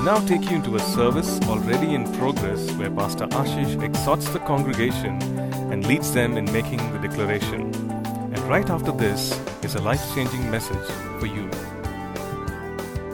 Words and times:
We 0.00 0.06
now 0.06 0.24
take 0.24 0.48
you 0.48 0.56
into 0.56 0.76
a 0.76 0.78
service 0.78 1.38
already 1.42 1.94
in 1.94 2.10
progress 2.14 2.72
where 2.72 2.90
Pastor 2.90 3.26
Ashish 3.26 3.82
exhorts 3.82 4.30
the 4.30 4.38
congregation 4.38 5.20
and 5.70 5.86
leads 5.86 6.14
them 6.14 6.38
in 6.38 6.50
making 6.52 6.78
the 6.94 7.06
declaration. 7.06 7.70
And 8.00 8.38
right 8.48 8.70
after 8.70 8.92
this 8.92 9.38
is 9.62 9.74
a 9.74 9.82
life 9.82 10.02
changing 10.14 10.50
message 10.50 10.88
for 11.18 11.26
you. 11.26 11.50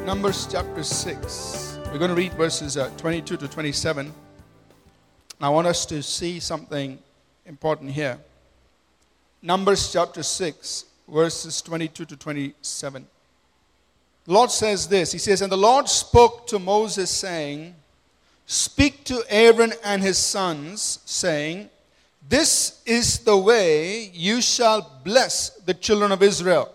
Numbers 0.04 0.46
chapter 0.48 0.84
6. 0.84 1.80
We're 1.86 1.98
going 1.98 2.10
to 2.10 2.14
read 2.14 2.34
verses 2.34 2.76
uh, 2.76 2.88
22 2.98 3.36
to 3.36 3.48
27. 3.48 4.14
I 5.40 5.48
want 5.48 5.66
us 5.66 5.86
to 5.86 6.04
see 6.04 6.38
something 6.38 7.00
important 7.46 7.90
here. 7.90 8.16
Numbers 9.42 9.92
chapter 9.92 10.22
6, 10.22 10.84
verses 11.08 11.60
22 11.62 12.04
to 12.04 12.16
27. 12.16 13.08
The 14.26 14.32
Lord 14.32 14.50
says 14.50 14.88
this 14.88 15.12
He 15.12 15.18
says, 15.18 15.40
And 15.40 15.50
the 15.50 15.56
Lord 15.56 15.88
spoke 15.88 16.46
to 16.48 16.58
Moses, 16.58 17.10
saying, 17.10 17.74
Speak 18.44 19.04
to 19.04 19.24
Aaron 19.28 19.72
and 19.84 20.02
his 20.02 20.18
sons, 20.18 21.00
saying, 21.04 21.70
This 22.28 22.82
is 22.84 23.20
the 23.20 23.36
way 23.36 24.10
you 24.12 24.40
shall 24.40 25.00
bless 25.04 25.50
the 25.50 25.74
children 25.74 26.12
of 26.12 26.22
Israel. 26.22 26.72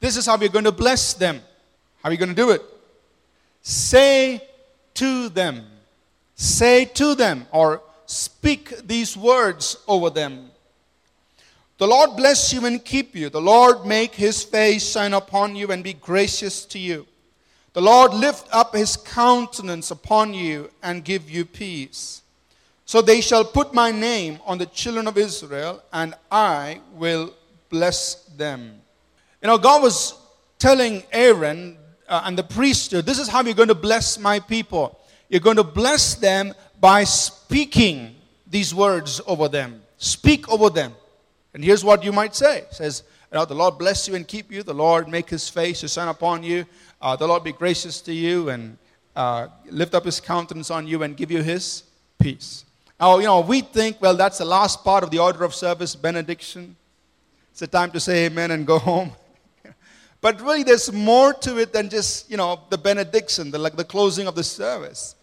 This 0.00 0.16
is 0.16 0.26
how 0.26 0.38
you're 0.38 0.48
going 0.48 0.64
to 0.64 0.72
bless 0.72 1.14
them. 1.14 1.40
How 2.02 2.10
are 2.10 2.12
you 2.12 2.18
going 2.18 2.28
to 2.28 2.34
do 2.34 2.50
it? 2.50 2.62
Say 3.62 4.42
to 4.94 5.28
them, 5.28 5.66
say 6.34 6.84
to 6.84 7.14
them, 7.14 7.46
or 7.50 7.82
speak 8.06 8.86
these 8.86 9.16
words 9.16 9.76
over 9.88 10.10
them. 10.10 10.50
The 11.78 11.86
Lord 11.86 12.16
bless 12.16 12.52
you 12.52 12.64
and 12.64 12.82
keep 12.82 13.14
you. 13.14 13.28
The 13.28 13.40
Lord 13.40 13.84
make 13.84 14.14
his 14.14 14.42
face 14.42 14.92
shine 14.92 15.12
upon 15.12 15.56
you 15.56 15.70
and 15.72 15.84
be 15.84 15.92
gracious 15.92 16.64
to 16.66 16.78
you. 16.78 17.06
The 17.74 17.82
Lord 17.82 18.14
lift 18.14 18.48
up 18.50 18.74
his 18.74 18.96
countenance 18.96 19.90
upon 19.90 20.32
you 20.32 20.70
and 20.82 21.04
give 21.04 21.28
you 21.28 21.44
peace. 21.44 22.22
So 22.86 23.02
they 23.02 23.20
shall 23.20 23.44
put 23.44 23.74
my 23.74 23.90
name 23.90 24.38
on 24.46 24.56
the 24.56 24.64
children 24.66 25.06
of 25.06 25.18
Israel, 25.18 25.82
and 25.92 26.14
I 26.30 26.80
will 26.94 27.34
bless 27.68 28.14
them. 28.36 28.80
You 29.42 29.48
know, 29.48 29.58
God 29.58 29.82
was 29.82 30.14
telling 30.58 31.02
Aaron 31.12 31.76
uh, 32.08 32.22
and 32.24 32.38
the 32.38 32.42
priesthood, 32.42 33.04
this 33.04 33.18
is 33.18 33.28
how 33.28 33.42
you're 33.42 33.54
going 33.54 33.68
to 33.68 33.74
bless 33.74 34.18
my 34.18 34.40
people. 34.40 34.98
You're 35.28 35.40
going 35.40 35.56
to 35.56 35.64
bless 35.64 36.14
them 36.14 36.54
by 36.80 37.04
speaking 37.04 38.14
these 38.46 38.74
words 38.74 39.20
over 39.26 39.48
them. 39.48 39.82
Speak 39.98 40.48
over 40.48 40.70
them. 40.70 40.94
And 41.56 41.64
here's 41.64 41.82
what 41.82 42.04
you 42.04 42.12
might 42.12 42.34
say. 42.34 42.58
It 42.58 42.74
says, 42.74 43.02
you 43.32 43.38
know, 43.38 43.46
the 43.46 43.54
Lord 43.54 43.78
bless 43.78 44.06
you 44.06 44.14
and 44.14 44.28
keep 44.28 44.52
you. 44.52 44.62
The 44.62 44.74
Lord 44.74 45.08
make 45.08 45.30
his 45.30 45.48
face 45.48 45.80
to 45.80 45.88
shine 45.88 46.08
upon 46.08 46.42
you. 46.42 46.66
Uh, 47.00 47.16
the 47.16 47.26
Lord 47.26 47.44
be 47.44 47.52
gracious 47.52 48.02
to 48.02 48.12
you 48.12 48.50
and 48.50 48.76
uh, 49.16 49.48
lift 49.70 49.94
up 49.94 50.04
his 50.04 50.20
countenance 50.20 50.70
on 50.70 50.86
you 50.86 51.02
and 51.02 51.16
give 51.16 51.30
you 51.30 51.42
his 51.42 51.84
peace. 52.18 52.66
Now, 53.00 53.16
you 53.20 53.24
know, 53.24 53.40
we 53.40 53.62
think, 53.62 54.02
well, 54.02 54.14
that's 54.18 54.36
the 54.36 54.44
last 54.44 54.84
part 54.84 55.02
of 55.02 55.10
the 55.10 55.18
order 55.18 55.44
of 55.44 55.54
service, 55.54 55.96
benediction. 55.96 56.76
It's 57.52 57.62
a 57.62 57.66
time 57.66 57.90
to 57.92 58.00
say 58.00 58.26
amen 58.26 58.50
and 58.50 58.66
go 58.66 58.78
home. 58.92 59.12
but 60.20 60.38
really, 60.42 60.62
there's 60.62 60.92
more 60.92 61.32
to 61.32 61.56
it 61.56 61.72
than 61.72 61.88
just, 61.88 62.30
you 62.30 62.36
know, 62.36 62.60
the 62.68 62.76
benediction, 62.76 63.50
the, 63.50 63.56
like 63.58 63.76
the 63.76 63.84
closing 63.84 64.26
of 64.26 64.34
the 64.34 64.44
service. 64.44 65.14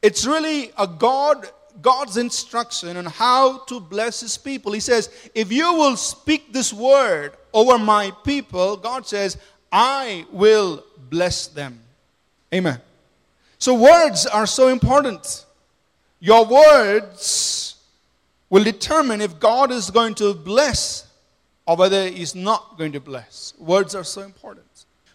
It's 0.00 0.24
really 0.24 0.72
a 0.78 0.86
God 0.86 1.46
God's 1.80 2.16
instruction 2.16 2.96
on 2.96 3.06
how 3.06 3.58
to 3.64 3.80
bless 3.80 4.20
his 4.20 4.36
people. 4.36 4.72
He 4.72 4.80
says, 4.80 5.10
If 5.34 5.52
you 5.52 5.72
will 5.74 5.96
speak 5.96 6.52
this 6.52 6.72
word 6.72 7.32
over 7.52 7.78
my 7.78 8.12
people, 8.24 8.76
God 8.76 9.06
says, 9.06 9.38
I 9.70 10.26
will 10.32 10.84
bless 11.10 11.48
them. 11.48 11.80
Amen. 12.52 12.80
So, 13.58 13.74
words 13.74 14.26
are 14.26 14.46
so 14.46 14.68
important. 14.68 15.44
Your 16.20 16.44
words 16.46 17.76
will 18.50 18.64
determine 18.64 19.20
if 19.20 19.38
God 19.38 19.70
is 19.70 19.90
going 19.90 20.14
to 20.16 20.34
bless 20.34 21.06
or 21.66 21.76
whether 21.76 22.08
He's 22.08 22.34
not 22.34 22.78
going 22.78 22.92
to 22.92 23.00
bless. 23.00 23.54
Words 23.58 23.94
are 23.94 24.04
so 24.04 24.22
important. 24.22 24.64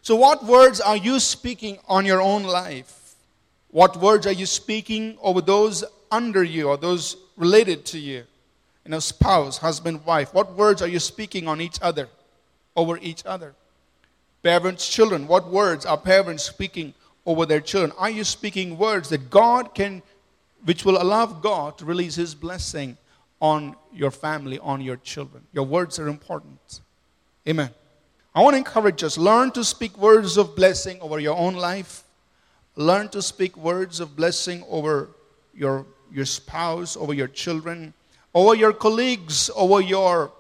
So, 0.02 0.16
what 0.16 0.46
words 0.46 0.82
are 0.82 0.98
you 0.98 1.20
speaking 1.20 1.80
on 1.88 2.06
your 2.06 2.22
own 2.22 2.44
life? 2.44 3.16
What 3.70 3.98
words 3.98 4.28
are 4.28 4.34
you 4.34 4.46
speaking 4.46 5.18
over 5.22 5.42
those 5.42 5.84
under 6.14 6.44
you 6.44 6.70
or 6.70 6.78
those 6.78 7.18
related 7.36 7.86
to 7.88 8.00
you? 8.00 8.24
You 8.86 8.92
know, 8.92 9.00
spouse, 9.00 9.58
husband, 9.58 10.06
wife. 10.06 10.34
What 10.34 10.54
words 10.56 10.82
are 10.82 10.88
you 10.88 11.00
speaking 11.00 11.48
on 11.48 11.60
each 11.62 11.80
other, 11.82 12.08
over 12.76 12.98
each 13.02 13.26
other? 13.26 13.56
Parents, 14.44 14.88
children. 14.88 15.28
What 15.28 15.50
words 15.50 15.86
are 15.86 15.98
parents 15.98 16.44
speaking 16.44 16.94
over 17.26 17.46
their 17.46 17.62
children? 17.62 17.94
Are 17.98 18.10
you 18.10 18.24
speaking 18.24 18.78
words 18.78 19.10
that 19.10 19.30
God 19.30 19.74
can, 19.74 20.04
which 20.66 20.86
will 20.86 21.02
allow 21.02 21.26
God 21.26 21.78
to 21.78 21.86
release 21.86 22.16
His 22.16 22.36
blessing 22.36 22.98
on 23.42 23.76
your 23.94 24.12
family, 24.12 24.60
on 24.60 24.82
your 24.82 24.98
children? 24.98 25.44
Your 25.54 25.66
words 25.66 25.98
are 25.98 26.10
important. 26.10 26.82
Amen. 27.48 27.70
I 28.36 28.42
want 28.42 28.56
to 28.56 28.58
encourage 28.58 29.04
us 29.04 29.18
learn 29.18 29.52
to 29.52 29.64
speak 29.64 29.98
words 29.98 30.38
of 30.38 30.56
blessing 30.56 31.00
over 31.02 31.20
your 31.20 31.38
own 31.38 31.54
life. 31.54 32.04
Learn 32.76 33.08
to 33.10 33.22
speak 33.22 33.56
words 33.56 34.00
of 34.00 34.16
blessing 34.16 34.66
over 34.68 35.10
your 35.54 35.86
your 36.14 36.26
spouse, 36.26 36.96
over 36.96 37.14
your 37.14 37.28
children, 37.28 37.94
over 38.34 38.56
your 38.56 38.72
colleagues, 38.72 39.50
over 39.56 39.82
your 39.82 40.32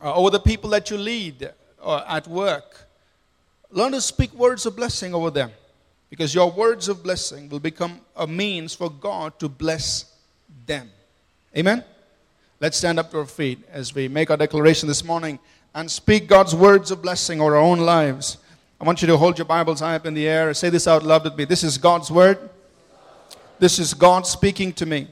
uh, 0.00 0.14
over 0.14 0.30
the 0.30 0.40
people 0.40 0.70
that 0.70 0.90
you 0.90 0.96
lead 0.96 1.52
uh, 1.82 2.04
at 2.08 2.26
work. 2.26 2.88
Learn 3.70 3.92
to 3.92 4.00
speak 4.00 4.32
words 4.34 4.66
of 4.66 4.76
blessing 4.76 5.14
over 5.14 5.30
them 5.30 5.50
because 6.10 6.34
your 6.34 6.50
words 6.50 6.88
of 6.88 7.02
blessing 7.02 7.48
will 7.48 7.60
become 7.60 8.00
a 8.16 8.26
means 8.26 8.74
for 8.74 8.90
God 8.90 9.38
to 9.38 9.48
bless 9.48 10.16
them. 10.66 10.90
Amen. 11.56 11.84
Let's 12.60 12.76
stand 12.76 12.98
up 12.98 13.10
to 13.12 13.20
our 13.20 13.26
feet 13.26 13.60
as 13.70 13.94
we 13.94 14.08
make 14.08 14.30
our 14.30 14.36
declaration 14.36 14.88
this 14.88 15.04
morning 15.04 15.38
and 15.74 15.90
speak 15.90 16.28
God's 16.28 16.54
words 16.54 16.90
of 16.90 17.02
blessing 17.02 17.40
over 17.40 17.56
our 17.56 17.62
own 17.62 17.80
lives. 17.80 18.38
I 18.80 18.84
want 18.84 19.00
you 19.00 19.08
to 19.08 19.16
hold 19.16 19.38
your 19.38 19.44
Bibles 19.46 19.80
high 19.80 19.94
up 19.94 20.06
in 20.06 20.14
the 20.14 20.28
air. 20.28 20.52
Say 20.54 20.68
this 20.68 20.86
out 20.86 21.02
loud 21.02 21.24
with 21.24 21.36
me. 21.36 21.44
This 21.44 21.62
is 21.62 21.78
God's 21.78 22.10
word. 22.10 22.50
This 23.62 23.78
is 23.78 23.94
God 23.94 24.26
speaking 24.26 24.72
to 24.72 24.86
me. 24.86 25.06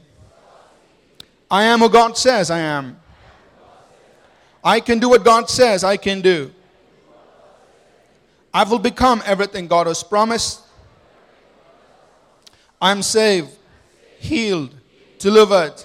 I 1.49 1.63
am 1.63 1.79
who 1.79 1.87
God 1.87 2.17
says 2.17 2.51
I 2.51 2.59
am. 2.59 2.99
I 4.61 4.81
can 4.81 4.99
do 4.99 5.07
what 5.07 5.23
God 5.23 5.49
says 5.49 5.85
I 5.85 5.95
can 5.95 6.19
do. 6.19 6.51
I 8.53 8.65
will 8.65 8.77
become 8.77 9.23
everything 9.25 9.67
God 9.67 9.87
has 9.87 10.03
promised. 10.03 10.63
I 12.81 12.91
am 12.91 13.01
saved, 13.01 13.57
healed, 14.19 14.75
delivered, 15.17 15.75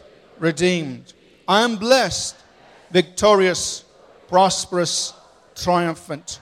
redeemed. 0.40 1.12
I 1.46 1.62
am 1.62 1.76
blessed, 1.76 2.34
victorious, 2.90 3.84
prosperous, 4.26 5.14
triumphant. 5.54 6.40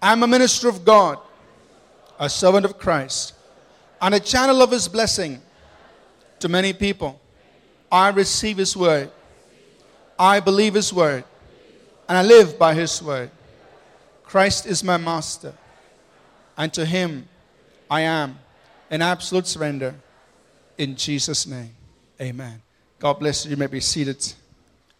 I 0.00 0.12
am 0.12 0.22
a 0.22 0.28
minister 0.28 0.68
of 0.68 0.84
God, 0.84 1.18
a 2.20 2.30
servant 2.30 2.64
of 2.64 2.78
Christ, 2.78 3.34
and 4.00 4.14
a 4.14 4.20
channel 4.20 4.62
of 4.62 4.70
His 4.70 4.86
blessing 4.86 5.42
to 6.44 6.48
many 6.50 6.74
people. 6.74 7.18
I 7.90 8.10
receive 8.10 8.58
His 8.58 8.76
word. 8.76 9.10
I 10.18 10.40
believe 10.40 10.74
His 10.74 10.92
word. 10.92 11.24
And 12.06 12.18
I 12.18 12.22
live 12.22 12.58
by 12.58 12.74
His 12.74 13.02
word. 13.02 13.30
Christ 14.24 14.66
is 14.66 14.84
my 14.84 14.98
master. 14.98 15.54
And 16.58 16.70
to 16.74 16.84
Him 16.84 17.26
I 17.90 18.02
am 18.02 18.38
in 18.90 19.00
absolute 19.00 19.46
surrender. 19.46 19.94
In 20.76 20.96
Jesus' 20.96 21.46
name, 21.46 21.70
amen. 22.20 22.60
God 22.98 23.14
bless 23.14 23.46
you. 23.46 23.52
You 23.52 23.56
may 23.56 23.66
be 23.66 23.80
seated. 23.80 24.22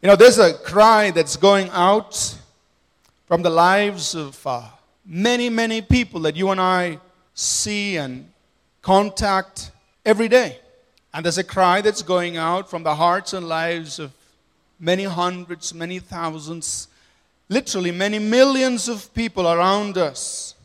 You 0.00 0.08
know, 0.08 0.16
there's 0.16 0.38
a 0.38 0.54
cry 0.54 1.10
that's 1.10 1.36
going 1.36 1.68
out 1.72 2.38
from 3.26 3.42
the 3.42 3.50
lives 3.50 4.14
of 4.14 4.46
uh, 4.46 4.62
many, 5.04 5.50
many 5.50 5.82
people 5.82 6.20
that 6.20 6.36
you 6.36 6.48
and 6.48 6.60
I 6.60 7.00
see 7.34 7.98
and 7.98 8.30
contact 8.80 9.72
every 10.06 10.28
day. 10.28 10.60
And 11.14 11.24
there's 11.24 11.38
a 11.38 11.44
cry 11.44 11.80
that's 11.80 12.02
going 12.02 12.36
out 12.36 12.68
from 12.68 12.82
the 12.82 12.96
hearts 12.96 13.34
and 13.34 13.48
lives 13.48 14.00
of 14.00 14.10
many 14.80 15.04
hundreds, 15.04 15.72
many 15.72 16.00
thousands, 16.00 16.88
literally 17.48 17.92
many 17.92 18.18
millions 18.18 18.88
of 18.88 19.14
people 19.14 19.46
around 19.46 19.96
us 19.96 20.56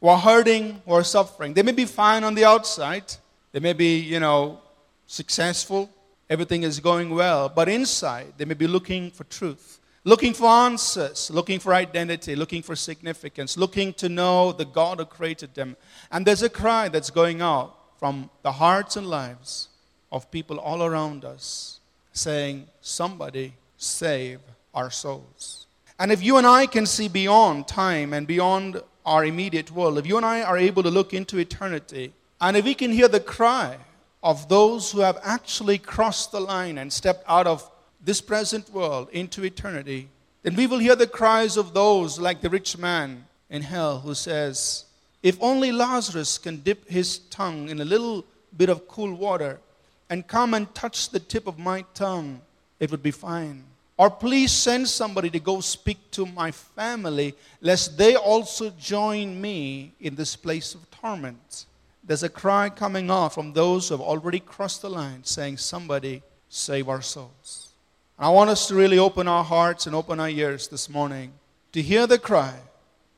who 0.00 0.06
are 0.06 0.18
hurting, 0.18 0.80
who 0.86 0.92
are 0.92 1.02
suffering. 1.02 1.54
They 1.54 1.64
may 1.64 1.72
be 1.72 1.86
fine 1.86 2.22
on 2.22 2.36
the 2.36 2.44
outside, 2.44 3.16
they 3.50 3.58
may 3.58 3.72
be, 3.72 3.98
you 3.98 4.20
know, 4.20 4.60
successful, 5.08 5.90
everything 6.30 6.62
is 6.62 6.78
going 6.78 7.10
well, 7.10 7.48
but 7.48 7.68
inside 7.68 8.34
they 8.36 8.44
may 8.44 8.54
be 8.54 8.68
looking 8.68 9.10
for 9.10 9.24
truth, 9.24 9.80
looking 10.04 10.34
for 10.34 10.46
answers, 10.46 11.32
looking 11.32 11.58
for 11.58 11.74
identity, 11.74 12.36
looking 12.36 12.62
for 12.62 12.76
significance, 12.76 13.56
looking 13.56 13.92
to 13.94 14.08
know 14.08 14.52
the 14.52 14.66
God 14.66 15.00
who 15.00 15.04
created 15.04 15.52
them. 15.56 15.76
And 16.12 16.24
there's 16.24 16.44
a 16.44 16.48
cry 16.48 16.88
that's 16.90 17.10
going 17.10 17.42
out 17.42 17.76
from 17.98 18.30
the 18.44 18.52
hearts 18.52 18.94
and 18.94 19.08
lives 19.08 19.66
of 20.12 20.30
people 20.30 20.58
all 20.58 20.82
around 20.82 21.24
us 21.24 21.80
saying, 22.12 22.66
Somebody 22.80 23.54
save 23.76 24.40
our 24.74 24.90
souls. 24.90 25.66
And 25.98 26.12
if 26.12 26.22
you 26.22 26.36
and 26.36 26.46
I 26.46 26.66
can 26.66 26.86
see 26.86 27.08
beyond 27.08 27.68
time 27.68 28.12
and 28.12 28.26
beyond 28.26 28.82
our 29.04 29.24
immediate 29.24 29.70
world, 29.70 29.98
if 29.98 30.06
you 30.06 30.16
and 30.16 30.26
I 30.26 30.42
are 30.42 30.58
able 30.58 30.82
to 30.82 30.90
look 30.90 31.14
into 31.14 31.38
eternity, 31.38 32.12
And 32.40 32.56
if 32.56 32.64
we 32.64 32.74
can 32.74 32.92
hear 32.92 33.08
the 33.08 33.20
cry 33.20 33.78
of 34.22 34.48
those 34.48 34.92
who 34.92 35.00
have 35.00 35.18
actually 35.22 35.78
crossed 35.78 36.32
the 36.32 36.40
line 36.40 36.78
and 36.78 36.92
stepped 36.92 37.24
out 37.26 37.46
of 37.46 37.70
this 38.04 38.20
present 38.20 38.70
world 38.70 39.08
into 39.10 39.44
eternity, 39.44 40.08
then 40.42 40.54
we 40.54 40.66
will 40.66 40.78
hear 40.78 40.96
the 40.96 41.06
cries 41.06 41.56
of 41.56 41.72
those 41.72 42.18
like 42.20 42.40
the 42.40 42.50
rich 42.50 42.76
man 42.76 43.26
in 43.48 43.62
hell 43.62 44.00
who 44.00 44.14
says, 44.14 44.84
If 45.22 45.38
only 45.40 45.72
Lazarus 45.72 46.38
can 46.38 46.58
dip 46.58 46.88
his 46.88 47.18
tongue 47.30 47.68
in 47.68 47.80
a 47.80 47.84
little 47.84 48.24
bit 48.56 48.68
of 48.68 48.86
cool 48.86 49.14
water 49.14 49.60
and 50.08 50.26
come 50.26 50.54
and 50.54 50.72
touch 50.74 51.10
the 51.10 51.20
tip 51.20 51.46
of 51.46 51.58
my 51.58 51.84
tongue, 51.94 52.40
it 52.78 52.90
would 52.90 53.02
be 53.02 53.10
fine. 53.10 53.64
Or 53.98 54.10
please 54.10 54.52
send 54.52 54.88
somebody 54.88 55.30
to 55.30 55.40
go 55.40 55.60
speak 55.60 56.10
to 56.12 56.26
my 56.26 56.50
family, 56.50 57.34
lest 57.60 57.96
they 57.96 58.14
also 58.14 58.70
join 58.70 59.40
me 59.40 59.92
in 60.00 60.14
this 60.14 60.36
place 60.36 60.74
of 60.74 60.90
torment. 60.90 61.64
There's 62.04 62.22
a 62.22 62.28
cry 62.28 62.68
coming 62.68 63.10
off 63.10 63.34
from 63.34 63.52
those 63.52 63.88
who 63.88 63.94
have 63.94 64.02
already 64.02 64.40
crossed 64.40 64.82
the 64.82 64.90
line 64.90 65.24
saying, 65.24 65.56
Somebody 65.56 66.22
save 66.48 66.88
our 66.88 67.02
souls. 67.02 67.70
And 68.18 68.26
I 68.26 68.30
want 68.30 68.50
us 68.50 68.68
to 68.68 68.74
really 68.74 68.98
open 68.98 69.26
our 69.28 69.42
hearts 69.42 69.86
and 69.86 69.96
open 69.96 70.20
our 70.20 70.28
ears 70.28 70.68
this 70.68 70.88
morning 70.88 71.32
to 71.72 71.82
hear 71.82 72.06
the 72.06 72.18
cry 72.18 72.54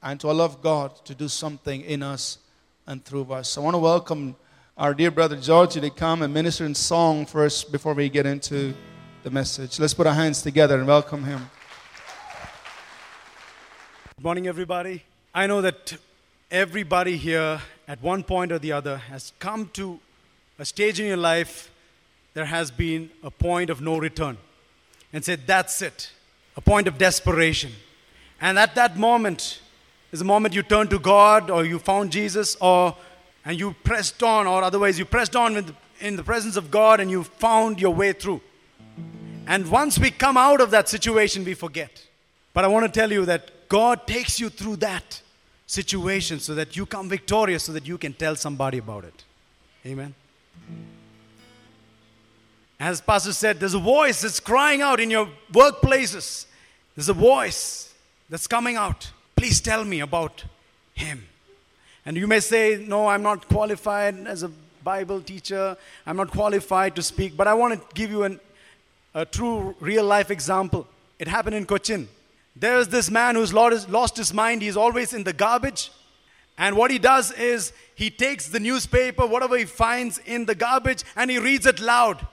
and 0.03 0.19
to 0.21 0.31
allow 0.31 0.49
God 0.49 1.05
to 1.05 1.15
do 1.15 1.29
something 1.29 1.83
in 1.83 2.03
us 2.03 2.39
and 2.87 3.05
through 3.05 3.33
us. 3.33 3.59
I 3.59 3.61
want 3.61 3.75
to 3.75 3.79
welcome 3.79 4.37
our 4.79 4.95
dear 4.95 5.11
brother 5.11 5.35
Georgie 5.35 5.81
to 5.81 5.91
come 5.91 6.23
and 6.23 6.33
minister 6.33 6.65
in 6.65 6.73
song 6.73 7.27
first 7.27 7.73
before 7.73 7.95
we 7.95 8.09
get 8.09 8.27
into 8.27 8.73
the 9.25 9.31
message. 9.31 9.81
Let's 9.81 9.93
put 9.93 10.07
our 10.07 10.15
hands 10.15 10.41
together 10.41 10.79
and 10.79 10.87
welcome 10.87 11.25
him. 11.25 11.51
Good 14.17 14.23
morning, 14.23 14.47
everybody. 14.47 15.03
I 15.35 15.49
know 15.49 15.61
that 15.63 15.97
everybody 16.49 17.17
here, 17.17 17.61
at 17.89 18.01
one 18.01 18.23
point 18.23 18.53
or 18.53 18.61
the 18.61 18.71
other, 18.71 18.99
has 18.99 19.33
come 19.41 19.69
to 19.73 19.99
a 20.61 20.65
stage 20.65 21.01
in 21.01 21.07
your 21.07 21.17
life 21.17 21.73
there 22.35 22.45
has 22.45 22.71
been 22.71 23.11
a 23.25 23.33
point 23.33 23.71
of 23.71 23.81
no 23.81 23.99
return 23.99 24.37
and 25.13 25.25
said, 25.25 25.41
That's 25.45 25.83
it, 25.83 26.13
a 26.57 26.61
point 26.61 26.87
of 26.87 26.99
desperation. 26.99 27.73
And 28.41 28.61
at 28.61 28.77
that 28.77 28.97
moment 28.97 29.61
is 30.13 30.21
the 30.21 30.25
moment 30.25 30.55
you 30.55 30.63
turn 30.63 30.87
to 30.89 31.01
God 31.01 31.51
or 31.51 31.65
you 31.65 31.81
found 31.81 32.13
Jesus 32.13 32.57
or 32.61 32.95
and 33.49 33.59
you 33.59 33.75
pressed 33.83 34.23
on, 34.23 34.47
or 34.47 34.63
otherwise 34.63 34.99
you 34.99 35.07
pressed 35.07 35.35
on 35.35 35.55
with, 35.55 35.75
in 36.01 36.17
the 36.17 36.23
presence 36.23 36.57
of 36.57 36.71
God 36.71 37.01
and 37.01 37.11
you 37.11 37.25
found 37.25 37.81
your 37.81 37.95
way 37.95 38.13
through. 38.13 38.43
And 39.47 39.71
once 39.71 39.99
we 39.99 40.11
come 40.11 40.37
out 40.37 40.61
of 40.61 40.71
that 40.73 40.87
situation, 40.87 41.47
we 41.47 41.55
forget. 41.55 42.07
But 42.53 42.67
I 42.67 42.69
want 42.69 42.85
to 42.85 43.01
tell 43.01 43.11
you 43.11 43.25
that 43.25 43.71
God 43.71 44.07
takes 44.07 44.39
you 44.39 44.51
through 44.51 44.77
that 44.77 45.23
situation 45.67 46.41
so 46.41 46.55
that 46.57 46.77
you 46.77 46.85
come 46.85 47.09
victorious, 47.09 47.65
so 47.65 47.73
that 47.73 47.89
you 47.89 47.97
can 47.97 48.13
tell 48.13 48.37
somebody 48.37 48.77
about 48.77 49.05
it. 49.05 49.25
Amen. 49.87 50.15
As 52.79 53.01
Pastor 53.01 53.33
said, 53.33 53.61
there's 53.61 53.73
a 53.73 53.79
voice 53.79 54.21
that's 54.21 54.41
crying 54.41 54.83
out 54.83 55.01
in 55.01 55.11
your 55.11 55.27
workplaces. 55.53 56.45
There's 56.95 57.09
a 57.09 57.15
voice 57.15 57.95
that's 58.29 58.47
coming 58.47 58.77
out. 58.77 59.11
Please 59.35 59.59
tell 59.63 59.87
me 59.87 60.01
about 60.01 60.45
him. 60.93 61.27
And 62.09 62.17
you 62.17 62.27
may 62.27 62.41
say, 62.41 62.83
No, 62.89 63.07
I'm 63.07 63.23
not 63.23 63.47
qualified 63.49 64.27
as 64.27 64.43
a 64.43 64.51
Bible 64.83 65.21
teacher. 65.21 65.77
I'm 66.07 66.17
not 66.17 66.31
qualified 66.31 66.97
to 66.97 67.03
speak. 67.03 67.37
But 67.37 67.47
I 67.47 67.53
want 67.53 67.75
to 67.75 67.95
give 67.95 68.11
you 68.11 68.23
an, 68.23 68.41
a 69.13 69.27
true 69.27 69.77
real 69.79 70.07
life 70.07 70.31
example. 70.31 70.87
It 71.19 71.29
happened 71.29 71.57
in 71.57 71.67
Cochin. 71.67 72.09
There's 72.57 72.89
this 72.89 73.11
man 73.11 73.35
who's 73.35 73.53
lost 73.53 74.17
his 74.17 74.33
mind. 74.33 74.63
He's 74.63 74.75
always 74.75 75.13
in 75.13 75.23
the 75.23 75.35
garbage. 75.35 75.91
And 76.57 76.79
what 76.79 76.91
he 76.91 76.99
does 76.99 77.31
is 77.33 77.75
he 77.95 78.09
takes 78.09 78.49
the 78.49 78.59
newspaper, 78.59 79.27
whatever 79.27 79.59
he 79.59 79.67
finds 79.67 80.17
in 80.25 80.47
the 80.47 80.55
garbage, 80.55 81.05
and 81.15 81.31
he 81.31 81.39
reads 81.39 81.67
it 81.67 81.79
loud. 81.79 82.27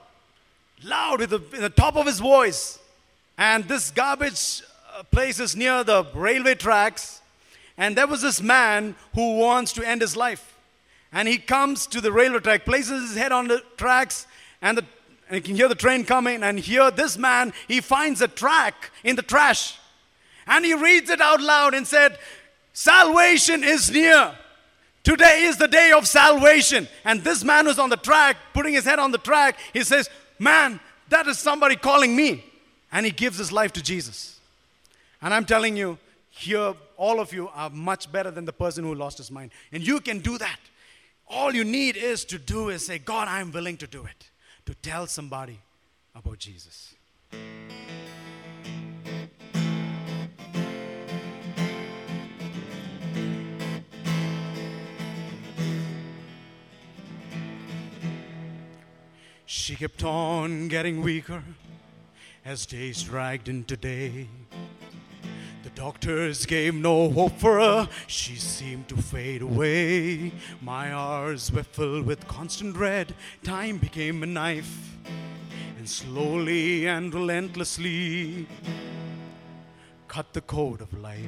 Loud 0.84 1.20
with 1.20 1.28
the, 1.28 1.38
the 1.38 1.68
top 1.68 1.96
of 1.96 2.06
his 2.06 2.18
voice. 2.18 2.78
And 3.36 3.64
this 3.64 3.90
garbage 3.90 4.62
uh, 4.96 5.02
place 5.02 5.38
is 5.38 5.54
near 5.54 5.84
the 5.84 6.06
railway 6.14 6.54
tracks. 6.54 7.20
And 7.78 7.96
there 7.96 8.06
was 8.06 8.22
this 8.22 8.40
man 8.40 8.94
who 9.14 9.38
wants 9.38 9.72
to 9.74 9.86
end 9.86 10.00
his 10.00 10.16
life. 10.16 10.56
And 11.12 11.28
he 11.28 11.38
comes 11.38 11.86
to 11.88 12.00
the 12.00 12.12
railway 12.12 12.40
track, 12.40 12.64
places 12.64 13.10
his 13.10 13.16
head 13.16 13.32
on 13.32 13.48
the 13.48 13.62
tracks, 13.76 14.26
and, 14.60 14.78
the, 14.78 14.84
and 15.28 15.36
he 15.36 15.40
can 15.40 15.54
hear 15.54 15.68
the 15.68 15.74
train 15.74 16.04
coming. 16.04 16.42
And 16.42 16.58
here, 16.58 16.90
this 16.90 17.16
man, 17.16 17.52
he 17.68 17.80
finds 17.80 18.20
a 18.20 18.28
track 18.28 18.90
in 19.04 19.16
the 19.16 19.22
trash. 19.22 19.78
And 20.46 20.64
he 20.64 20.74
reads 20.74 21.10
it 21.10 21.20
out 21.20 21.40
loud 21.40 21.74
and 21.74 21.86
said, 21.86 22.18
Salvation 22.72 23.64
is 23.64 23.90
near. 23.90 24.34
Today 25.02 25.44
is 25.44 25.56
the 25.56 25.68
day 25.68 25.92
of 25.92 26.06
salvation. 26.06 26.88
And 27.04 27.22
this 27.22 27.44
man 27.44 27.66
who's 27.66 27.78
on 27.78 27.90
the 27.90 27.96
track, 27.96 28.36
putting 28.52 28.74
his 28.74 28.84
head 28.84 28.98
on 28.98 29.12
the 29.12 29.18
track, 29.18 29.58
he 29.72 29.84
says, 29.84 30.10
Man, 30.38 30.80
that 31.08 31.26
is 31.26 31.38
somebody 31.38 31.76
calling 31.76 32.14
me. 32.14 32.44
And 32.92 33.06
he 33.06 33.12
gives 33.12 33.38
his 33.38 33.52
life 33.52 33.72
to 33.74 33.82
Jesus. 33.82 34.38
And 35.22 35.32
I'm 35.32 35.44
telling 35.44 35.76
you, 35.76 35.98
here 36.30 36.74
all 36.96 37.20
of 37.20 37.32
you 37.32 37.48
are 37.54 37.70
much 37.70 38.10
better 38.10 38.30
than 38.30 38.44
the 38.44 38.52
person 38.52 38.84
who 38.84 38.94
lost 38.94 39.18
his 39.18 39.30
mind. 39.30 39.50
And 39.72 39.86
you 39.86 40.00
can 40.00 40.20
do 40.20 40.38
that. 40.38 40.58
All 41.28 41.54
you 41.54 41.64
need 41.64 41.96
is 41.96 42.24
to 42.26 42.38
do 42.38 42.68
is 42.68 42.86
say, 42.86 42.98
God, 42.98 43.28
I'm 43.28 43.52
willing 43.52 43.76
to 43.78 43.86
do 43.86 44.04
it. 44.04 44.30
To 44.66 44.74
tell 44.74 45.06
somebody 45.06 45.60
about 46.14 46.38
Jesus. 46.38 46.94
She 59.48 59.76
kept 59.76 60.02
on 60.04 60.68
getting 60.68 61.02
weaker 61.02 61.42
as 62.44 62.66
days 62.66 63.02
dragged 63.02 63.48
into 63.48 63.76
day. 63.76 64.28
Doctors 65.76 66.46
gave 66.46 66.74
no 66.74 67.10
hope 67.10 67.38
for 67.38 67.60
her, 67.60 67.86
she 68.06 68.36
seemed 68.36 68.88
to 68.88 68.96
fade 68.96 69.42
away. 69.42 70.32
My 70.62 70.90
hours 70.90 71.52
were 71.52 71.64
filled 71.64 72.06
with 72.06 72.26
constant 72.26 72.72
dread, 72.72 73.14
time 73.44 73.76
became 73.76 74.22
a 74.22 74.26
knife, 74.26 74.96
and 75.76 75.86
slowly 75.86 76.86
and 76.86 77.12
relentlessly 77.12 78.46
cut 80.08 80.32
the 80.32 80.40
code 80.40 80.80
of 80.80 80.98
life. 80.98 81.20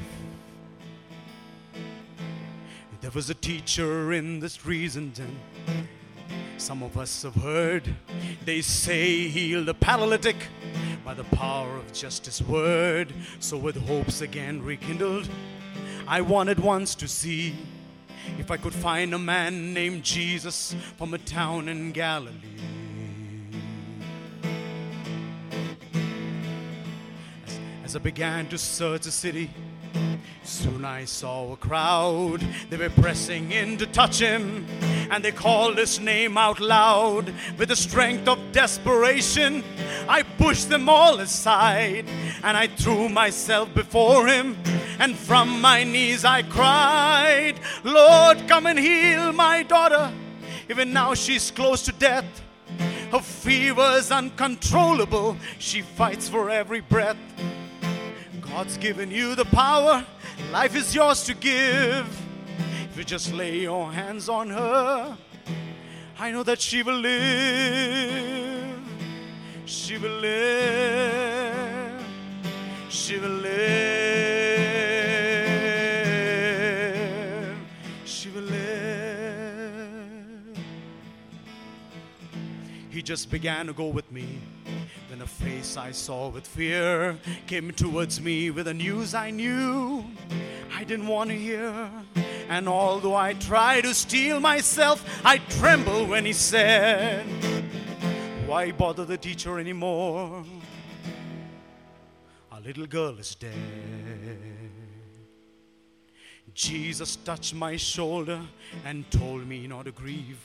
There 3.02 3.10
was 3.10 3.28
a 3.28 3.34
teacher 3.34 4.14
in 4.14 4.40
the 4.40 4.48
streets 4.48 4.96
and 4.96 5.12
some 6.56 6.82
of 6.82 6.96
us 6.96 7.22
have 7.22 7.34
heard. 7.34 7.94
They 8.46 8.62
say 8.62 9.28
heal 9.28 9.62
the 9.62 9.74
paralytic 9.74 10.36
by 11.08 11.14
the 11.14 11.36
power 11.36 11.74
of 11.78 11.90
just 11.94 12.26
his 12.26 12.42
word. 12.42 13.14
So, 13.40 13.56
with 13.56 13.76
hopes 13.86 14.20
again 14.20 14.62
rekindled, 14.62 15.26
I 16.06 16.20
wanted 16.20 16.60
once 16.60 16.94
to 16.96 17.08
see 17.08 17.56
if 18.38 18.50
I 18.50 18.58
could 18.58 18.74
find 18.74 19.14
a 19.14 19.18
man 19.18 19.72
named 19.72 20.02
Jesus 20.02 20.76
from 20.98 21.14
a 21.14 21.18
town 21.18 21.70
in 21.70 21.92
Galilee. 21.92 22.34
As, 27.46 27.58
as 27.84 27.96
I 27.96 28.00
began 28.00 28.46
to 28.48 28.58
search 28.58 29.04
the 29.04 29.10
city, 29.10 29.48
Soon 30.48 30.84
I 30.84 31.04
saw 31.04 31.52
a 31.52 31.56
crowd, 31.56 32.40
they 32.70 32.78
were 32.78 32.88
pressing 32.88 33.52
in 33.52 33.76
to 33.76 33.86
touch 33.86 34.18
him, 34.18 34.66
and 35.10 35.24
they 35.24 35.32
called 35.32 35.78
his 35.78 36.00
name 36.00 36.36
out 36.36 36.60
loud. 36.60 37.32
With 37.58 37.68
the 37.68 37.76
strength 37.76 38.28
of 38.28 38.38
desperation, 38.52 39.64
I 40.08 40.22
pushed 40.22 40.68
them 40.68 40.88
all 40.88 41.20
aside, 41.20 42.06
and 42.42 42.56
I 42.56 42.66
threw 42.66 43.08
myself 43.08 43.72
before 43.74 44.26
him, 44.26 44.56
and 44.98 45.16
from 45.16 45.60
my 45.60 45.84
knees 45.84 46.24
I 46.24 46.42
cried, 46.42 47.54
Lord, 47.84 48.46
come 48.48 48.66
and 48.66 48.78
heal 48.78 49.32
my 49.32 49.62
daughter. 49.62 50.12
Even 50.70 50.92
now 50.92 51.14
she's 51.14 51.50
close 51.50 51.82
to 51.82 51.92
death. 51.92 52.26
Her 53.10 53.20
fever 53.20 53.94
is 53.96 54.10
uncontrollable, 54.10 55.36
she 55.58 55.82
fights 55.82 56.28
for 56.28 56.50
every 56.50 56.80
breath. 56.80 57.16
God's 58.40 58.76
given 58.76 59.10
you 59.10 59.34
the 59.34 59.44
power 59.46 60.04
Life 60.52 60.76
is 60.76 60.94
yours 60.94 61.24
to 61.24 61.34
give. 61.34 62.27
You 62.98 63.04
just 63.04 63.32
lay 63.32 63.60
your 63.60 63.92
hands 63.92 64.28
on 64.28 64.50
her, 64.50 65.16
I 66.18 66.32
know 66.32 66.42
that 66.42 66.60
she 66.60 66.82
will 66.82 66.98
live. 66.98 68.80
She 69.66 69.96
will 69.98 70.18
live. 70.18 72.04
She 72.88 73.18
will 73.18 73.30
live. 73.30 73.68
She 78.04 78.30
will 78.30 78.42
live. 78.42 78.58
He 82.90 83.00
just 83.00 83.30
began 83.30 83.68
to 83.68 83.72
go 83.72 83.86
with 83.86 84.10
me 84.10 84.40
then 85.08 85.22
a 85.22 85.26
face 85.26 85.76
I 85.76 85.92
saw 85.92 86.28
with 86.28 86.46
fear 86.46 87.16
came 87.46 87.70
towards 87.70 88.20
me 88.20 88.50
with 88.50 88.66
the 88.66 88.74
news 88.74 89.14
I 89.14 89.30
knew 89.30 90.04
I 90.74 90.84
didn't 90.84 91.06
want 91.06 91.30
to 91.30 91.36
hear. 91.36 91.88
And 92.48 92.66
although 92.68 93.14
I 93.14 93.34
try 93.34 93.80
to 93.82 93.92
steel 93.92 94.40
myself, 94.40 95.04
I 95.24 95.38
tremble 95.38 96.06
when 96.06 96.24
he 96.24 96.32
said, 96.32 97.26
Why 98.46 98.72
bother 98.72 99.04
the 99.04 99.18
teacher 99.18 99.58
anymore? 99.58 100.44
Our 102.50 102.60
little 102.60 102.86
girl 102.86 103.18
is 103.18 103.34
dead. 103.34 103.52
Jesus 106.54 107.16
touched 107.16 107.54
my 107.54 107.76
shoulder 107.76 108.40
and 108.84 109.08
told 109.10 109.46
me 109.46 109.66
not 109.66 109.84
to 109.84 109.92
grieve. 109.92 110.40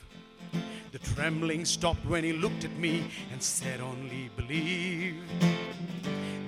The 0.94 1.00
trembling 1.00 1.66
stopped 1.66 2.06
when 2.06 2.24
he 2.24 2.34
looked 2.34 2.64
at 2.66 2.78
me 2.78 3.10
and 3.32 3.42
said, 3.42 3.82
Only 3.82 4.30
believe. 4.36 5.16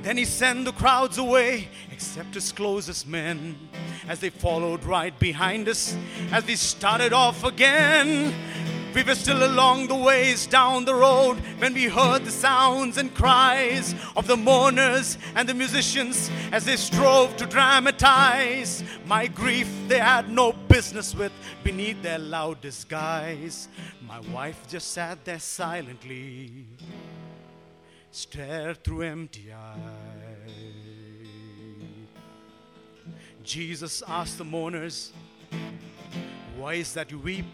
Then 0.04 0.18
he 0.18 0.25
sent 0.25 0.66
the 0.66 0.72
crowds 0.72 1.18
away, 1.18 1.68
except 1.92 2.36
his 2.36 2.52
closest 2.52 3.08
men, 3.08 3.58
as 4.08 4.20
they 4.20 4.30
followed 4.30 4.84
right 4.84 5.18
behind 5.18 5.68
us 5.68 5.98
as 6.32 6.46
we 6.46 6.58
started 6.58 7.12
off 7.12 7.44
again. 7.44 8.36
We 8.96 9.04
were 9.04 9.16
still 9.16 9.46
along 9.46 9.88
the 9.88 9.96
ways 9.96 10.48
down 10.48 10.86
the 10.86 10.96
road 10.96 11.38
when 11.58 11.74
we 11.74 11.84
heard 11.84 12.24
the 12.24 12.32
sounds 12.32 12.98
and 12.98 13.14
cries 13.14 13.94
of 14.16 14.25
the 14.25 14.38
mourners 14.38 15.18
and 15.36 15.50
the 15.50 15.54
musicians 15.54 16.32
as 16.54 16.64
they 16.64 16.78
strove 16.78 17.36
to 17.36 17.46
dramatize 17.46 18.86
my 19.06 19.28
grief 19.28 19.70
they 19.90 20.00
had 20.00 20.30
no 20.30 20.54
business 20.54 21.14
with 21.14 21.34
beneath 21.62 22.02
their 22.02 22.20
loud 22.20 22.62
disguise. 22.62 23.68
My 24.08 24.22
wife 24.34 24.66
just 24.70 24.92
sat 24.92 25.25
there 25.25 25.40
silently 25.40 26.66
stared 28.12 28.82
through 28.82 29.02
empty 29.02 29.52
eyes. 29.52 30.52
Jesus 33.44 34.02
asked 34.08 34.38
the 34.38 34.46
mourners, 34.46 35.12
Why 36.56 36.75
is 36.75 36.94
that 36.94 37.12
you 37.12 37.20
weep? 37.20 37.46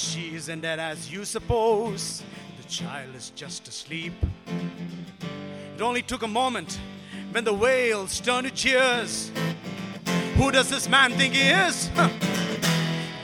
She 0.00 0.34
isn't 0.34 0.62
dead 0.62 0.78
as 0.78 1.12
you 1.12 1.26
suppose. 1.26 2.22
The 2.56 2.66
child 2.68 3.14
is 3.14 3.30
just 3.36 3.68
asleep. 3.68 4.14
It 5.76 5.82
only 5.82 6.00
took 6.00 6.22
a 6.22 6.26
moment 6.26 6.80
when 7.32 7.44
the 7.44 7.52
wails 7.52 8.18
turned 8.18 8.46
to 8.46 8.54
cheers. 8.54 9.30
Who 10.36 10.50
does 10.50 10.70
this 10.70 10.88
man 10.88 11.12
think 11.12 11.34
he 11.34 11.50
is? 11.50 11.90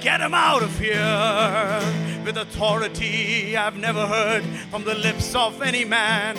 Get 0.03 0.21
him 0.21 0.35
out 0.35 0.63
of 0.63 0.79
here 0.79 1.81
with 2.27 2.37
authority 2.37 3.57
I've 3.57 3.79
never 3.79 4.07
heard 4.07 4.45
from 4.71 4.85
the 4.85 4.97
lips 4.97 5.35
of 5.35 5.63
any 5.63 5.87
man. 5.87 6.37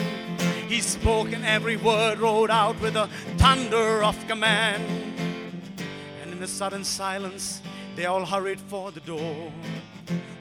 He 0.68 0.82
spoke 0.82 1.32
and 1.34 1.44
every 1.46 1.78
word 1.78 2.20
rolled 2.20 2.52
out 2.52 2.80
with 2.80 2.96
a 2.96 3.08
thunder 3.38 4.04
of 4.04 4.16
command. 4.28 4.84
And 6.22 6.32
in 6.32 6.40
the 6.40 6.48
sudden 6.48 6.84
silence, 6.84 7.64
they 7.96 8.06
all 8.06 8.24
hurried 8.24 8.60
for 8.60 8.92
the 8.92 9.00
door, 9.00 9.52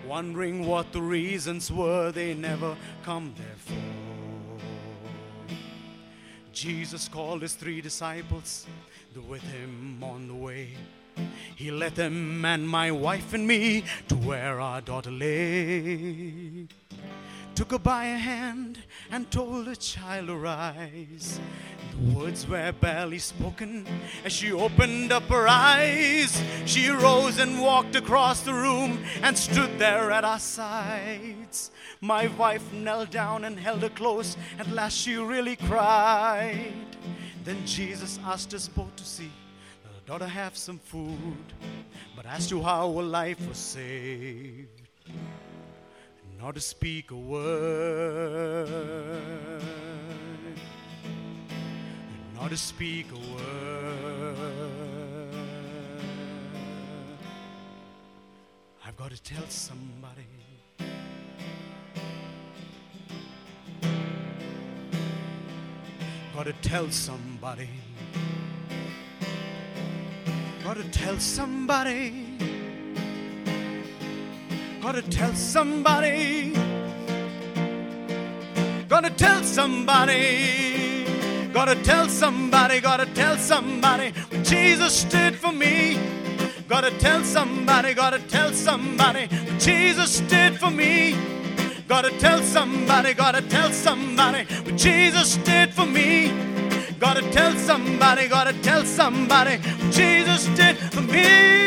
wondering 0.07 0.67
what 0.67 0.93
the 0.93 1.03
reasons 1.03 1.71
were 1.71 2.13
they 2.13 2.35
never 2.35 2.77
come 3.05 3.35
there 3.37 3.57
for. 3.57 3.75
Jesus 6.53 7.09
called 7.09 7.43
his 7.43 7.55
three 7.55 7.81
disciples, 7.81 8.67
with 9.29 9.43
him 9.43 10.03
on 10.03 10.29
the 10.29 10.35
way. 10.35 10.71
He 11.55 11.71
led 11.71 11.95
them 11.95 12.45
and 12.45 12.69
my 12.69 12.91
wife 12.91 13.33
and 13.33 13.47
me 13.47 13.85
to 14.09 14.15
where 14.15 14.61
our 14.61 14.81
daughter 14.81 15.11
lay. 15.11 16.67
Took 17.57 17.71
her 17.71 17.79
by 17.79 18.05
a 18.05 18.19
hand 18.19 18.81
and 19.11 19.31
told 19.31 19.65
the 19.65 19.77
child 19.77 20.27
to 20.27 20.37
rise. 20.37 21.41
The 21.91 22.15
words 22.15 22.47
were 22.47 22.71
barely 22.71 23.19
spoken 23.19 23.87
as 24.27 24.35
she 24.35 24.53
opened 24.53 25.11
up 25.11 25.23
her 25.23 25.49
eyes. 25.49 26.43
She 26.67 26.91
rose 26.91 27.39
and 27.39 27.63
walked 27.63 27.97
across 27.97 28.43
the 28.43 28.53
room 28.53 29.03
and 29.23 29.39
stood 29.39 29.79
there 29.79 30.11
at 30.11 30.23
our 30.23 30.39
sides. 30.39 31.71
My 32.03 32.27
wife 32.27 32.75
knelt 32.75 33.11
down 33.11 33.45
and 33.45 33.59
held 33.59 33.81
her 33.81 33.89
close. 33.89 34.37
At 34.59 34.71
last 34.71 34.99
she 34.99 35.17
really 35.17 35.57
cried. 35.57 36.75
Then 37.43 37.65
Jesus 37.65 38.19
asked 38.23 38.53
us 38.53 38.69
both 38.69 38.95
to 38.97 39.05
see 39.05 39.31
the 39.83 40.13
daughter 40.13 40.29
have 40.29 40.59
some 40.59 40.79
food. 40.79 41.55
But 42.15 42.27
as 42.27 42.47
to 42.51 42.63
how 42.63 42.87
a 42.87 43.01
life 43.01 43.49
was 43.49 43.57
saved, 43.57 44.86
not 46.41 46.55
to 46.55 46.61
speak 46.61 47.11
a 47.11 47.17
word, 47.17 48.69
not 52.35 52.51
to 52.51 52.57
speak 52.57 53.07
a 53.13 53.19
word. 53.35 54.37
I've 58.85 58.97
got 58.97 59.11
to 59.11 59.23
tell 59.23 59.47
somebody. 59.49 60.27
Got 66.35 66.47
to 66.47 66.53
tell 66.63 66.91
somebody. 66.91 67.69
Gotta 70.67 70.83
tell 70.91 71.17
somebody. 71.21 72.66
Gotta 74.87 75.03
tell 75.03 75.35
somebody. 75.35 76.53
Gotta 78.89 79.11
tell 79.11 79.43
somebody. 79.43 81.05
Gotta 81.53 81.75
tell 81.83 82.09
somebody. 82.09 82.81
Gotta 82.81 83.07
tell 83.07 83.37
somebody 83.37 84.13
what 84.13 84.45
Jesus 84.45 85.03
did 85.03 85.35
for 85.35 85.51
me. 85.51 85.99
Gotta 86.69 86.93
tell 87.01 87.25
somebody. 87.25 87.95
Gotta 87.95 88.21
tell 88.29 88.53
somebody 88.53 89.27
what 89.27 89.59
Jesus 89.59 90.21
did 90.21 90.57
for 90.57 90.71
me. 90.71 91.17
Gotta 91.89 92.17
tell 92.21 92.41
somebody. 92.45 93.13
Gotta 93.13 93.43
tell 93.43 93.73
somebody 93.73 94.45
what 94.63 94.77
Jesus 94.77 95.37
did 95.39 95.75
for 95.75 95.87
me. 95.87 96.33
Gotta 97.01 97.23
tell 97.33 97.53
somebody, 97.57 98.29
gotta 98.29 98.53
tell 98.63 98.85
somebody 98.85 99.57
what 99.57 99.93
Jesus 99.93 100.47
did 100.57 100.77
for 100.77 101.03
me. 101.03 101.66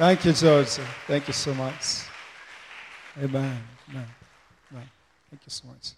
Thank 0.00 0.24
you, 0.24 0.32
George. 0.32 0.78
Thank 1.06 1.28
you 1.28 1.34
so 1.34 1.52
much. 1.52 2.04
Amen. 3.18 3.62
Amen. 3.90 4.06
Amen. 4.72 4.90
Thank 5.28 5.42
you 5.44 5.50
so 5.50 5.68
much. 5.68 5.90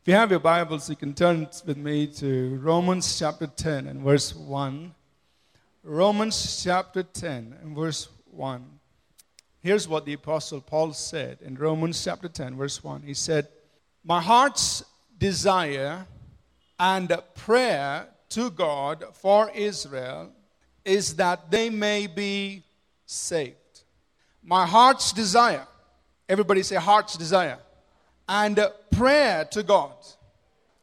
If 0.00 0.08
you 0.08 0.14
have 0.14 0.30
your 0.30 0.40
Bibles, 0.40 0.88
you 0.88 0.96
can 0.96 1.12
turn 1.12 1.46
with 1.66 1.76
me 1.76 2.06
to 2.06 2.56
Romans 2.62 3.18
chapter 3.18 3.46
10 3.46 3.86
and 3.86 4.00
verse 4.00 4.34
1. 4.34 4.94
Romans 5.82 6.64
chapter 6.64 7.02
10 7.02 7.58
and 7.62 7.76
verse 7.76 8.08
1. 8.30 8.64
Here's 9.60 9.86
what 9.86 10.06
the 10.06 10.14
Apostle 10.14 10.62
Paul 10.62 10.94
said 10.94 11.36
in 11.42 11.56
Romans 11.56 12.02
chapter 12.02 12.28
10, 12.28 12.56
verse 12.56 12.82
1. 12.82 13.02
He 13.02 13.12
said, 13.12 13.48
My 14.04 14.22
heart's 14.22 14.82
desire 15.18 16.06
and 16.80 17.12
prayer 17.34 18.06
to 18.30 18.48
God 18.48 19.04
for 19.12 19.50
Israel 19.50 20.32
is 20.82 21.16
that 21.16 21.50
they 21.50 21.68
may 21.68 22.06
be 22.06 22.63
saved. 23.06 23.56
My 24.42 24.66
heart's 24.66 25.12
desire, 25.12 25.66
everybody 26.28 26.62
say 26.62 26.76
heart's 26.76 27.16
desire, 27.16 27.58
and 28.28 28.58
prayer 28.90 29.44
to 29.46 29.62
God. 29.62 29.92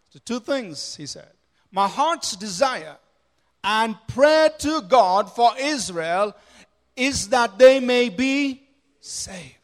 So, 0.10 0.20
two 0.24 0.40
things, 0.40 0.96
he 0.96 1.06
said. 1.06 1.30
My 1.72 1.88
heart's 1.88 2.36
desire 2.36 2.98
and 3.64 3.96
prayer 4.08 4.50
to 4.60 4.82
God 4.82 5.32
for 5.32 5.52
Israel 5.60 6.36
is 6.96 7.30
that 7.30 7.58
they 7.58 7.80
may 7.80 8.10
be 8.10 8.62
saved. 9.00 9.56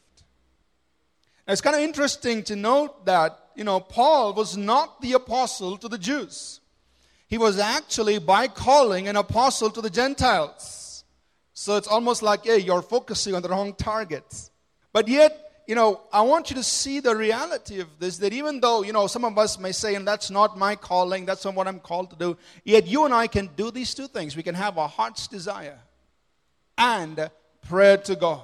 Now, 1.45 1.53
it's 1.53 1.61
kind 1.61 1.75
of 1.75 1.81
interesting 1.81 2.43
to 2.43 2.55
note 2.55 3.05
that, 3.05 3.37
you 3.55 3.63
know, 3.63 3.79
Paul 3.79 4.33
was 4.33 4.55
not 4.55 5.01
the 5.01 5.13
apostle 5.13 5.77
to 5.77 5.87
the 5.87 5.97
Jews. 5.97 6.61
He 7.27 7.37
was 7.37 7.59
actually, 7.59 8.19
by 8.19 8.47
calling, 8.47 9.07
an 9.07 9.17
apostle 9.17 9.69
to 9.71 9.81
the 9.81 9.89
Gentiles. 9.89 10.86
So 11.59 11.75
it's 11.75 11.87
almost 11.87 12.21
like, 12.21 12.45
hey, 12.45 12.59
you're 12.59 12.83
focusing 12.83 13.33
on 13.33 13.41
the 13.41 13.49
wrong 13.49 13.73
targets. 13.73 14.51
But 14.93 15.07
yet, 15.07 15.63
you 15.65 15.73
know, 15.73 16.01
I 16.13 16.21
want 16.21 16.51
you 16.51 16.55
to 16.57 16.61
see 16.61 16.99
the 16.99 17.15
reality 17.15 17.79
of 17.79 17.87
this 17.97 18.19
that 18.19 18.31
even 18.31 18.59
though, 18.59 18.83
you 18.83 18.93
know, 18.93 19.07
some 19.07 19.25
of 19.25 19.35
us 19.39 19.57
may 19.57 19.71
say, 19.71 19.95
and 19.95 20.07
that's 20.07 20.29
not 20.29 20.55
my 20.55 20.75
calling, 20.75 21.25
that's 21.25 21.43
not 21.45 21.55
what 21.55 21.67
I'm 21.67 21.79
called 21.79 22.11
to 22.11 22.15
do, 22.15 22.37
yet 22.63 22.85
you 22.85 23.05
and 23.05 23.13
I 23.13 23.25
can 23.25 23.49
do 23.55 23.71
these 23.71 23.95
two 23.95 24.07
things. 24.07 24.37
We 24.37 24.43
can 24.43 24.53
have 24.53 24.77
a 24.77 24.87
heart's 24.87 25.27
desire 25.27 25.79
and 26.77 27.27
prayer 27.67 27.97
to 27.97 28.15
God. 28.15 28.43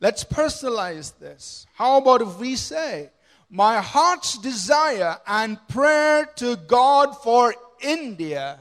Let's 0.00 0.24
personalize 0.24 1.18
this. 1.18 1.66
How 1.74 1.98
about 1.98 2.22
if 2.22 2.38
we 2.38 2.56
say, 2.56 3.10
My 3.50 3.82
heart's 3.82 4.38
desire 4.38 5.18
and 5.26 5.58
prayer 5.68 6.30
to 6.36 6.56
God 6.56 7.12
for 7.22 7.54
India 7.82 8.58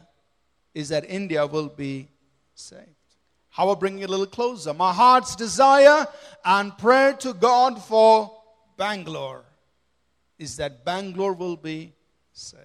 is 0.73 0.89
that 0.89 1.09
India 1.09 1.47
will 1.47 1.69
be 1.69 2.09
saved? 2.53 2.96
How 3.57 3.63
about 3.63 3.79
bringing 3.79 4.03
it 4.03 4.09
a 4.09 4.11
little 4.11 4.27
closer? 4.27 4.71
My 4.71 4.93
heart's 4.93 5.35
desire 5.35 6.05
and 6.45 6.77
prayer 6.77 7.13
to 7.13 7.33
God 7.33 7.81
for 7.81 8.31
Bangalore 8.77 9.45
is 10.37 10.57
that 10.57 10.85
Bangalore 10.85 11.33
will 11.33 11.55
be 11.57 11.91
saved. 12.33 12.61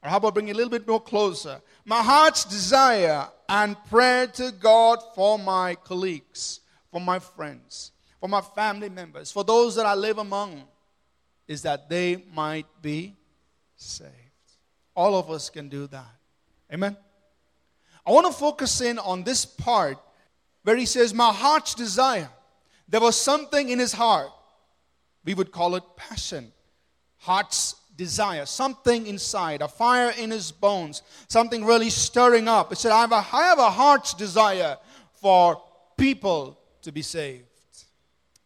Or 0.00 0.10
how 0.10 0.18
about 0.18 0.34
bringing 0.34 0.50
it 0.50 0.52
a 0.52 0.56
little 0.56 0.70
bit 0.70 0.86
more 0.86 1.00
closer? 1.00 1.60
My 1.84 2.00
heart's 2.00 2.44
desire 2.44 3.26
and 3.48 3.76
prayer 3.90 4.28
to 4.28 4.52
God 4.52 5.00
for 5.16 5.36
my 5.36 5.74
colleagues, 5.74 6.60
for 6.92 7.00
my 7.00 7.18
friends, 7.18 7.90
for 8.20 8.28
my 8.28 8.40
family 8.40 8.90
members, 8.90 9.32
for 9.32 9.42
those 9.42 9.74
that 9.74 9.84
I 9.84 9.96
live 9.96 10.18
among, 10.18 10.62
is 11.48 11.62
that 11.62 11.88
they 11.88 12.24
might 12.32 12.66
be 12.80 13.16
saved. 13.74 14.12
All 14.94 15.16
of 15.16 15.28
us 15.28 15.50
can 15.50 15.68
do 15.68 15.88
that. 15.88 16.14
Amen. 16.72 16.96
I 18.08 18.10
want 18.10 18.26
to 18.26 18.32
focus 18.32 18.80
in 18.80 18.98
on 18.98 19.22
this 19.22 19.44
part 19.44 19.98
where 20.62 20.76
he 20.76 20.86
says, 20.86 21.12
My 21.12 21.30
heart's 21.30 21.74
desire. 21.74 22.30
There 22.88 23.02
was 23.02 23.16
something 23.16 23.68
in 23.68 23.78
his 23.78 23.92
heart. 23.92 24.30
We 25.26 25.34
would 25.34 25.52
call 25.52 25.74
it 25.74 25.82
passion. 25.94 26.50
Heart's 27.18 27.74
desire, 27.98 28.46
something 28.46 29.06
inside, 29.06 29.60
a 29.60 29.68
fire 29.68 30.14
in 30.18 30.30
his 30.30 30.50
bones, 30.50 31.02
something 31.28 31.66
really 31.66 31.90
stirring 31.90 32.48
up. 32.48 32.70
He 32.70 32.76
said, 32.76 32.92
I 32.92 33.02
have 33.02 33.12
a, 33.12 33.16
I 33.30 33.42
have 33.42 33.58
a 33.58 33.68
heart's 33.68 34.14
desire 34.14 34.78
for 35.20 35.60
people 35.98 36.58
to 36.80 36.90
be 36.90 37.02
saved. 37.02 37.44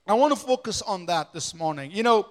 I 0.08 0.14
want 0.14 0.36
to 0.36 0.44
focus 0.44 0.82
on 0.82 1.06
that 1.06 1.32
this 1.32 1.54
morning. 1.54 1.92
You 1.92 2.02
know, 2.02 2.26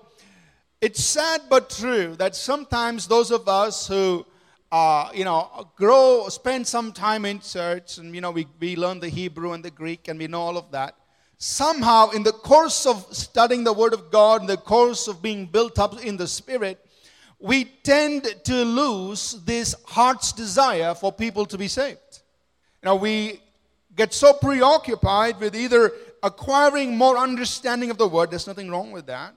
it's 0.82 1.02
sad 1.02 1.44
but 1.50 1.70
true 1.70 2.18
that 2.18 2.36
sometimes 2.36 3.08
those 3.08 3.32
of 3.32 3.48
us 3.48 3.88
who 3.88 4.26
uh, 4.72 5.10
you 5.14 5.26
know, 5.26 5.68
grow, 5.76 6.28
spend 6.30 6.66
some 6.66 6.94
time 6.94 7.26
in 7.26 7.40
church, 7.40 7.98
and 7.98 8.16
you 8.16 8.22
know, 8.22 8.32
we, 8.32 8.48
we 8.60 8.76
learn 8.76 9.00
the 9.00 9.10
Hebrew 9.10 9.52
and 9.52 9.64
the 9.64 9.72
Greek, 9.72 10.08
and 10.08 10.18
we 10.18 10.28
know 10.28 10.42
all 10.42 10.58
of 10.58 10.72
that. 10.72 10.96
Somehow, 11.38 12.12
in 12.12 12.24
the 12.24 12.32
course 12.32 12.86
of 12.86 13.06
studying 13.12 13.64
the 13.64 13.74
Word 13.74 13.94
of 13.94 14.12
God, 14.12 14.42
in 14.42 14.48
the 14.48 14.58
course 14.58 15.08
of 15.08 15.22
being 15.22 15.46
built 15.46 15.78
up 15.80 16.02
in 16.04 16.16
the 16.16 16.28
Spirit, 16.28 16.80
we 17.40 17.66
tend 17.66 18.24
to 18.44 18.64
lose 18.64 19.34
this 19.44 19.76
heart's 19.88 20.32
desire 20.32 20.94
for 20.94 21.12
people 21.12 21.46
to 21.48 21.58
be 21.58 21.68
saved. 21.68 22.22
Know, 22.84 22.96
we 22.96 23.42
get 23.96 24.14
so 24.14 24.34
preoccupied 24.34 25.40
with 25.40 25.56
either 25.56 25.92
acquiring 26.24 26.96
more 26.96 27.18
understanding 27.18 27.90
of 27.90 27.98
the 27.98 28.08
Word, 28.08 28.32
there's 28.32 28.48
nothing 28.48 28.70
wrong 28.70 28.92
with 28.92 29.08
that, 29.08 29.34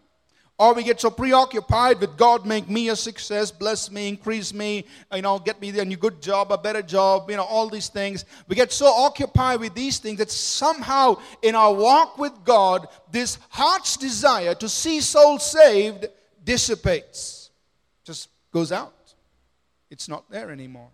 or 0.57 0.73
we 0.73 0.85
get 0.85 1.01
so 1.01 1.11
preoccupied 1.11 2.01
with 2.01 2.17
God, 2.17 2.47
make 2.47 2.69
me 2.69 2.89
a 2.89 2.97
success, 2.97 3.51
bless 3.51 3.91
me, 3.91 4.09
increase 4.09 4.55
me, 4.55 4.85
you 5.13 5.23
know, 5.23 5.39
get 5.39 5.61
me 5.61 5.77
a 5.79 5.85
new 5.85 5.97
good 5.97 6.23
job, 6.23 6.53
a 6.53 6.59
better 6.59 6.83
job, 6.83 7.29
you 7.29 7.37
know, 7.37 7.43
all 7.43 7.69
these 7.69 7.89
things. 7.89 8.25
We 8.47 8.55
get 8.55 8.71
so 8.71 8.87
occupied 8.87 9.59
with 9.59 9.75
these 9.75 9.99
things 9.99 10.19
that 10.19 10.31
somehow 10.31 11.17
in 11.43 11.57
our 11.57 11.75
walk 11.75 12.19
with 12.19 12.33
God, 12.45 12.87
this 13.11 13.39
heart's 13.49 13.97
desire 13.97 14.55
to 14.55 14.69
see 14.69 15.01
souls 15.01 15.51
saved 15.51 16.07
dissipates, 16.45 17.51
just 18.05 18.29
goes 18.53 18.71
out. 18.71 18.93
It's 19.91 20.09
not 20.09 20.31
there 20.31 20.53
anymore. 20.53 20.91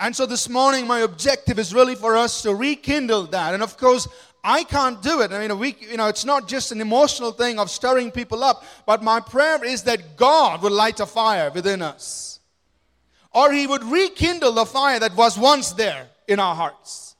And 0.00 0.14
so 0.14 0.26
this 0.26 0.48
morning, 0.48 0.86
my 0.86 1.00
objective 1.00 1.58
is 1.58 1.74
really 1.74 1.96
for 1.96 2.16
us 2.16 2.42
to 2.42 2.54
rekindle 2.54 3.24
that. 3.28 3.52
And 3.54 3.64
of 3.64 3.76
course, 3.76 4.06
I 4.44 4.64
can't 4.64 5.02
do 5.02 5.20
it. 5.20 5.32
I 5.32 5.46
mean, 5.46 5.58
we, 5.58 5.76
you 5.80 5.96
know, 5.96 6.06
it's 6.06 6.24
not 6.24 6.48
just 6.48 6.72
an 6.72 6.80
emotional 6.80 7.32
thing 7.32 7.58
of 7.58 7.70
stirring 7.70 8.10
people 8.10 8.44
up, 8.44 8.64
but 8.86 9.02
my 9.02 9.20
prayer 9.20 9.62
is 9.64 9.82
that 9.84 10.16
God 10.16 10.62
will 10.62 10.72
light 10.72 11.00
a 11.00 11.06
fire 11.06 11.50
within 11.50 11.82
us. 11.82 12.40
Or 13.32 13.52
He 13.52 13.66
would 13.66 13.84
rekindle 13.84 14.52
the 14.52 14.64
fire 14.64 14.98
that 15.00 15.16
was 15.16 15.38
once 15.38 15.72
there 15.72 16.08
in 16.26 16.40
our 16.40 16.54
hearts. 16.54 17.16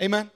Amen. 0.00 0.30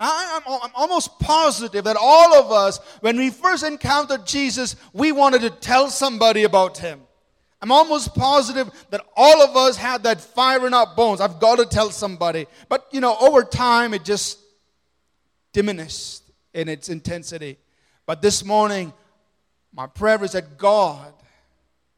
I, 0.00 0.40
am 0.64 0.70
almost 0.74 1.18
positive 1.18 1.84
that 1.84 1.96
all 2.00 2.34
of 2.34 2.52
us, 2.52 2.78
when 3.00 3.16
we 3.16 3.30
first 3.30 3.64
encountered 3.64 4.26
Jesus, 4.26 4.76
we 4.92 5.12
wanted 5.12 5.40
to 5.42 5.50
tell 5.50 5.88
somebody 5.88 6.44
about 6.44 6.78
Him. 6.78 7.00
I'm 7.60 7.72
almost 7.72 8.14
positive 8.14 8.70
that 8.90 9.04
all 9.16 9.42
of 9.42 9.56
us 9.56 9.76
had 9.76 10.04
that 10.04 10.20
fire 10.20 10.66
in 10.66 10.74
our 10.74 10.94
bones. 10.94 11.20
I've 11.20 11.40
got 11.40 11.58
to 11.58 11.66
tell 11.66 11.90
somebody. 11.90 12.46
But, 12.68 12.86
you 12.92 13.00
know, 13.00 13.16
over 13.20 13.42
time, 13.42 13.94
it 13.94 14.04
just 14.04 14.38
diminished 15.52 16.22
in 16.54 16.68
its 16.68 16.88
intensity. 16.88 17.58
But 18.06 18.22
this 18.22 18.44
morning, 18.44 18.92
my 19.72 19.86
prayer 19.86 20.22
is 20.24 20.32
that 20.32 20.58
God, 20.58 21.12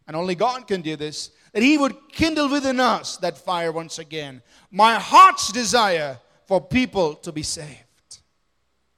and 0.07 0.17
only 0.17 0.35
God 0.35 0.67
can 0.67 0.83
do 0.83 0.97
this, 0.97 1.31
that 1.53 1.63
He 1.63 1.79
would 1.79 1.95
kindle 2.13 2.49
within 2.49 2.81
us 2.81 3.17
that 3.19 3.39
fire 3.39 3.73
once 3.73 3.99
again. 3.99 4.43
My 4.71 4.95
heart's 4.95 5.53
desire 5.53 6.19
for 6.47 6.61
people 6.61 7.15
to 7.15 7.33
be 7.33 7.43
saved. 7.43 7.79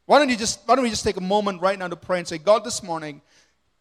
Why 0.07 0.19
don't 0.19 0.29
you 0.29 0.37
just 0.37 0.61
why 0.67 0.75
don't 0.75 0.85
we 0.85 0.91
just 0.91 1.05
take 1.05 1.17
a 1.17 1.23
moment 1.23 1.61
right 1.61 1.79
now 1.79 1.89
to 1.89 1.97
pray 1.97 2.19
and 2.19 2.29
say, 2.29 2.39
God, 2.39 2.65
this 2.65 2.83
morning, 2.83 3.23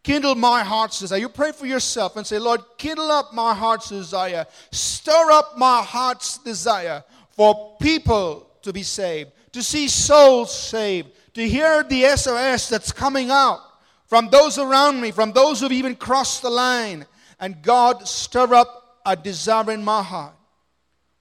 kindle 0.04 0.36
my 0.36 0.64
heart's 0.64 1.00
desire. 1.00 1.20
You 1.20 1.30
pray 1.30 1.52
for 1.52 1.66
yourself 1.66 2.16
and 2.16 2.26
say, 2.26 2.38
Lord, 2.38 2.62
kindle 2.78 3.12
up 3.12 3.34
my 3.34 3.54
heart's 3.54 3.90
desire. 3.90 4.46
Stir 4.72 5.32
up 5.32 5.58
my 5.58 5.82
heart's 5.82 6.38
desire 6.38 7.04
for 7.32 7.76
people 7.80 8.50
to 8.62 8.72
be 8.72 8.84
saved 8.84 9.32
to 9.54 9.62
see 9.62 9.88
souls 9.88 10.58
saved, 10.58 11.10
to 11.34 11.48
hear 11.48 11.84
the 11.84 12.04
SOS 12.16 12.70
that's 12.70 12.92
coming 12.92 13.30
out 13.32 13.60
from 14.08 14.30
those 14.30 14.58
around 14.58 15.00
me, 15.00 15.12
from 15.12 15.32
those 15.32 15.62
who've 15.62 15.72
even 15.72 15.96
crossed 15.96 16.42
the 16.42 16.50
line. 16.50 17.06
And 17.40 17.62
God, 17.62 18.08
stir 18.08 18.54
up 18.54 19.00
a 19.06 19.16
desire 19.16 19.72
in 19.72 19.84
my 19.84 20.04
heart 20.04 20.36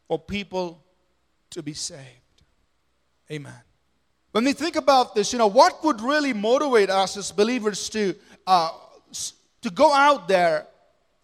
for 0.09 0.19
people 0.19 0.83
to 1.51 1.63
be 1.63 1.73
saved. 1.73 2.03
Amen. 3.31 3.55
When 4.33 4.45
we 4.45 4.53
think 4.53 4.77
about 4.77 5.15
this, 5.15 5.33
you 5.33 5.39
know, 5.39 5.47
what 5.47 5.83
would 5.85 6.01
really 6.01 6.33
motivate 6.33 6.91
us 6.91 7.17
as 7.17 7.33
believers 7.33 7.89
to, 7.91 8.15
uh, 8.47 8.71
to 9.63 9.71
go 9.71 9.93
out 9.93 10.29
there 10.29 10.67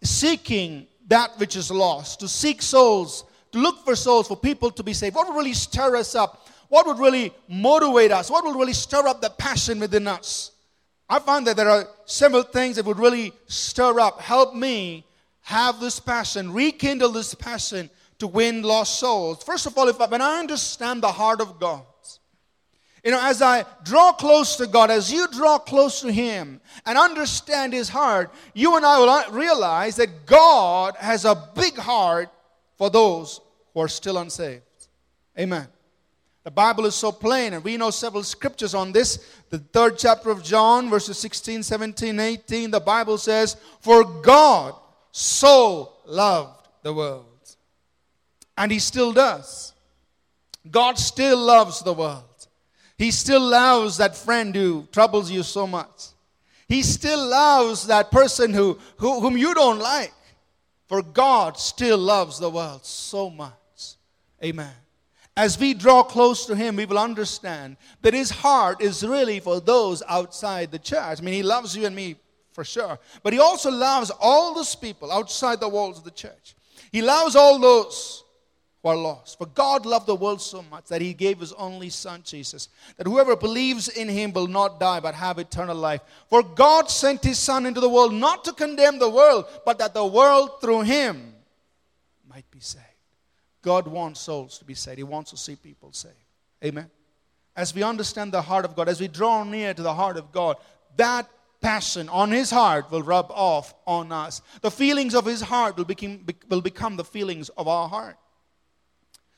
seeking 0.03 0.87
that 1.07 1.37
which 1.37 1.55
is 1.55 1.71
lost, 1.71 2.19
to 2.19 2.27
seek 2.27 2.61
souls, 2.61 3.23
to 3.51 3.59
look 3.59 3.85
for 3.85 3.95
souls, 3.95 4.27
for 4.27 4.35
people 4.35 4.71
to 4.71 4.83
be 4.83 4.93
saved? 4.93 5.15
What 5.15 5.27
would 5.27 5.37
really 5.37 5.53
stir 5.53 5.95
us 5.95 6.15
up? 6.15 6.46
What 6.69 6.85
would 6.85 6.99
really 6.99 7.33
motivate 7.47 8.11
us? 8.11 8.29
What 8.29 8.43
would 8.45 8.55
really 8.55 8.73
stir 8.73 9.07
up 9.07 9.21
the 9.21 9.29
passion 9.29 9.79
within 9.79 10.07
us? 10.07 10.51
I 11.09 11.19
find 11.19 11.47
that 11.47 11.55
there 11.55 11.69
are 11.69 11.87
several 12.05 12.43
things 12.43 12.75
that 12.75 12.85
would 12.85 12.99
really 12.99 13.31
stir 13.47 13.99
up, 13.99 14.19
help 14.19 14.53
me 14.53 15.05
have 15.43 15.79
this 15.79 15.99
passion, 15.99 16.51
rekindle 16.51 17.11
this 17.11 17.33
passion 17.33 17.89
to 18.19 18.27
win 18.27 18.61
lost 18.61 18.99
souls. 18.99 19.43
First 19.43 19.65
of 19.65 19.77
all, 19.77 19.87
if 19.87 20.01
I, 20.01 20.07
when 20.07 20.21
I 20.21 20.39
understand 20.39 21.01
the 21.01 21.11
heart 21.11 21.39
of 21.39 21.59
God, 21.59 21.83
you 23.03 23.11
know, 23.11 23.21
as 23.21 23.41
I 23.41 23.63
draw 23.85 24.11
close 24.11 24.57
to 24.57 24.67
God, 24.67 24.91
as 24.91 25.09
you 25.09 25.29
draw 25.29 25.59
close 25.59 26.01
to 26.01 26.11
Him 26.11 26.59
and 26.85 26.97
understand 26.97 27.71
His 27.71 27.87
heart, 27.87 28.33
you 28.53 28.75
and 28.75 28.85
I 28.85 28.99
will 28.99 29.31
realize 29.31 29.95
that 29.95 30.25
God 30.25 30.95
has 30.97 31.23
a 31.23 31.49
big 31.55 31.77
heart 31.77 32.27
for 32.77 32.89
those 32.89 33.39
who 33.73 33.79
are 33.79 33.87
still 33.87 34.17
unsaved. 34.17 34.63
Amen. 35.39 35.67
The 36.47 36.51
Bible 36.51 36.85
is 36.85 36.95
so 36.95 37.11
plain, 37.11 37.51
and 37.51 37.61
we 37.61 37.75
know 37.75 37.89
several 37.89 38.23
scriptures 38.23 38.73
on 38.73 38.93
this. 38.93 39.19
The 39.49 39.59
third 39.59 39.97
chapter 39.97 40.29
of 40.29 40.45
John, 40.45 40.89
verses 40.89 41.19
16, 41.19 41.61
17, 41.61 42.17
18, 42.17 42.71
the 42.71 42.79
Bible 42.79 43.17
says, 43.17 43.57
For 43.81 44.05
God 44.05 44.73
so 45.11 45.91
loved 46.05 46.69
the 46.83 46.93
world. 46.93 47.25
And 48.57 48.71
He 48.71 48.79
still 48.79 49.11
does. 49.11 49.73
God 50.71 50.97
still 50.97 51.37
loves 51.37 51.81
the 51.81 51.91
world. 51.91 52.47
He 52.97 53.11
still 53.11 53.41
loves 53.41 53.97
that 53.97 54.15
friend 54.15 54.55
who 54.55 54.87
troubles 54.93 55.29
you 55.29 55.43
so 55.43 55.67
much. 55.67 56.05
He 56.69 56.81
still 56.81 57.27
loves 57.27 57.87
that 57.87 58.09
person 58.09 58.53
who, 58.53 58.79
who, 58.95 59.19
whom 59.19 59.35
you 59.35 59.53
don't 59.53 59.79
like. 59.79 60.13
For 60.87 61.01
God 61.01 61.59
still 61.59 61.97
loves 61.97 62.39
the 62.39 62.49
world 62.49 62.85
so 62.85 63.29
much. 63.29 63.51
Amen 64.41 64.86
as 65.37 65.59
we 65.59 65.75
draw 65.75 66.01
close 66.01 66.47
to 66.47 66.55
Him, 66.55 66.75
we 66.75 66.85
will 66.85 66.97
understand 66.97 67.77
that 68.01 68.15
His 68.15 68.31
heart 68.31 68.81
is 68.81 69.05
really 69.05 69.39
for 69.39 69.59
those 69.59 70.01
outside 70.09 70.71
the 70.71 70.79
church. 70.79 71.19
I 71.19 71.21
mean, 71.21 71.35
He 71.35 71.43
loves 71.43 71.77
you 71.77 71.85
and 71.85 71.95
me 71.95 72.15
for 72.51 72.63
sure, 72.63 72.97
but 73.21 73.33
He 73.33 73.39
also 73.39 73.69
loves 73.69 74.11
all 74.19 74.55
those 74.55 74.75
people 74.75 75.11
outside 75.11 75.59
the 75.59 75.69
walls 75.69 75.99
of 75.99 76.03
the 76.03 76.11
church. 76.11 76.55
He 76.91 77.03
loves 77.03 77.35
all 77.35 77.59
those 77.59 78.23
who 78.81 78.89
are 78.89 78.95
lost. 78.95 79.37
For 79.37 79.45
God 79.45 79.85
loved 79.85 80.07
the 80.07 80.15
world 80.15 80.41
so 80.41 80.63
much 80.71 80.85
that 80.85 81.01
He 81.01 81.13
gave 81.13 81.39
His 81.39 81.53
only 81.53 81.89
Son, 81.89 82.23
Jesus, 82.23 82.69
that 82.97 83.05
whoever 83.05 83.35
believes 83.35 83.89
in 83.89 84.09
Him 84.09 84.33
will 84.33 84.47
not 84.47 84.79
die 84.79 84.99
but 84.99 85.13
have 85.13 85.37
eternal 85.37 85.77
life. 85.77 86.01
For 86.31 86.41
God 86.41 86.89
sent 86.89 87.23
His 87.23 87.37
Son 87.37 87.67
into 87.67 87.79
the 87.79 87.89
world 87.89 88.11
not 88.11 88.43
to 88.45 88.53
condemn 88.53 88.97
the 88.97 89.09
world, 89.09 89.45
but 89.65 89.77
that 89.77 89.93
the 89.93 90.05
world 90.05 90.61
through 90.61 90.81
Him 90.81 91.35
might 92.27 92.49
be 92.49 92.59
saved. 92.59 92.86
God 93.67 93.85
wants 93.85 94.21
souls 94.21 94.57
to 94.59 94.63
be 94.63 94.73
saved. 94.73 94.97
He 94.97 95.03
wants 95.03 95.31
to 95.31 95.35
see 95.35 95.57
people 95.57 95.91
saved. 95.91 96.15
Amen. 96.63 96.89
As 97.53 97.75
we 97.75 97.83
understand 97.83 98.31
the 98.31 98.41
heart 98.41 98.63
of 98.63 98.77
God, 98.77 98.87
as 98.87 99.01
we 99.01 99.09
draw 99.09 99.43
near 99.43 99.73
to 99.73 99.81
the 99.81 99.93
heart 99.93 100.15
of 100.15 100.31
God, 100.31 100.55
that 100.95 101.29
passion 101.59 102.07
on 102.07 102.31
his 102.31 102.49
heart 102.49 102.89
will 102.89 103.01
rub 103.01 103.29
off 103.29 103.73
on 103.85 104.13
us. 104.13 104.41
The 104.61 104.71
feelings 104.71 105.13
of 105.13 105.25
his 105.25 105.41
heart 105.41 105.75
will 105.75 105.83
become, 105.83 106.25
will 106.47 106.61
become 106.61 106.95
the 106.95 107.03
feelings 107.03 107.49
of 107.49 107.67
our 107.67 107.89
heart. 107.89 108.15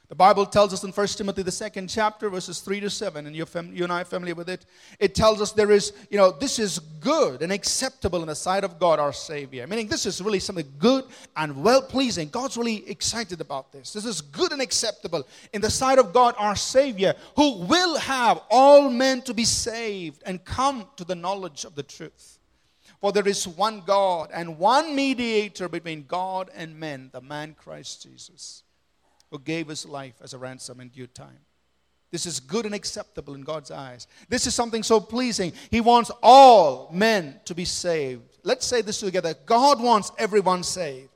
The 0.09 0.15
Bible 0.15 0.47
tells 0.47 0.73
us 0.73 0.83
in 0.83 0.91
1 0.91 1.07
Timothy, 1.09 1.43
the 1.43 1.51
second 1.51 1.87
chapter, 1.87 2.31
verses 2.31 2.61
3 2.61 2.79
to 2.79 2.89
7, 2.89 3.27
and 3.27 3.35
you 3.35 3.45
and 3.55 3.93
I 3.93 4.01
are 4.01 4.05
familiar 4.05 4.33
with 4.33 4.49
it. 4.49 4.65
It 4.97 5.13
tells 5.13 5.39
us 5.39 5.51
there 5.51 5.69
is, 5.69 5.93
you 6.09 6.17
know, 6.17 6.31
this 6.31 6.57
is 6.57 6.79
good 6.79 7.43
and 7.43 7.51
acceptable 7.51 8.21
in 8.21 8.27
the 8.27 8.33
sight 8.33 8.63
of 8.63 8.79
God 8.79 8.97
our 8.97 9.13
Savior. 9.13 9.67
Meaning, 9.67 9.87
this 9.87 10.07
is 10.07 10.19
really 10.19 10.39
something 10.39 10.65
good 10.79 11.05
and 11.37 11.61
well 11.61 11.83
pleasing. 11.83 12.29
God's 12.29 12.57
really 12.57 12.89
excited 12.89 13.39
about 13.39 13.71
this. 13.71 13.93
This 13.93 14.03
is 14.03 14.19
good 14.19 14.51
and 14.51 14.63
acceptable 14.63 15.27
in 15.53 15.61
the 15.61 15.69
sight 15.69 15.99
of 15.99 16.11
God 16.11 16.33
our 16.39 16.55
Savior, 16.55 17.13
who 17.35 17.59
will 17.65 17.95
have 17.99 18.41
all 18.49 18.89
men 18.89 19.21
to 19.21 19.33
be 19.35 19.45
saved 19.45 20.23
and 20.25 20.43
come 20.43 20.87
to 20.95 21.03
the 21.03 21.13
knowledge 21.13 21.65
of 21.65 21.75
the 21.75 21.83
truth. 21.83 22.39
For 22.99 23.11
there 23.11 23.27
is 23.27 23.47
one 23.47 23.83
God 23.85 24.31
and 24.33 24.57
one 24.57 24.95
mediator 24.95 25.69
between 25.69 26.05
God 26.07 26.49
and 26.55 26.79
men, 26.79 27.11
the 27.13 27.21
man 27.21 27.55
Christ 27.55 28.01
Jesus 28.01 28.63
who 29.31 29.39
gave 29.39 29.67
his 29.67 29.85
life 29.85 30.15
as 30.21 30.33
a 30.33 30.37
ransom 30.37 30.79
in 30.79 30.89
due 30.89 31.07
time. 31.07 31.39
This 32.11 32.25
is 32.25 32.39
good 32.39 32.65
and 32.65 32.73
acceptable 32.73 33.35
in 33.35 33.41
God's 33.41 33.69
eyes. 33.69 34.07
This 34.29 34.47
is 34.47 34.55
something 34.55 34.81
so 34.81 34.99
pleasing. 34.99 35.53
He 35.69 35.79
wants 35.79 36.09
all 36.23 36.89
men 36.91 37.39
to 37.45 37.53
be 37.53 37.65
saved. 37.65 38.23
Let's 38.43 38.65
say 38.65 38.81
this 38.81 38.99
together 38.99 39.35
God 39.45 39.81
wants 39.81 40.11
everyone 40.17 40.63
saved. 40.63 41.09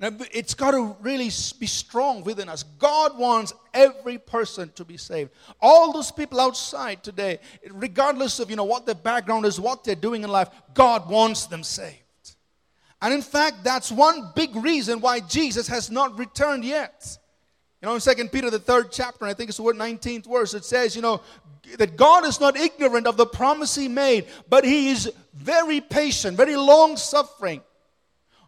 Now, 0.00 0.10
it's 0.32 0.54
got 0.54 0.72
to 0.72 0.96
really 1.00 1.30
be 1.60 1.66
strong 1.66 2.24
within 2.24 2.48
us. 2.48 2.64
God 2.64 3.16
wants 3.16 3.52
every 3.72 4.18
person 4.18 4.72
to 4.74 4.84
be 4.84 4.96
saved. 4.96 5.30
All 5.60 5.92
those 5.92 6.10
people 6.10 6.40
outside 6.40 7.04
today, 7.04 7.38
regardless 7.70 8.40
of 8.40 8.50
you 8.50 8.56
know 8.56 8.64
what 8.64 8.86
their 8.86 8.96
background 8.96 9.46
is, 9.46 9.60
what 9.60 9.84
they're 9.84 9.94
doing 9.94 10.24
in 10.24 10.30
life, 10.30 10.50
God 10.74 11.08
wants 11.08 11.46
them 11.46 11.62
saved. 11.62 12.00
And 13.00 13.14
in 13.14 13.22
fact, 13.22 13.62
that's 13.62 13.92
one 13.92 14.32
big 14.34 14.56
reason 14.56 15.00
why 15.00 15.20
Jesus 15.20 15.68
has 15.68 15.92
not 15.92 16.18
returned 16.18 16.64
yet. 16.64 17.18
You 17.84 17.90
know, 17.90 17.96
in 17.96 18.00
Second 18.00 18.32
Peter, 18.32 18.48
the 18.48 18.58
third 18.58 18.90
chapter, 18.90 19.26
I 19.26 19.34
think 19.34 19.50
it's 19.50 19.58
the 19.58 19.62
19th 19.62 20.24
verse, 20.24 20.54
it 20.54 20.64
says, 20.64 20.96
you 20.96 21.02
know, 21.02 21.20
that 21.76 21.98
God 21.98 22.24
is 22.24 22.40
not 22.40 22.56
ignorant 22.56 23.06
of 23.06 23.18
the 23.18 23.26
promise 23.26 23.74
He 23.74 23.88
made, 23.88 24.24
but 24.48 24.64
He 24.64 24.88
is 24.88 25.12
very 25.34 25.82
patient, 25.82 26.34
very 26.34 26.56
long 26.56 26.96
suffering, 26.96 27.60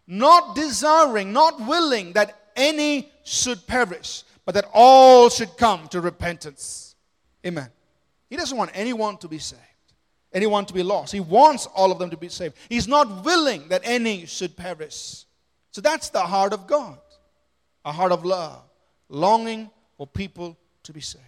not 0.07 0.55
desiring, 0.55 1.33
not 1.33 1.59
willing 1.67 2.13
that 2.13 2.35
any 2.55 3.11
should 3.25 3.67
perish, 3.67 4.23
but 4.43 4.55
that 4.55 4.65
all 4.73 5.29
should 5.29 5.55
come 5.55 5.87
to 5.89 6.01
repentance. 6.01 6.95
Amen. 7.45 7.69
He 8.31 8.37
doesn't 8.37 8.57
want 8.57 8.71
anyone 8.73 9.17
to 9.17 9.27
be 9.27 9.37
saved, 9.37 9.61
anyone 10.33 10.65
to 10.65 10.73
be 10.73 10.81
lost. 10.81 11.13
He 11.13 11.19
wants 11.19 11.67
all 11.67 11.91
of 11.91 11.99
them 11.99 12.09
to 12.09 12.17
be 12.17 12.29
saved. 12.29 12.55
He's 12.69 12.87
not 12.87 13.23
willing 13.23 13.67
that 13.67 13.81
any 13.83 14.25
should 14.25 14.57
perish. 14.57 15.25
So 15.69 15.81
that's 15.81 16.09
the 16.09 16.21
heart 16.21 16.53
of 16.53 16.65
God, 16.65 16.97
a 17.85 17.91
heart 17.91 18.11
of 18.11 18.25
love 18.25 18.63
longing 19.09 19.69
for 19.97 20.07
people 20.07 20.57
to 20.83 20.93
be 20.93 21.01
saved. 21.01 21.23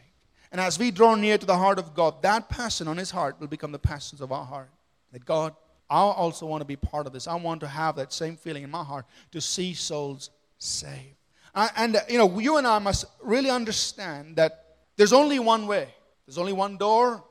And 0.51 0.59
as 0.59 0.79
we 0.79 0.91
draw 0.91 1.15
near 1.15 1.37
to 1.37 1.45
the 1.45 1.57
heart 1.57 1.77
of 1.77 1.93
God, 1.93 2.21
that 2.23 2.49
passion 2.49 2.87
on 2.87 2.97
his 2.97 3.11
heart 3.11 3.39
will 3.39 3.47
become 3.47 3.71
the 3.71 3.79
passions 3.79 4.21
of 4.21 4.31
our 4.31 4.45
heart. 4.45 4.69
That 5.11 5.25
God, 5.25 5.55
I 5.89 5.99
also 5.99 6.45
want 6.45 6.61
to 6.61 6.65
be 6.65 6.75
part 6.75 7.07
of 7.07 7.13
this. 7.13 7.27
I 7.27 7.35
want 7.35 7.61
to 7.61 7.67
have 7.67 7.95
that 7.97 8.11
same 8.13 8.35
feeling 8.35 8.63
in 8.63 8.71
my 8.71 8.83
heart 8.83 9.05
to 9.31 9.41
see 9.41 9.73
souls 9.73 10.29
saved. 10.57 11.15
And, 11.55 11.99
you 12.09 12.17
know, 12.17 12.39
you 12.39 12.57
and 12.57 12.65
I 12.65 12.79
must 12.79 13.05
really 13.21 13.49
understand 13.49 14.35
that 14.37 14.65
there's 14.95 15.13
only 15.13 15.39
one 15.39 15.67
way, 15.67 15.87
there's 16.25 16.37
only 16.37 16.53
one 16.53 16.77
door, 16.77 17.23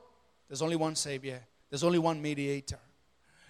there's 0.47 0.61
only 0.61 0.75
one 0.75 0.95
Savior, 0.95 1.41
there's 1.69 1.83
only 1.83 1.99
one 1.99 2.21
mediator. 2.21 2.79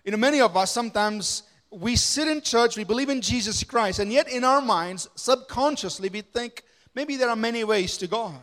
You 0.04 0.12
know, 0.12 0.18
many 0.18 0.42
of 0.42 0.56
us 0.56 0.72
sometimes 0.72 1.44
we 1.72 1.96
sit 1.96 2.28
in 2.28 2.42
church, 2.42 2.78
we 2.78 2.84
believe 2.84 3.10
in 3.10 3.22
Jesus 3.22 3.64
Christ, 3.64 4.00
and 4.00 4.12
yet 4.12 4.28
in 4.32 4.44
our 4.44 4.62
minds, 4.62 5.10
subconsciously, 5.16 6.10
we 6.10 6.22
think 6.22 6.64
Maybe 6.96 7.16
there 7.16 7.30
are 7.30 7.36
many 7.36 7.64
ways 7.64 7.98
to 7.98 8.08
God. 8.08 8.40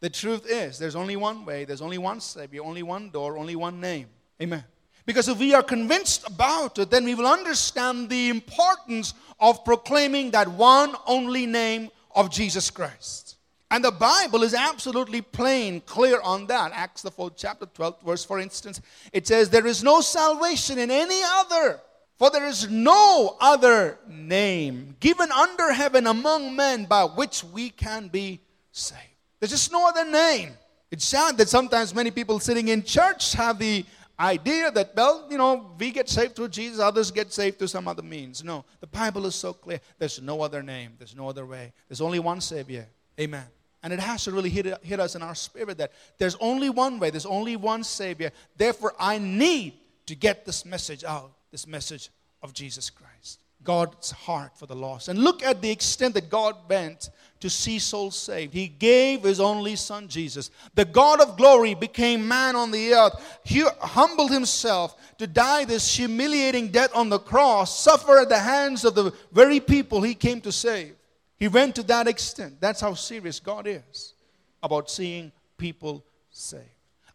The 0.00 0.10
truth 0.10 0.46
is, 0.48 0.78
there's 0.78 0.94
only 0.94 1.16
one 1.16 1.44
way, 1.44 1.64
there's 1.64 1.82
only 1.82 1.98
one 1.98 2.20
Savior, 2.20 2.62
only 2.62 2.82
one 2.82 3.10
door, 3.10 3.36
only 3.36 3.56
one 3.56 3.80
name. 3.80 4.06
Amen. 4.40 4.64
Because 5.04 5.26
if 5.28 5.38
we 5.38 5.54
are 5.54 5.62
convinced 5.62 6.26
about 6.28 6.78
it, 6.78 6.90
then 6.90 7.04
we 7.04 7.14
will 7.14 7.26
understand 7.26 8.08
the 8.08 8.28
importance 8.28 9.14
of 9.40 9.64
proclaiming 9.64 10.30
that 10.32 10.46
one 10.46 10.94
only 11.06 11.46
name 11.46 11.90
of 12.14 12.30
Jesus 12.30 12.70
Christ. 12.70 13.36
And 13.70 13.84
the 13.84 13.90
Bible 13.90 14.42
is 14.42 14.54
absolutely 14.54 15.20
plain, 15.20 15.80
clear 15.80 16.20
on 16.20 16.46
that. 16.46 16.72
Acts, 16.72 17.02
the 17.02 17.10
fourth 17.10 17.34
chapter, 17.36 17.66
12th 17.66 18.02
verse, 18.04 18.24
for 18.24 18.38
instance, 18.38 18.80
it 19.12 19.26
says, 19.26 19.50
There 19.50 19.66
is 19.66 19.82
no 19.82 20.00
salvation 20.00 20.78
in 20.78 20.90
any 20.90 21.20
other 21.24 21.80
for 22.18 22.30
there 22.30 22.46
is 22.46 22.68
no 22.68 23.36
other 23.40 23.98
name 24.08 24.96
given 24.98 25.30
under 25.30 25.72
heaven 25.72 26.06
among 26.06 26.56
men 26.56 26.84
by 26.84 27.04
which 27.04 27.44
we 27.44 27.70
can 27.70 28.08
be 28.08 28.40
saved. 28.72 29.00
There's 29.38 29.52
just 29.52 29.70
no 29.70 29.88
other 29.88 30.04
name. 30.04 30.50
It's 30.90 31.04
sad 31.04 31.36
that 31.38 31.48
sometimes 31.48 31.94
many 31.94 32.10
people 32.10 32.40
sitting 32.40 32.68
in 32.68 32.82
church 32.82 33.34
have 33.34 33.58
the 33.58 33.84
idea 34.18 34.70
that, 34.72 34.96
well, 34.96 35.28
you 35.30 35.38
know, 35.38 35.70
we 35.78 35.92
get 35.92 36.08
saved 36.08 36.34
through 36.34 36.48
Jesus, 36.48 36.80
others 36.80 37.12
get 37.12 37.32
saved 37.32 37.58
through 37.58 37.68
some 37.68 37.86
other 37.86 38.02
means. 38.02 38.42
No, 38.42 38.64
the 38.80 38.88
Bible 38.88 39.24
is 39.26 39.36
so 39.36 39.52
clear. 39.52 39.80
There's 39.98 40.20
no 40.20 40.42
other 40.42 40.62
name, 40.62 40.94
there's 40.98 41.14
no 41.14 41.28
other 41.28 41.46
way. 41.46 41.72
There's 41.88 42.00
only 42.00 42.18
one 42.18 42.40
Savior. 42.40 42.88
Amen. 43.20 43.44
And 43.84 43.92
it 43.92 44.00
has 44.00 44.24
to 44.24 44.32
really 44.32 44.50
hit, 44.50 44.66
hit 44.82 44.98
us 44.98 45.14
in 45.14 45.22
our 45.22 45.36
spirit 45.36 45.78
that 45.78 45.92
there's 46.18 46.36
only 46.40 46.68
one 46.68 46.98
way, 46.98 47.10
there's 47.10 47.26
only 47.26 47.54
one 47.54 47.84
Savior. 47.84 48.32
Therefore, 48.56 48.94
I 48.98 49.18
need 49.18 49.74
to 50.06 50.16
get 50.16 50.44
this 50.44 50.64
message 50.64 51.04
out 51.04 51.30
this 51.50 51.66
message 51.66 52.10
of 52.42 52.52
Jesus 52.52 52.90
Christ. 52.90 53.40
God's 53.64 54.12
heart 54.12 54.56
for 54.56 54.66
the 54.66 54.76
lost. 54.76 55.08
And 55.08 55.18
look 55.18 55.42
at 55.42 55.60
the 55.60 55.70
extent 55.70 56.14
that 56.14 56.30
God 56.30 56.68
bent 56.68 57.10
to 57.40 57.50
see 57.50 57.78
souls 57.78 58.16
saved. 58.16 58.54
He 58.54 58.68
gave 58.68 59.24
His 59.24 59.40
only 59.40 59.76
Son, 59.76 60.08
Jesus. 60.08 60.50
The 60.74 60.84
God 60.84 61.20
of 61.20 61.36
glory 61.36 61.74
became 61.74 62.26
man 62.26 62.56
on 62.56 62.70
the 62.70 62.94
earth. 62.94 63.40
He 63.44 63.64
humbled 63.80 64.30
Himself 64.30 64.96
to 65.18 65.26
die 65.26 65.64
this 65.64 65.96
humiliating 65.96 66.68
death 66.68 66.90
on 66.94 67.08
the 67.08 67.18
cross, 67.18 67.78
suffer 67.78 68.18
at 68.18 68.28
the 68.28 68.38
hands 68.38 68.84
of 68.84 68.94
the 68.94 69.12
very 69.32 69.60
people 69.60 70.02
He 70.02 70.14
came 70.14 70.40
to 70.42 70.52
save. 70.52 70.94
He 71.36 71.48
went 71.48 71.74
to 71.76 71.82
that 71.84 72.08
extent. 72.08 72.60
That's 72.60 72.80
how 72.80 72.94
serious 72.94 73.40
God 73.40 73.66
is 73.66 74.14
about 74.62 74.90
seeing 74.90 75.30
people 75.56 76.04
saved. 76.30 76.64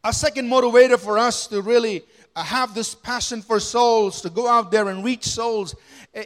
A 0.04 0.12
second 0.12 0.50
motivator 0.50 1.00
for 1.00 1.18
us 1.18 1.48
to 1.48 1.62
really 1.62 2.04
have 2.36 2.74
this 2.74 2.94
passion 2.94 3.42
for 3.42 3.60
souls, 3.60 4.22
to 4.22 4.30
go 4.30 4.48
out 4.48 4.72
there 4.72 4.89
and 4.89 5.04
reach 5.04 5.26
souls, 5.26 5.76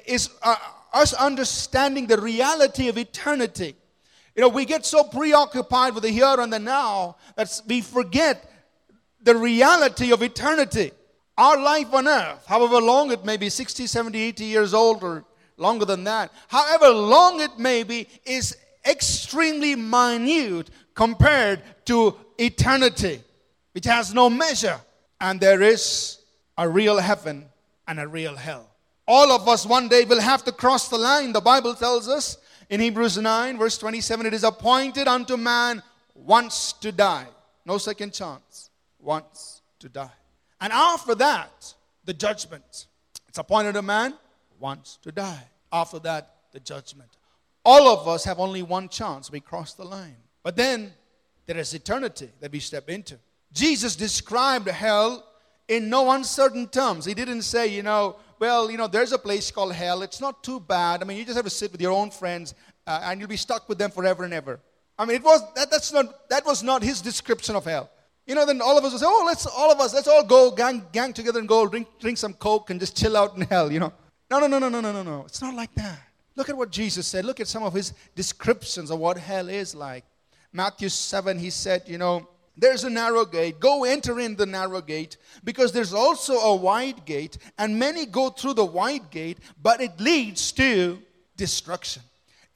is 0.06 0.30
uh, 0.42 0.56
us 0.94 1.14
understanding 1.14 2.08
the 2.08 2.20
reality 2.20 2.88
of 2.88 2.98
eternity. 2.98 3.76
You 4.36 4.42
know, 4.42 4.50
we 4.50 4.66
get 4.66 4.86
so 4.86 5.04
preoccupied 5.04 5.94
with 5.94 6.04
the 6.04 6.10
here 6.10 6.36
and 6.40 6.52
the 6.52 6.60
now 6.60 7.18
that 7.36 7.62
we 7.68 7.82
forget 7.82 8.50
the 9.22 9.36
reality 9.36 10.12
of 10.12 10.22
eternity. 10.22 10.92
Our 11.38 11.62
life 11.62 11.94
on 11.94 12.08
earth, 12.08 12.46
however 12.48 12.82
long 12.82 13.12
it 13.12 13.26
may 13.26 13.38
be 13.38 13.50
60, 13.50 13.86
70, 13.86 14.20
80 14.20 14.46
years 14.46 14.74
old, 14.74 15.04
or 15.04 15.24
longer 15.58 15.86
than 15.86 16.04
that, 16.06 16.32
however 16.48 16.90
long 16.90 17.42
it 17.42 17.60
may 17.60 17.84
be, 17.84 18.08
is 18.26 18.58
extremely 18.86 19.76
minute 19.76 20.70
compared 20.96 21.62
to 21.86 22.16
eternity, 22.40 23.22
which 23.78 23.86
has 23.86 24.12
no 24.12 24.28
measure 24.28 24.82
and 25.22 25.40
there 25.40 25.62
is 25.62 26.18
a 26.58 26.68
real 26.68 26.98
heaven 26.98 27.46
and 27.88 28.00
a 28.00 28.08
real 28.08 28.36
hell. 28.36 28.68
All 29.08 29.32
of 29.32 29.48
us 29.48 29.68
one 29.68 29.88
day 29.88 30.04
will 30.04 30.20
have 30.20 30.44
to 30.46 30.52
cross 30.52 30.88
the 30.88 30.98
line. 30.98 31.32
The 31.32 31.42
Bible 31.42 31.76
tells 31.76 32.10
us 32.10 32.40
in 32.72 32.80
Hebrews 32.80 33.20
9, 33.20 33.56
verse 33.56 33.78
27, 33.78 34.26
it 34.26 34.34
is 34.34 34.44
appointed 34.44 35.08
unto 35.08 35.38
man 35.38 35.84
once 36.16 36.74
to 36.82 36.92
die. 36.92 37.28
No 37.68 37.78
second 37.78 38.14
chance. 38.14 38.72
Once 39.00 39.62
to 39.78 39.90
die. 39.90 40.18
And 40.60 40.74
after 40.74 41.14
that, 41.14 41.76
the 42.04 42.16
judgment. 42.16 42.88
It's 43.28 43.38
appointed 43.38 43.76
a 43.76 43.84
man 43.84 44.16
once 44.60 44.98
to 45.04 45.12
die. 45.12 45.44
After 45.72 46.00
that, 46.00 46.34
the 46.52 46.62
judgment. 46.62 47.12
All 47.64 47.88
of 47.90 48.08
us 48.08 48.24
have 48.24 48.40
only 48.40 48.64
one 48.64 48.90
chance. 48.90 49.30
We 49.30 49.40
cross 49.40 49.76
the 49.76 49.86
line. 49.86 50.18
But 50.42 50.56
then 50.56 50.94
there 51.46 51.60
is 51.60 51.76
eternity 51.76 52.32
that 52.40 52.52
we 52.52 52.60
step 52.60 52.90
into. 52.90 53.20
Jesus 53.54 53.96
described 53.96 54.68
hell 54.68 55.24
in 55.68 55.90
no 55.90 56.12
uncertain 56.12 56.68
terms. 56.68 57.06
He 57.06 57.14
didn't 57.14 57.42
say, 57.42 57.68
you 57.68 57.84
know, 57.84 58.18
well, 58.40 58.70
you 58.70 58.78
know, 58.78 58.88
there's 58.88 59.12
a 59.12 59.18
place 59.18 59.50
called 59.52 59.74
hell. 59.74 60.02
It's 60.02 60.22
not 60.22 60.44
too 60.44 60.60
bad. 60.60 61.02
I 61.02 61.06
mean, 61.06 61.18
you 61.18 61.26
just 61.26 61.36
have 61.36 61.46
to 61.46 61.52
sit 61.52 61.72
with 61.72 61.82
your 61.82 61.92
own 61.92 62.12
friends 62.12 62.54
uh, 62.86 63.02
and 63.04 63.20
you'll 63.20 63.30
be 63.30 63.38
stuck 63.38 63.68
with 63.68 63.78
them 63.78 63.92
forever 63.92 64.24
and 64.24 64.34
ever. 64.34 64.60
I 65.00 65.06
mean, 65.06 65.18
it 65.18 65.24
was 65.24 65.42
that, 65.56 65.70
that's 65.70 65.94
not 65.94 66.30
that 66.30 66.46
was 66.46 66.64
not 66.64 66.82
his 66.84 67.02
description 67.02 67.56
of 67.56 67.66
hell. 67.66 67.90
You 68.26 68.36
know, 68.36 68.46
then 68.46 68.62
all 68.62 68.78
of 68.78 68.84
us 68.84 68.92
will 68.92 69.00
say, 69.00 69.06
oh, 69.08 69.24
let's 69.26 69.46
all 69.46 69.72
of 69.72 69.80
us, 69.80 69.94
let's 69.94 70.08
all 70.08 70.24
go 70.24 70.52
gang, 70.52 70.86
gang 70.92 71.14
together 71.14 71.40
and 71.40 71.48
go 71.48 71.68
drink, 71.68 71.88
drink 72.00 72.18
some 72.18 72.34
coke 72.34 72.70
and 72.70 72.80
just 72.80 72.98
chill 72.98 73.16
out 73.16 73.36
in 73.36 73.42
hell, 73.44 73.72
you 73.72 73.80
know. 73.80 73.94
No, 74.30 74.40
no, 74.40 74.48
no, 74.48 74.60
no, 74.60 74.70
no, 74.70 74.82
no, 74.82 74.92
no, 74.92 75.04
no. 75.04 75.24
It's 75.26 75.42
not 75.42 75.54
like 75.54 75.74
that. 75.76 76.00
Look 76.36 76.50
at 76.50 76.58
what 76.58 76.70
Jesus 76.70 77.08
said. 77.08 77.24
Look 77.26 77.40
at 77.40 77.48
some 77.48 77.64
of 77.64 77.74
his 77.74 77.94
descriptions 78.16 78.92
of 78.92 79.00
what 79.00 79.18
hell 79.18 79.48
is 79.48 79.74
like. 79.74 80.04
Matthew 80.52 80.90
7, 80.90 81.40
he 81.40 81.50
said, 81.50 81.84
you 81.88 81.98
know, 81.98 82.28
there's 82.58 82.84
a 82.84 82.90
narrow 82.90 83.26
gate. 83.26 83.60
Go 83.60 83.84
enter 83.84 84.20
in 84.20 84.36
the 84.36 84.46
narrow 84.46 84.82
gate 84.82 85.18
because 85.44 85.72
there's 85.72 85.94
also 85.94 86.34
a 86.34 86.56
wide 86.56 87.06
gate, 87.06 87.38
and 87.58 87.78
many 87.78 88.06
go 88.06 88.30
through 88.30 88.56
the 88.56 88.66
wide 88.66 89.12
gate, 89.12 89.38
but 89.62 89.80
it 89.80 90.00
leads 90.00 90.52
to 90.54 91.00
destruction. 91.36 92.02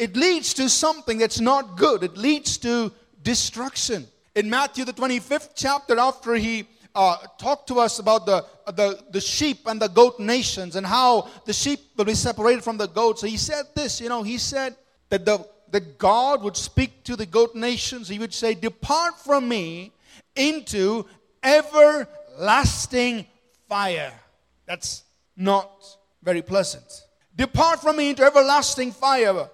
it 0.02 0.16
leads 0.18 0.56
to 0.56 0.68
something 0.68 1.20
that's 1.20 1.40
not 1.40 1.78
good. 1.78 2.02
It 2.04 2.18
leads 2.18 2.58
to 2.60 2.92
destruction. 3.22 4.08
In 4.34 4.50
Matthew, 4.50 4.84
the 4.84 4.94
25th 4.94 5.50
chapter, 5.56 6.00
after 6.00 6.34
he 6.34 6.66
uh, 6.96 7.18
talked 7.38 7.68
to 7.68 7.80
us 7.80 8.00
about 8.00 8.26
the, 8.26 8.44
the, 8.66 9.00
the 9.12 9.22
sheep 9.22 9.60
and 9.68 9.80
the 9.80 9.90
goat 9.90 10.20
nations 10.20 10.76
and 10.76 10.88
how 10.88 11.28
the 11.46 11.54
sheep 11.54 11.80
will 11.96 12.06
be 12.06 12.16
separated 12.16 12.64
from 12.64 12.78
the 12.78 12.88
goats, 12.88 13.22
so 13.22 13.28
he 13.28 13.38
said 13.38 13.66
this, 13.76 14.02
you 14.02 14.10
know, 14.10 14.24
he 14.24 14.40
said 14.40 14.76
that, 15.10 15.24
the, 15.24 15.46
that 15.72 15.98
God 15.98 16.44
would 16.44 16.58
speak 16.58 17.04
to 17.06 17.16
the 17.16 17.26
goat 17.26 17.56
nations. 17.56 18.08
He 18.08 18.20
would 18.20 18.34
say, 18.34 18.54
Depart 18.54 19.18
from 19.20 19.48
me 19.48 19.92
into 20.36 21.06
everlasting 21.44 23.26
fire. 23.68 24.14
That's 24.66 25.04
not 25.36 25.98
very 26.22 26.42
pleasant. 26.42 27.06
Depart 27.36 27.82
from 27.82 27.98
me 27.98 28.10
into 28.10 28.24
everlasting 28.24 28.92
fire, 28.92 29.50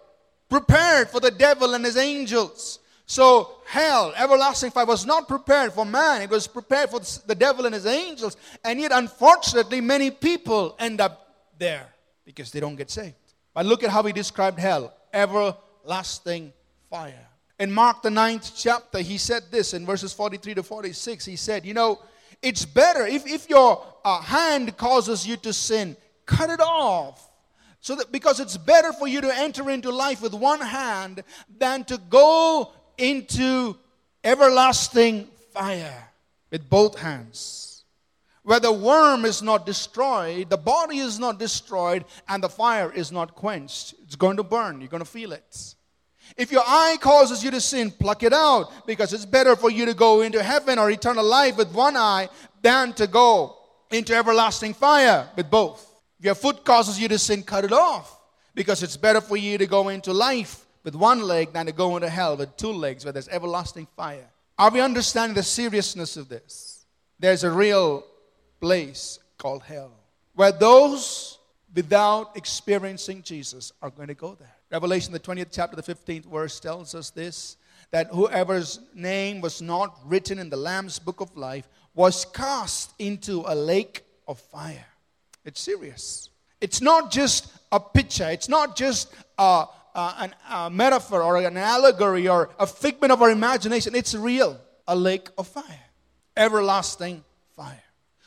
prepared 0.50 1.10
for 1.10 1.20
the 1.20 1.32
devil 1.32 1.74
and 1.74 1.86
his 1.86 1.98
angels. 1.98 2.80
So, 3.06 3.62
hell, 3.66 4.14
everlasting 4.18 4.72
fire, 4.72 4.86
was 4.86 5.06
not 5.06 5.28
prepared 5.28 5.72
for 5.72 5.86
man, 5.86 6.24
it 6.24 6.30
was 6.30 6.46
prepared 6.48 6.90
for 6.90 7.00
the 7.26 7.36
devil 7.36 7.66
and 7.66 7.74
his 7.74 7.86
angels. 7.86 8.36
And 8.66 8.80
yet, 8.82 8.92
unfortunately, 8.92 9.80
many 9.80 10.12
people 10.12 10.76
end 10.80 11.00
up 11.00 11.36
there 11.58 11.88
because 12.26 12.52
they 12.52 12.60
don't 12.60 12.76
get 12.76 12.92
saved. 12.92 13.16
But 13.54 13.66
look 13.66 13.84
at 13.84 13.92
how 13.92 14.04
he 14.04 14.12
described 14.12 14.60
hell 14.60 14.94
everlasting 15.14 15.67
fire. 16.90 17.28
In 17.60 17.72
Mark, 17.72 18.04
the 18.04 18.12
ninth 18.12 18.52
chapter, 18.56 19.00
he 19.00 19.18
said 19.18 19.44
this 19.50 19.74
in 19.74 19.86
verses 19.86 20.14
43 20.14 20.56
to 20.56 20.64
46. 20.64 21.26
He 21.26 21.36
said, 21.36 21.66
You 21.66 21.74
know, 21.74 22.00
it's 22.42 22.66
better 22.66 23.06
if, 23.06 23.26
if 23.26 23.50
your 23.50 23.84
uh, 24.06 24.22
hand 24.22 24.78
causes 24.78 25.26
you 25.26 25.38
to 25.38 25.54
sin, 25.54 25.98
cut 26.26 26.50
it 26.50 26.62
off. 26.62 27.28
So 27.80 27.96
that 27.96 28.12
because 28.12 28.40
it's 28.40 28.58
better 28.58 28.92
for 28.92 29.08
you 29.08 29.22
to 29.22 29.36
enter 29.36 29.70
into 29.70 29.92
life 29.92 30.22
with 30.22 30.34
one 30.34 30.62
hand 30.62 31.24
than 31.58 31.84
to 31.86 31.98
go 32.10 32.74
into 32.98 33.76
everlasting 34.24 35.28
fire 35.54 36.10
with 36.52 36.70
both 36.70 37.00
hands. 37.00 37.86
Where 38.44 38.60
the 38.60 38.72
worm 38.72 39.26
is 39.26 39.42
not 39.42 39.66
destroyed, 39.66 40.50
the 40.50 40.58
body 40.58 41.00
is 41.00 41.20
not 41.20 41.38
destroyed, 41.38 42.06
and 42.30 42.42
the 42.42 42.50
fire 42.50 42.92
is 42.92 43.12
not 43.12 43.36
quenched. 43.36 43.94
It's 44.04 44.16
going 44.16 44.38
to 44.38 44.44
burn. 44.44 44.80
You're 44.80 44.90
going 44.90 45.04
to 45.04 45.10
feel 45.10 45.34
it. 45.34 45.76
If 46.36 46.52
your 46.52 46.64
eye 46.66 46.98
causes 47.00 47.44
you 47.44 47.52
to 47.52 47.62
sin, 47.62 47.92
pluck 47.92 48.24
it 48.24 48.34
out 48.34 48.86
because 48.86 49.14
it's 49.14 49.26
better 49.26 49.56
for 49.56 49.70
you 49.70 49.86
to 49.86 49.94
go 49.94 50.22
into 50.22 50.44
heaven 50.44 50.78
or 50.78 50.92
eternal 50.92 51.24
life 51.24 51.58
with 51.58 51.74
one 51.74 51.96
eye 51.96 52.30
than 52.62 52.94
to 52.94 53.08
go 53.08 53.56
into 53.92 54.16
everlasting 54.16 54.74
fire 54.74 55.30
with 55.36 55.50
both. 55.50 55.84
If 56.20 56.26
your 56.26 56.36
foot 56.36 56.66
causes 56.66 57.00
you 57.00 57.08
to 57.08 57.18
sin, 57.18 57.44
cut 57.44 57.64
it 57.64 57.72
off 57.72 58.20
because 58.54 58.84
it's 58.84 58.98
better 58.98 59.22
for 59.22 59.38
you 59.38 59.58
to 59.58 59.68
go 59.68 59.90
into 59.90 60.12
life 60.14 60.66
with 60.84 60.96
one 60.96 61.22
leg 61.22 61.54
than 61.54 61.68
to 61.68 61.72
go 61.72 61.96
into 61.96 62.10
hell 62.10 62.36
with 62.36 62.58
two 62.58 62.72
legs 62.72 63.06
where 63.06 63.12
there's 63.12 63.30
everlasting 63.30 63.88
fire. 63.96 64.28
Are 64.58 64.72
we 64.72 64.82
understanding 64.82 65.36
the 65.36 65.44
seriousness 65.44 66.18
of 66.18 66.28
this? 66.28 66.86
There's 67.20 67.44
a 67.44 67.52
real 67.52 68.04
place 68.60 69.20
called 69.38 69.64
hell 69.64 69.92
where 70.34 70.52
those 70.52 71.38
without 71.74 72.36
experiencing 72.36 73.22
Jesus 73.22 73.72
are 73.82 73.92
going 73.92 74.08
to 74.08 74.16
go 74.16 74.36
there. 74.36 74.57
Revelation, 74.72 75.14
the 75.14 75.20
20th 75.20 75.48
chapter, 75.52 75.76
the 75.76 75.84
15th 75.84 76.26
verse 76.26 76.60
tells 76.60 76.94
us 76.94 77.10
this 77.10 77.58
that 77.92 78.08
whoever's 78.08 78.80
name 78.94 79.40
was 79.40 79.62
not 79.62 79.98
written 80.06 80.40
in 80.40 80.50
the 80.50 80.58
Lamb's 80.58 81.00
book 81.00 81.22
of 81.22 81.36
life 81.38 81.70
was 81.96 82.26
cast 82.26 82.92
into 83.00 83.44
a 83.48 83.56
lake 83.56 84.04
of 84.28 84.40
fire. 84.40 84.86
It's 85.46 85.62
serious. 85.62 86.30
It's 86.60 86.82
not 86.82 87.12
just 87.12 87.48
a 87.72 87.80
picture, 87.80 88.30
it's 88.30 88.50
not 88.50 88.76
just 88.76 89.14
a, 89.38 89.66
a, 89.96 90.14
an, 90.20 90.36
a 90.52 90.70
metaphor 90.70 91.24
or 91.24 91.38
an 91.38 91.56
allegory 91.56 92.28
or 92.28 92.50
a 92.60 92.68
figment 92.68 93.14
of 93.14 93.22
our 93.22 93.30
imagination. 93.30 93.96
It's 93.96 94.14
real. 94.14 94.60
A 94.90 94.96
lake 94.96 95.30
of 95.38 95.48
fire, 95.48 95.86
everlasting 96.36 97.24
fire. 97.56 97.84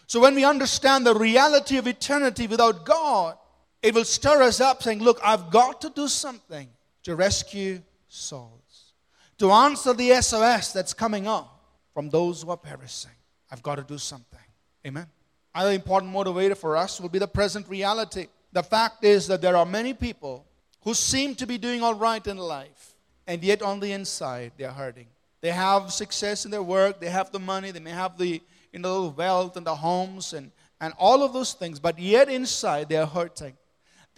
So 0.07 0.21
when 0.21 0.35
we 0.35 0.45
understand 0.45 1.07
the 1.07 1.15
reality 1.15 1.77
of 1.77 1.87
eternity 1.87 2.47
without 2.47 2.85
God, 2.85 3.37
it 3.83 3.95
will 3.95 4.05
stir 4.05 4.43
us 4.43 4.61
up 4.61 4.83
saying, 4.83 5.01
Look, 5.01 5.21
I've 5.25 5.51
got 5.51 5.81
to 5.83 5.91
do 5.91 6.09
something 6.09 6.69
to 7.05 7.17
rescue 7.17 7.81
souls, 8.09 8.93
to 9.39 9.51
answer 9.51 9.95
the 9.95 10.21
SOS 10.21 10.73
that's 10.73 10.93
coming 10.93 11.27
up 11.27 11.65
from 11.95 12.11
those 12.11 12.43
who 12.43 12.51
are 12.51 12.57
perishing. 12.57 13.11
I've 13.51 13.63
got 13.63 13.77
to 13.77 13.83
do 13.83 13.99
something. 13.99 14.39
Amen. 14.87 15.07
Another 15.55 15.73
important 15.73 16.13
motivator 16.13 16.57
for 16.57 16.77
us 16.77 17.01
will 17.01 17.09
be 17.09 17.19
the 17.19 17.27
present 17.27 17.69
reality. 17.69 18.27
The 18.53 18.63
fact 18.63 19.05
is 19.05 19.27
that 19.27 19.41
there 19.41 19.57
are 19.57 19.67
many 19.67 19.95
people 19.95 20.47
who 20.83 20.95
seem 20.95 21.35
to 21.37 21.47
be 21.47 21.59
doing 21.59 21.83
all 21.83 21.95
right 21.95 22.25
in 22.27 22.37
life, 22.37 22.95
and 23.27 23.43
yet 23.43 23.63
on 23.63 23.81
the 23.81 23.93
inside 23.93 24.53
they're 24.57 24.71
hurting. 24.71 25.07
They 25.41 25.51
have 25.51 25.93
success 25.93 26.45
in 26.45 26.51
their 26.51 26.63
work, 26.63 27.01
they 27.01 27.09
have 27.09 27.33
the 27.33 27.39
money, 27.39 27.71
they 27.71 27.81
may 27.81 27.91
have 27.91 28.19
the 28.19 28.43
you 28.73 28.79
know, 28.79 29.15
wealth 29.17 29.57
and 29.57 29.67
the 29.67 29.75
homes 29.75 30.33
and, 30.33 30.53
and 30.81 30.95
all 30.99 31.23
of 31.23 31.33
those 31.33 31.55
things, 31.55 31.81
but 31.81 31.99
yet 31.99 32.29
inside 32.29 32.89
they're 32.89 33.07
hurting. 33.07 33.57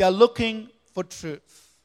They're 0.03 0.11
looking 0.11 0.69
for 0.95 1.05
truth. 1.05 1.77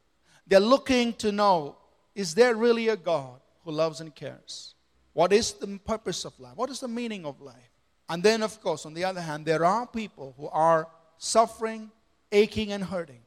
They're 0.47 0.59
looking 0.59 1.13
to 1.21 1.31
know 1.31 1.75
is 2.15 2.33
there 2.33 2.55
really 2.55 2.87
a 2.87 2.95
God 2.95 3.39
who 3.63 3.71
loves 3.71 4.01
and 4.01 4.15
cares? 4.15 4.73
What 5.13 5.31
is 5.31 5.53
the 5.53 5.77
purpose 5.85 6.25
of 6.25 6.33
life? 6.39 6.53
What 6.55 6.71
is 6.71 6.79
the 6.79 6.87
meaning 6.87 7.27
of 7.27 7.39
life? 7.39 7.69
And 8.09 8.23
then, 8.23 8.41
of 8.41 8.59
course, 8.59 8.87
on 8.87 8.95
the 8.95 9.03
other 9.03 9.21
hand, 9.21 9.45
there 9.45 9.63
are 9.63 9.85
people 9.85 10.33
who 10.35 10.47
are 10.47 10.87
suffering, 11.19 11.91
aching, 12.31 12.71
and 12.71 12.83
hurting 12.83 13.21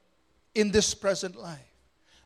in 0.56 0.72
this 0.72 0.92
present 0.92 1.36
life. 1.36 1.72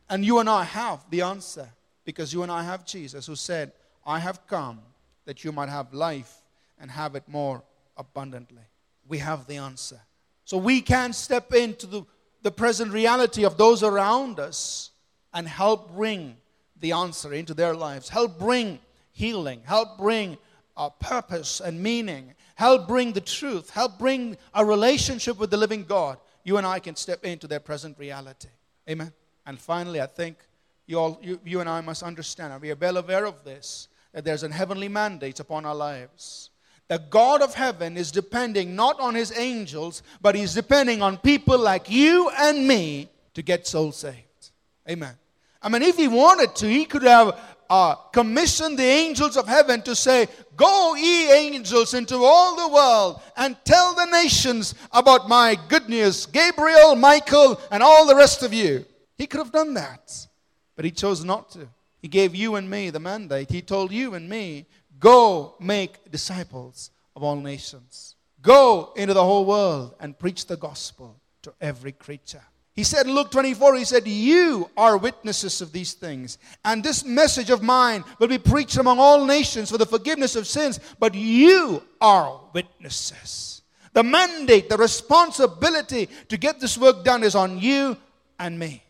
And 0.09 0.25
you 0.25 0.39
and 0.39 0.49
I 0.49 0.63
have 0.63 1.05
the 1.11 1.21
answer 1.21 1.69
because 2.03 2.33
you 2.33 2.41
and 2.41 2.51
I 2.51 2.63
have 2.63 2.83
Jesus 2.83 3.27
who 3.27 3.35
said, 3.35 3.73
I 4.03 4.17
have 4.17 4.47
come 4.47 4.79
that 5.25 5.43
you 5.43 5.51
might 5.51 5.69
have 5.69 5.93
life 5.93 6.41
and 6.79 6.89
have 6.89 7.13
it 7.13 7.25
more 7.27 7.61
abundantly. 7.95 8.65
We 9.07 9.19
have 9.19 9.45
the 9.45 9.57
answer. 9.57 9.99
So 10.45 10.57
we 10.57 10.81
can 10.81 11.13
step 11.13 11.53
into 11.53 11.85
the 11.85 12.05
the 12.45 12.51
present 12.51 12.93
reality 12.93 13.43
of 13.43 13.57
those 13.57 13.81
around 13.81 14.39
us 14.39 14.91
and 15.33 15.47
help 15.47 15.95
bring 15.95 16.37
the 16.79 16.91
answer 16.91 17.33
into 17.33 17.55
their 17.55 17.73
lives. 17.73 18.07
Help 18.07 18.37
bring 18.37 18.77
healing. 19.13 19.63
Help 19.65 19.97
bring 19.97 20.37
a 20.77 20.91
purpose 20.91 21.59
and 21.59 21.81
meaning. 21.81 22.35
Help 22.53 22.87
bring 22.87 23.13
the 23.13 23.19
truth. 23.19 23.71
Help 23.71 23.97
bring 23.97 24.37
a 24.53 24.63
relationship 24.63 25.39
with 25.39 25.49
the 25.49 25.57
living 25.57 25.85
God. 25.85 26.19
You 26.43 26.57
and 26.57 26.67
I 26.67 26.77
can 26.77 26.95
step 26.95 27.25
into 27.25 27.47
their 27.47 27.59
present 27.59 27.97
reality. 27.97 28.49
Amen. 28.87 29.11
And 29.47 29.59
finally, 29.59 29.99
I 29.99 30.05
think 30.05 30.37
you, 30.85 30.99
all, 30.99 31.19
you, 31.23 31.39
you 31.43 31.61
and 31.61 31.67
I 31.67 31.81
must 31.81 32.03
understand, 32.03 32.53
and 32.53 32.61
we 32.61 32.69
are 32.69 32.75
well 32.75 32.97
aware 32.97 33.25
of 33.25 33.43
this, 33.43 33.87
that 34.13 34.23
there's 34.23 34.43
an 34.43 34.51
heavenly 34.51 34.87
mandate 34.87 35.39
upon 35.39 35.65
our 35.65 35.73
lives. 35.73 36.51
The 36.87 36.99
God 36.99 37.41
of 37.41 37.55
heaven 37.55 37.97
is 37.97 38.11
depending 38.11 38.75
not 38.75 38.99
on 38.99 39.15
his 39.15 39.35
angels, 39.37 40.03
but 40.21 40.35
he's 40.35 40.53
depending 40.53 41.01
on 41.01 41.17
people 41.17 41.57
like 41.57 41.89
you 41.89 42.29
and 42.37 42.67
me 42.67 43.09
to 43.33 43.41
get 43.41 43.65
souls 43.65 43.97
saved. 43.97 44.51
Amen. 44.89 45.15
I 45.61 45.69
mean, 45.69 45.81
if 45.81 45.97
he 45.97 46.07
wanted 46.07 46.55
to, 46.57 46.67
he 46.67 46.85
could 46.85 47.01
have 47.01 47.39
uh, 47.69 47.95
commissioned 47.95 48.77
the 48.77 48.83
angels 48.83 49.35
of 49.35 49.47
heaven 49.47 49.81
to 49.81 49.95
say, 49.95 50.27
Go, 50.55 50.95
ye 50.95 51.31
angels, 51.31 51.95
into 51.95 52.17
all 52.17 52.55
the 52.55 52.73
world 52.73 53.21
and 53.35 53.57
tell 53.65 53.95
the 53.95 54.05
nations 54.05 54.75
about 54.91 55.27
my 55.27 55.57
good 55.67 55.89
news. 55.89 56.27
Gabriel, 56.27 56.95
Michael, 56.95 57.59
and 57.71 57.81
all 57.81 58.05
the 58.05 58.15
rest 58.15 58.43
of 58.43 58.53
you. 58.53 58.85
He 59.17 59.25
could 59.27 59.39
have 59.39 59.51
done 59.51 59.73
that, 59.73 60.27
but 60.75 60.85
he 60.85 60.91
chose 60.91 61.23
not 61.23 61.49
to. 61.51 61.67
He 62.01 62.07
gave 62.07 62.35
you 62.35 62.55
and 62.55 62.69
me 62.69 62.91
the 62.91 62.99
mandate. 62.99 63.49
He 63.49 63.63
told 63.63 63.91
you 63.91 64.13
and 64.13 64.29
me 64.29 64.67
Go 65.05 65.53
make 65.59 66.09
disciples 66.09 66.89
of 67.15 67.21
all 67.21 67.35
nations. 67.35 68.15
Go 68.41 68.91
into 68.95 69.13
the 69.13 69.23
whole 69.23 69.45
world 69.45 69.93
and 69.99 70.17
preach 70.17 70.47
the 70.47 70.57
gospel 70.57 71.21
to 71.43 71.53
every 71.61 71.91
creature. 71.91 72.41
He 72.73 72.83
said 72.83 73.05
in 73.05 73.13
Luke 73.13 73.29
24, 73.29 73.75
He 73.75 73.85
said, 73.85 74.07
You 74.07 74.67
are 74.75 74.97
witnesses 74.97 75.61
of 75.61 75.71
these 75.71 75.93
things. 75.93 76.39
And 76.63 76.83
this 76.83 77.05
message 77.05 77.51
of 77.51 77.61
mine 77.61 78.03
will 78.17 78.29
be 78.29 78.39
preached 78.39 78.77
among 78.77 78.97
all 78.97 79.27
nations 79.27 79.69
for 79.69 79.77
the 79.77 79.85
forgiveness 79.85 80.35
of 80.35 80.47
sins. 80.47 80.79
But 80.97 81.13
you 81.13 81.83
are 82.01 82.41
witnesses. 82.51 83.61
The 83.93 84.01
mandate, 84.01 84.69
the 84.69 84.77
responsibility 84.77 86.09
to 86.29 86.37
get 86.37 86.59
this 86.59 86.79
work 86.79 87.03
done 87.03 87.23
is 87.23 87.35
on 87.35 87.59
you 87.59 87.95
and 88.39 88.57
me. 88.57 88.81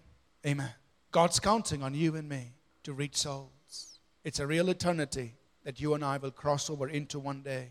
Amen. 0.47 0.71
God's 1.12 1.41
counting 1.41 1.84
on 1.84 1.93
you 1.93 2.15
and 2.15 2.30
me 2.30 2.54
to 2.84 2.93
reach 2.93 3.17
souls. 3.17 3.99
It's 4.23 4.39
a 4.39 4.47
real 4.47 4.69
eternity 4.69 5.34
that 5.65 5.82
you 5.82 5.93
and 5.95 6.06
I 6.06 6.17
will 6.17 6.32
cross 6.32 6.69
over 6.69 6.88
into 6.88 7.19
one 7.19 7.41
day. 7.41 7.69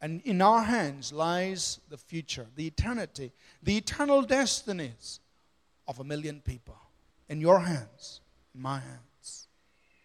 And 0.00 0.22
in 0.24 0.40
our 0.40 0.62
hands 0.62 1.12
lies 1.12 1.78
the 1.90 1.98
future, 1.98 2.46
the 2.56 2.66
eternity, 2.66 3.32
the 3.62 3.76
eternal 3.76 4.22
destinies 4.22 5.20
of 5.86 6.00
a 6.00 6.04
million 6.04 6.40
people. 6.40 6.78
In 7.28 7.40
your 7.40 7.60
hands, 7.60 8.20
in 8.54 8.62
my 8.62 8.78
hands. 8.78 9.48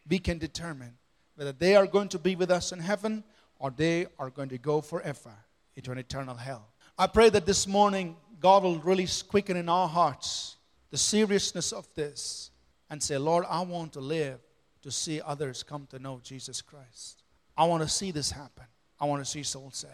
We 0.10 0.20
can 0.20 0.38
determine 0.38 0.98
whether 1.36 1.52
they 1.52 1.76
are 1.76 1.88
going 1.88 2.10
to 2.10 2.20
be 2.20 2.36
with 2.36 2.52
us 2.52 2.72
in 2.72 2.80
heaven 2.80 3.24
or 3.60 3.72
they 3.72 4.08
are 4.20 4.30
going 4.30 4.50
to 4.50 4.58
go 4.58 4.82
forever 4.82 5.34
into 5.76 5.92
an 5.92 5.98
eternal 5.98 6.36
hell. 6.36 6.68
I 6.98 7.08
pray 7.08 7.30
that 7.30 7.46
this 7.46 7.68
morning 7.68 8.16
God 8.40 8.64
will 8.64 8.80
really 8.80 9.08
quicken 9.28 9.58
in 9.58 9.70
our 9.70 9.88
hearts 9.88 10.58
the 10.90 10.98
seriousness 10.98 11.72
of 11.72 11.88
this 11.96 12.52
and 12.90 13.02
say, 13.02 13.18
Lord, 13.18 13.46
I 13.50 13.62
want 13.62 13.94
to 13.94 14.00
live 14.00 14.40
to 14.84 14.92
see 14.92 15.22
others 15.22 15.64
come 15.64 15.88
to 15.88 16.00
know 16.00 16.20
Jesus 16.24 16.62
Christ. 16.62 17.24
I 17.58 17.66
want 17.66 17.84
to 17.84 17.90
see 17.90 18.12
this 18.12 18.32
happen. 18.32 18.66
I 19.00 19.06
want 19.06 19.24
to 19.24 19.30
see 19.30 19.44
souls 19.44 19.78
saved. 19.78 19.94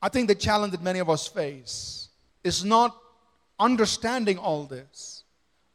I 0.00 0.08
think 0.08 0.28
the 0.28 0.34
challenge 0.34 0.72
that 0.72 0.82
many 0.82 0.98
of 0.98 1.08
us 1.08 1.26
face 1.26 2.08
is 2.44 2.64
not 2.64 2.96
understanding 3.58 4.38
all 4.38 4.64
this. 4.64 5.24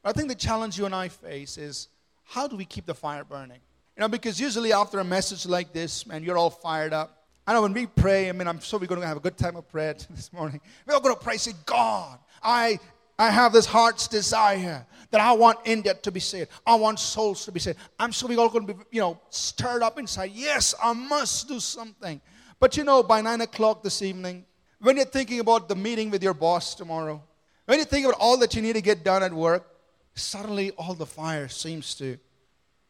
But 0.04 0.10
I 0.10 0.14
think 0.14 0.30
the 0.30 0.36
challenge 0.36 0.78
you 0.78 0.86
and 0.86 0.96
I 0.96 1.08
face 1.08 1.58
is 1.58 1.88
how 2.24 2.48
do 2.48 2.56
we 2.56 2.66
keep 2.66 2.86
the 2.86 2.94
fire 2.94 3.24
burning? 3.24 3.60
You 3.96 4.02
know, 4.02 4.10
because 4.10 4.40
usually 4.40 4.74
after 4.74 5.00
a 5.00 5.04
message 5.04 5.46
like 5.46 5.74
this, 5.74 6.06
man, 6.06 6.24
you're 6.24 6.38
all 6.38 6.50
fired 6.50 6.94
up. 6.94 7.24
I 7.48 7.54
know 7.54 7.62
when 7.62 7.74
we 7.74 7.88
pray, 7.88 8.28
I 8.28 8.34
mean, 8.34 8.48
I'm 8.48 8.60
sure 8.60 8.78
we're 8.78 8.88
going 8.88 9.02
to 9.02 9.08
have 9.08 9.18
a 9.18 9.22
good 9.22 9.38
time 9.38 9.56
of 9.56 9.68
prayer 9.70 9.94
this 10.10 10.32
morning. 10.34 10.60
We're 10.86 10.96
all 10.96 11.00
going 11.00 11.16
to 11.16 11.22
pray, 11.22 11.38
say, 11.38 11.54
God, 11.66 12.20
I, 12.44 12.80
I 13.20 13.32
have 13.32 13.54
this 13.54 13.66
heart's 13.66 14.08
desire 14.08 14.86
that 15.10 15.22
I 15.22 15.32
want 15.32 15.60
India 15.66 15.94
to 15.94 16.12
be 16.12 16.20
saved. 16.20 16.52
I 16.66 16.76
want 16.76 17.00
souls 17.00 17.46
to 17.46 17.52
be 17.52 17.60
saved. 17.60 17.80
I'm 18.00 18.12
sure 18.12 18.30
we're 18.30 18.40
all 18.40 18.50
going 18.50 18.68
to 18.68 18.74
be, 18.74 18.84
you 18.92 19.02
know, 19.02 19.20
stirred 19.30 19.82
up 19.82 19.98
inside. 19.98 20.32
Yes, 20.34 20.76
I 20.82 20.94
must 20.94 21.48
do 21.48 21.60
something. 21.60 22.22
But 22.60 22.78
you 22.78 22.84
know, 22.84 23.02
by 23.04 23.22
nine 23.22 23.42
o'clock 23.42 23.84
this 23.84 24.02
evening, 24.02 24.46
when 24.80 24.98
you're 24.98 25.06
thinking 25.06 25.40
about 25.40 25.70
the 25.70 25.76
meeting 25.76 26.12
with 26.12 26.22
your 26.22 26.34
boss 26.34 26.76
tomorrow, 26.76 27.24
when 27.66 27.80
you 27.80 27.86
think 27.86 28.06
about 28.06 28.20
all 28.20 28.38
that 28.38 28.56
you 28.56 28.62
need 28.62 28.74
to 28.74 28.82
get 28.82 29.04
done 29.04 29.24
at 29.24 29.34
work, 29.34 29.66
suddenly 30.14 30.72
all 30.72 30.94
the 30.94 31.06
fire 31.06 31.48
seems 31.48 31.96
to 31.96 32.18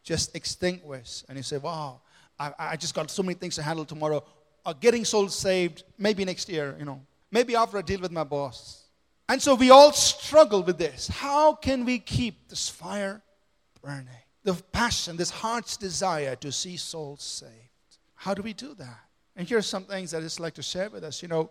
just 0.02 0.34
extinguish. 0.36 1.24
And 1.28 1.36
you 1.36 1.42
say, 1.42 1.58
wow, 1.58 2.00
I, 2.38 2.52
I 2.58 2.76
just 2.76 2.94
got 2.94 3.10
so 3.10 3.22
many 3.22 3.34
things 3.34 3.56
to 3.56 3.62
handle 3.62 3.84
tomorrow. 3.84 4.24
Uh, 4.64 4.72
getting 4.72 5.04
souls 5.04 5.34
saved, 5.34 5.84
maybe 5.96 6.24
next 6.24 6.48
year, 6.48 6.76
you 6.78 6.84
know. 6.84 7.00
Maybe 7.30 7.56
after 7.56 7.78
I 7.78 7.82
deal 7.82 8.00
with 8.00 8.12
my 8.12 8.24
boss. 8.24 8.87
And 9.28 9.42
so 9.42 9.54
we 9.54 9.70
all 9.70 9.92
struggle 9.92 10.62
with 10.62 10.78
this. 10.78 11.08
How 11.08 11.54
can 11.54 11.84
we 11.84 11.98
keep 11.98 12.48
this 12.48 12.68
fire 12.68 13.22
burning? 13.82 14.08
The 14.44 14.54
passion, 14.72 15.16
this 15.16 15.30
heart's 15.30 15.76
desire 15.76 16.34
to 16.36 16.50
see 16.50 16.76
souls 16.76 17.22
saved. 17.22 17.52
How 18.14 18.32
do 18.32 18.42
we 18.42 18.54
do 18.54 18.74
that? 18.74 19.00
And 19.36 19.46
here 19.46 19.58
are 19.58 19.62
some 19.62 19.84
things 19.84 20.10
that 20.10 20.18
I'd 20.18 20.22
just 20.22 20.40
like 20.40 20.54
to 20.54 20.62
share 20.62 20.88
with 20.88 21.04
us. 21.04 21.22
You 21.22 21.28
know, 21.28 21.50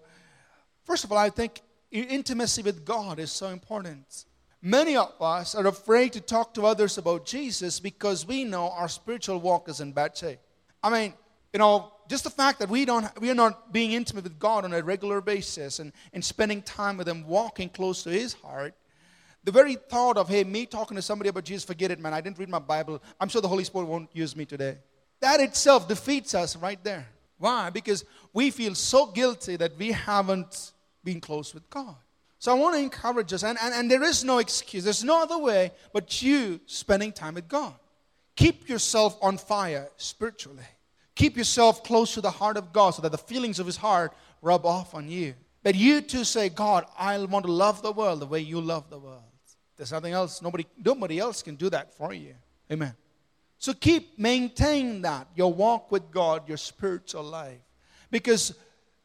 first 0.86 1.04
of 1.04 1.12
all, 1.12 1.18
I 1.18 1.30
think 1.30 1.62
intimacy 1.92 2.64
with 2.64 2.84
God 2.84 3.20
is 3.20 3.32
so 3.32 3.50
important. 3.50 4.26
Many 4.62 4.98
of 4.98 5.14
us 5.22 5.54
are 5.54 5.68
afraid 5.68 6.14
to 6.14 6.22
talk 6.22 6.54
to 6.56 6.66
others 6.66 6.98
about 6.98 7.26
Jesus 7.26 7.80
because 7.80 8.26
we 8.26 8.44
know 8.44 8.72
our 8.72 8.90
spiritual 8.90 9.40
walk 9.40 9.70
is 9.70 9.80
in 9.80 9.92
bad 9.92 10.18
shape. 10.18 10.40
I 10.82 10.90
mean, 10.90 11.14
you 11.54 11.60
know, 11.60 11.94
just 12.08 12.24
the 12.24 12.30
fact 12.30 12.60
that 12.60 12.70
we 12.70 12.86
don't 12.86 13.08
we 13.20 13.30
are 13.30 13.36
not 13.36 13.72
being 13.72 13.92
intimate 13.92 14.24
with 14.24 14.40
God 14.40 14.66
on 14.66 14.74
a 14.74 14.82
regular 14.82 15.22
basis 15.22 15.80
and, 15.80 15.92
and 16.14 16.24
spending 16.24 16.62
time 16.62 16.98
with 16.98 17.08
him, 17.08 17.26
walking 17.28 17.70
close 17.70 18.04
to 18.04 18.10
his 18.10 18.34
heart, 18.34 18.74
the 19.44 19.52
very 19.52 19.76
thought 19.76 20.18
of, 20.18 20.28
hey, 20.28 20.44
me 20.44 20.66
talking 20.66 20.96
to 20.96 21.02
somebody 21.02 21.30
about 21.30 21.46
Jesus, 21.46 21.64
forget 21.64 21.92
it, 21.92 22.00
man. 22.00 22.14
I 22.14 22.22
didn't 22.22 22.38
read 22.38 22.50
my 22.50 22.60
Bible. 22.60 23.02
I'm 23.20 23.30
sure 23.30 23.42
the 23.42 23.48
Holy 23.48 23.64
Spirit 23.64 23.86
won't 23.86 24.10
use 24.14 24.36
me 24.36 24.46
today. 24.46 24.78
That 25.22 25.40
itself 25.40 25.88
defeats 25.88 26.36
us 26.36 26.56
right 26.56 26.84
there. 26.84 27.08
Why? 27.38 27.70
Because 27.70 28.04
we 28.34 28.52
feel 28.52 28.76
so 28.76 29.06
guilty 29.06 29.56
that 29.56 29.78
we 29.78 29.92
haven't 29.92 30.74
been 31.04 31.22
close 31.22 31.54
with 31.54 31.70
God. 31.70 31.96
So 32.40 32.52
I 32.52 32.56
want 32.60 32.76
to 32.76 32.82
encourage 32.82 33.34
us, 33.34 33.44
and, 33.44 33.58
and, 33.62 33.74
and 33.74 33.90
there 33.90 34.04
is 34.04 34.24
no 34.24 34.38
excuse, 34.40 34.84
there's 34.84 35.04
no 35.04 35.22
other 35.22 35.38
way 35.38 35.72
but 35.94 36.22
you 36.22 36.60
spending 36.66 37.12
time 37.12 37.34
with 37.36 37.48
God. 37.48 37.74
Keep 38.36 38.70
yourself 38.70 39.18
on 39.22 39.38
fire 39.38 39.90
spiritually. 39.98 40.64
Keep 41.18 41.36
yourself 41.36 41.84
close 41.84 42.14
to 42.14 42.22
the 42.22 42.30
heart 42.30 42.58
of 42.58 42.72
God 42.72 42.92
so 42.92 43.02
that 43.02 43.12
the 43.12 43.18
feelings 43.18 43.58
of 43.58 43.66
His 43.66 43.76
heart 43.76 44.14
rub 44.44 44.68
off 44.68 44.94
on 44.94 45.10
you. 45.10 45.34
That 45.64 45.74
you 45.74 46.02
too 46.02 46.24
say, 46.24 46.48
God, 46.48 46.86
I 46.96 47.18
want 47.26 47.44
to 47.48 47.52
love 47.52 47.82
the 47.82 47.92
world 47.92 48.20
the 48.20 48.28
way 48.28 48.40
you 48.40 48.62
love 48.62 48.92
the 48.92 49.00
world. 49.00 49.24
There's 49.78 49.92
nothing 49.92 50.14
else, 50.14 50.44
nobody, 50.44 50.68
nobody 50.86 51.18
else 51.18 51.42
can 51.42 51.56
do 51.56 51.72
that 51.72 51.92
for 51.96 52.14
you. 52.14 52.36
Amen. 52.72 52.94
So 53.58 53.74
keep 53.74 54.20
maintain 54.20 55.02
that, 55.02 55.28
your 55.34 55.52
walk 55.52 55.92
with 55.92 56.12
God, 56.12 56.48
your 56.48 56.58
spiritual 56.58 57.24
life. 57.24 57.62
Because 58.12 58.54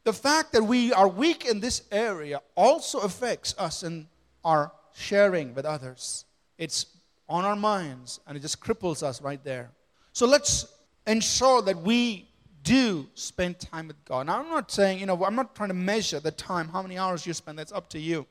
the 0.03 0.13
fact 0.13 0.51
that 0.51 0.63
we 0.63 0.93
are 0.93 1.07
weak 1.07 1.45
in 1.45 1.61
this 1.61 1.81
area 1.91 2.41
also 2.53 2.99
affects 2.99 3.55
us 3.57 3.81
in 3.81 4.07
our 4.45 4.71
sharing 4.93 5.55
with 5.55 5.65
others. 5.65 6.25
It's 6.59 6.85
on 7.27 7.43
our 7.43 7.55
minds 7.55 8.19
and 8.27 8.37
it 8.37 8.41
just 8.41 8.61
cripples 8.61 9.01
us 9.01 9.19
right 9.19 9.43
there. 9.43 9.71
So 10.11 10.27
let's 10.27 10.67
ensure 11.05 11.61
that 11.63 11.77
we 11.77 12.29
do 12.63 13.07
spend 13.13 13.59
time 13.59 13.87
with 13.87 14.03
God. 14.05 14.27
Now, 14.27 14.39
I'm 14.39 14.49
not 14.49 14.71
saying, 14.71 14.99
you 14.99 15.05
know, 15.05 15.23
I'm 15.25 15.35
not 15.35 15.55
trying 15.55 15.69
to 15.69 15.75
measure 15.75 16.19
the 16.19 16.31
time, 16.31 16.69
how 16.69 16.81
many 16.81 16.97
hours 16.97 17.25
you 17.25 17.33
spend, 17.33 17.59
that's 17.59 17.71
up 17.71 17.89
to 17.89 17.99
you. 17.99 18.25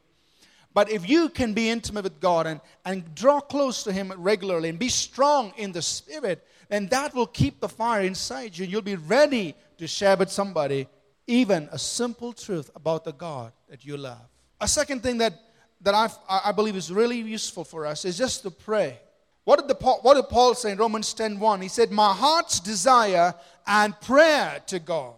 But 0.75 0.91
if 0.91 1.09
you 1.09 1.29
can 1.29 1.53
be 1.53 1.69
intimate 1.69 2.05
with 2.05 2.19
God 2.19 2.47
and, 2.47 2.61
and 2.85 3.15
draw 3.15 3.41
close 3.41 3.83
to 3.85 3.93
Him 3.93 4.13
regularly 4.17 4.71
and 4.71 4.79
be 4.79 4.89
strong 4.89 5.53
in 5.57 5.73
the 5.73 5.83
Spirit, 5.83 6.47
then 6.69 6.87
that 6.89 7.15
will 7.15 7.27
keep 7.27 7.61
the 7.61 7.69
fire 7.69 8.01
inside 8.03 8.57
you. 8.57 8.65
You'll 8.65 8.81
be 8.81 8.97
ready 8.97 9.55
to 9.77 9.87
share 9.87 10.17
with 10.17 10.31
somebody 10.31 10.89
even 11.27 11.69
a 11.71 11.79
simple 11.79 12.33
truth 12.33 12.71
about 12.75 13.05
the 13.05 13.13
God 13.13 13.53
that 13.69 13.85
you 13.85 13.97
love. 13.97 14.21
A 14.61 14.69
second 14.69 15.03
thing 15.03 15.19
that, 15.19 15.35
that 15.83 15.95
i 15.95 16.09
I 16.29 16.53
believe 16.53 16.77
is 16.77 16.91
really 16.91 17.19
useful 17.19 17.65
for 17.65 17.87
us 17.87 18.05
is 18.05 18.17
just 18.17 18.43
to 18.43 18.51
pray. 18.51 18.99
What 19.45 19.59
did, 19.59 19.69
the, 19.69 19.85
what 19.85 20.15
did 20.15 20.29
Paul 20.29 20.55
say 20.55 20.73
in 20.73 20.79
Romans 20.79 21.13
10.1? 21.15 21.63
He 21.63 21.69
said, 21.69 21.91
my 21.91 22.13
heart's 22.13 22.61
desire 22.61 23.35
and 23.67 24.01
prayer 24.01 24.63
to 24.69 24.79
God. 24.79 25.15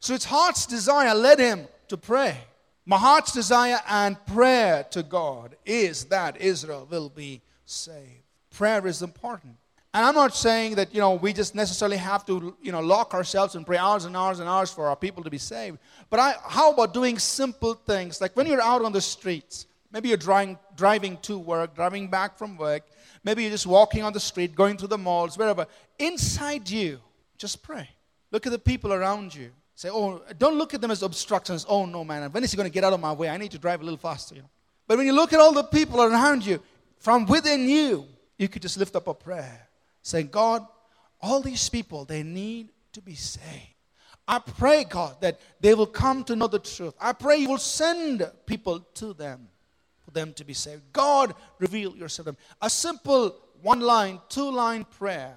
So 0.00 0.14
it's 0.14 0.24
heart's 0.24 0.66
desire 0.66 1.14
led 1.14 1.38
him 1.38 1.68
to 1.88 1.96
pray. 1.96 2.36
My 2.86 2.96
heart's 2.98 3.32
desire 3.32 3.78
and 3.88 4.16
prayer 4.26 4.84
to 4.90 5.02
God 5.02 5.56
is 5.64 6.06
that 6.06 6.40
Israel 6.40 6.88
will 6.90 7.10
be 7.10 7.42
saved. 7.66 8.24
Prayer 8.50 8.84
is 8.86 9.02
important. 9.02 9.56
And 9.92 10.06
I'm 10.06 10.14
not 10.14 10.34
saying 10.34 10.76
that, 10.76 10.94
you 10.94 11.00
know, 11.00 11.14
we 11.14 11.32
just 11.32 11.54
necessarily 11.54 11.98
have 11.98 12.24
to, 12.26 12.56
you 12.62 12.72
know, 12.72 12.80
lock 12.80 13.12
ourselves 13.12 13.56
and 13.56 13.66
pray 13.66 13.76
hours 13.76 14.06
and 14.06 14.16
hours 14.16 14.38
and 14.38 14.48
hours 14.48 14.72
for 14.72 14.86
our 14.86 14.96
people 14.96 15.22
to 15.24 15.30
be 15.30 15.38
saved. 15.38 15.78
But 16.08 16.20
I, 16.20 16.34
how 16.44 16.72
about 16.72 16.94
doing 16.94 17.18
simple 17.18 17.74
things? 17.74 18.20
Like 18.20 18.36
when 18.36 18.46
you're 18.46 18.62
out 18.62 18.82
on 18.84 18.92
the 18.92 19.00
streets, 19.00 19.66
maybe 19.92 20.08
you're 20.08 20.16
driving, 20.16 20.58
driving 20.76 21.16
to 21.22 21.38
work, 21.38 21.74
driving 21.74 22.08
back 22.08 22.38
from 22.38 22.56
work, 22.56 22.84
maybe 23.24 23.42
you're 23.42 23.50
just 23.50 23.66
walking 23.66 24.02
on 24.02 24.12
the 24.12 24.20
street, 24.20 24.54
going 24.54 24.76
through 24.76 24.88
the 24.88 24.98
malls, 24.98 25.36
wherever. 25.36 25.66
Inside 25.98 26.68
you, 26.68 27.00
just 27.38 27.62
pray. 27.62 27.88
Look 28.30 28.46
at 28.46 28.52
the 28.52 28.58
people 28.58 28.92
around 28.92 29.34
you. 29.34 29.50
Say, 29.74 29.88
oh, 29.90 30.22
don't 30.38 30.58
look 30.58 30.74
at 30.74 30.80
them 30.80 30.90
as 30.90 31.02
obstructions. 31.02 31.64
Oh, 31.68 31.86
no, 31.86 32.04
man, 32.04 32.30
when 32.32 32.44
is 32.44 32.50
he 32.50 32.56
going 32.56 32.68
to 32.68 32.72
get 32.72 32.84
out 32.84 32.92
of 32.92 33.00
my 33.00 33.12
way? 33.12 33.28
I 33.28 33.38
need 33.38 33.50
to 33.52 33.58
drive 33.58 33.80
a 33.80 33.84
little 33.84 33.98
faster. 33.98 34.34
You 34.34 34.42
know? 34.42 34.50
But 34.86 34.98
when 34.98 35.06
you 35.06 35.14
look 35.14 35.32
at 35.32 35.40
all 35.40 35.52
the 35.52 35.64
people 35.64 36.02
around 36.02 36.44
you, 36.44 36.60
from 36.98 37.24
within 37.26 37.68
you, 37.68 38.06
you 38.36 38.48
could 38.48 38.62
just 38.62 38.76
lift 38.76 38.94
up 38.94 39.08
a 39.08 39.14
prayer 39.14 39.68
saying, 40.02 40.28
God, 40.28 40.66
all 41.22 41.40
these 41.40 41.68
people, 41.68 42.04
they 42.04 42.22
need 42.22 42.70
to 42.92 43.00
be 43.00 43.14
saved. 43.14 43.74
I 44.28 44.38
pray, 44.38 44.84
God, 44.84 45.20
that 45.22 45.40
they 45.60 45.74
will 45.74 45.86
come 45.86 46.24
to 46.24 46.36
know 46.36 46.46
the 46.46 46.58
truth. 46.58 46.94
I 47.00 47.12
pray 47.12 47.38
you 47.38 47.48
will 47.48 47.58
send 47.58 48.30
people 48.46 48.80
to 48.94 49.12
them 49.12 49.48
for 50.10 50.18
them 50.18 50.32
to 50.34 50.44
be 50.44 50.54
saved. 50.54 50.82
God, 50.92 51.34
reveal 51.58 51.96
yourself 51.96 52.24
to 52.26 52.32
them. 52.32 52.36
A 52.60 52.70
simple 52.70 53.36
one 53.62 53.80
line, 53.80 54.20
two 54.28 54.50
line 54.50 54.84
prayer 54.84 55.36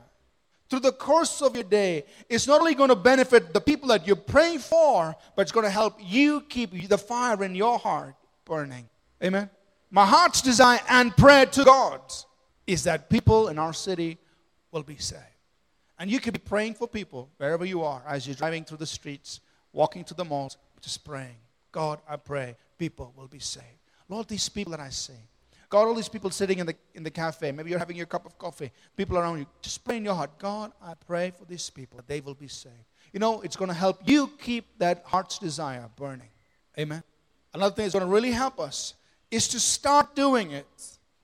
through 0.69 0.79
the 0.79 0.91
course 0.91 1.41
of 1.41 1.55
your 1.55 1.63
day 1.63 2.05
is 2.29 2.47
not 2.47 2.59
only 2.59 2.73
going 2.73 2.89
to 2.89 2.95
benefit 2.95 3.53
the 3.53 3.61
people 3.61 3.89
that 3.89 4.07
you're 4.07 4.15
praying 4.15 4.59
for, 4.59 5.15
but 5.35 5.43
it's 5.43 5.51
going 5.51 5.65
to 5.65 5.69
help 5.69 5.97
you 5.99 6.41
keep 6.41 6.87
the 6.87 6.97
fire 6.97 7.43
in 7.43 7.53
your 7.55 7.77
heart 7.77 8.15
burning. 8.45 8.89
Amen. 9.23 9.49
My 9.91 10.05
heart's 10.05 10.41
desire 10.41 10.79
and 10.89 11.15
prayer 11.15 11.45
to 11.45 11.63
God 11.63 12.01
is 12.65 12.83
that 12.85 13.09
people 13.09 13.49
in 13.49 13.59
our 13.59 13.73
city 13.73 14.17
will 14.71 14.83
be 14.83 14.97
saved. 14.97 15.21
And 15.99 16.09
you 16.09 16.19
can 16.19 16.33
be 16.33 16.39
praying 16.39 16.73
for 16.73 16.87
people 16.87 17.29
wherever 17.37 17.65
you 17.65 17.83
are 17.83 18.01
as 18.07 18.25
you're 18.25 18.35
driving 18.35 18.63
through 18.65 18.77
the 18.77 18.87
streets, 18.87 19.39
walking 19.71 20.03
to 20.05 20.13
the 20.13 20.25
malls, 20.25 20.57
just 20.81 21.05
praying. 21.05 21.37
God, 21.71 21.99
I 22.09 22.15
pray 22.15 22.55
people 22.77 23.13
will 23.15 23.27
be 23.27 23.39
saved. 23.39 23.82
Lord, 24.09 24.27
these 24.27 24.49
people 24.49 24.71
that 24.71 24.79
I 24.79 24.89
see, 24.89 25.13
God, 25.69 25.87
all 25.87 25.95
these 25.95 26.09
people 26.09 26.29
sitting 26.29 26.59
in 26.59 26.67
the, 26.67 26.75
in 26.93 27.03
the 27.03 27.09
cafe, 27.09 27.51
maybe 27.51 27.71
you're 27.71 27.79
having 27.79 27.97
your 27.97 28.05
cup 28.05 28.25
of 28.25 28.37
coffee, 28.37 28.71
people 28.95 29.17
around 29.17 29.39
you, 29.39 29.47
just 29.61 29.83
pray 29.83 29.97
in 29.97 30.05
your 30.05 30.13
heart, 30.13 30.37
God, 30.37 30.71
I 30.81 30.93
pray 30.93 31.31
for 31.31 31.45
these 31.45 31.69
people 31.69 31.97
that 31.97 32.07
they 32.07 32.21
will 32.21 32.35
be 32.35 32.47
saved. 32.47 32.75
You 33.11 33.19
know, 33.19 33.41
it's 33.41 33.55
going 33.55 33.69
to 33.69 33.75
help 33.75 34.01
you 34.05 34.31
keep 34.39 34.65
that 34.77 35.03
heart's 35.05 35.39
desire 35.39 35.89
burning. 35.95 36.29
Amen. 36.77 37.03
Another 37.53 37.75
thing 37.75 37.85
that's 37.85 37.93
going 37.93 38.05
to 38.05 38.11
really 38.11 38.31
help 38.31 38.59
us 38.59 38.95
is 39.31 39.47
to 39.49 39.59
start 39.59 40.15
doing 40.15 40.51
it. 40.51 40.67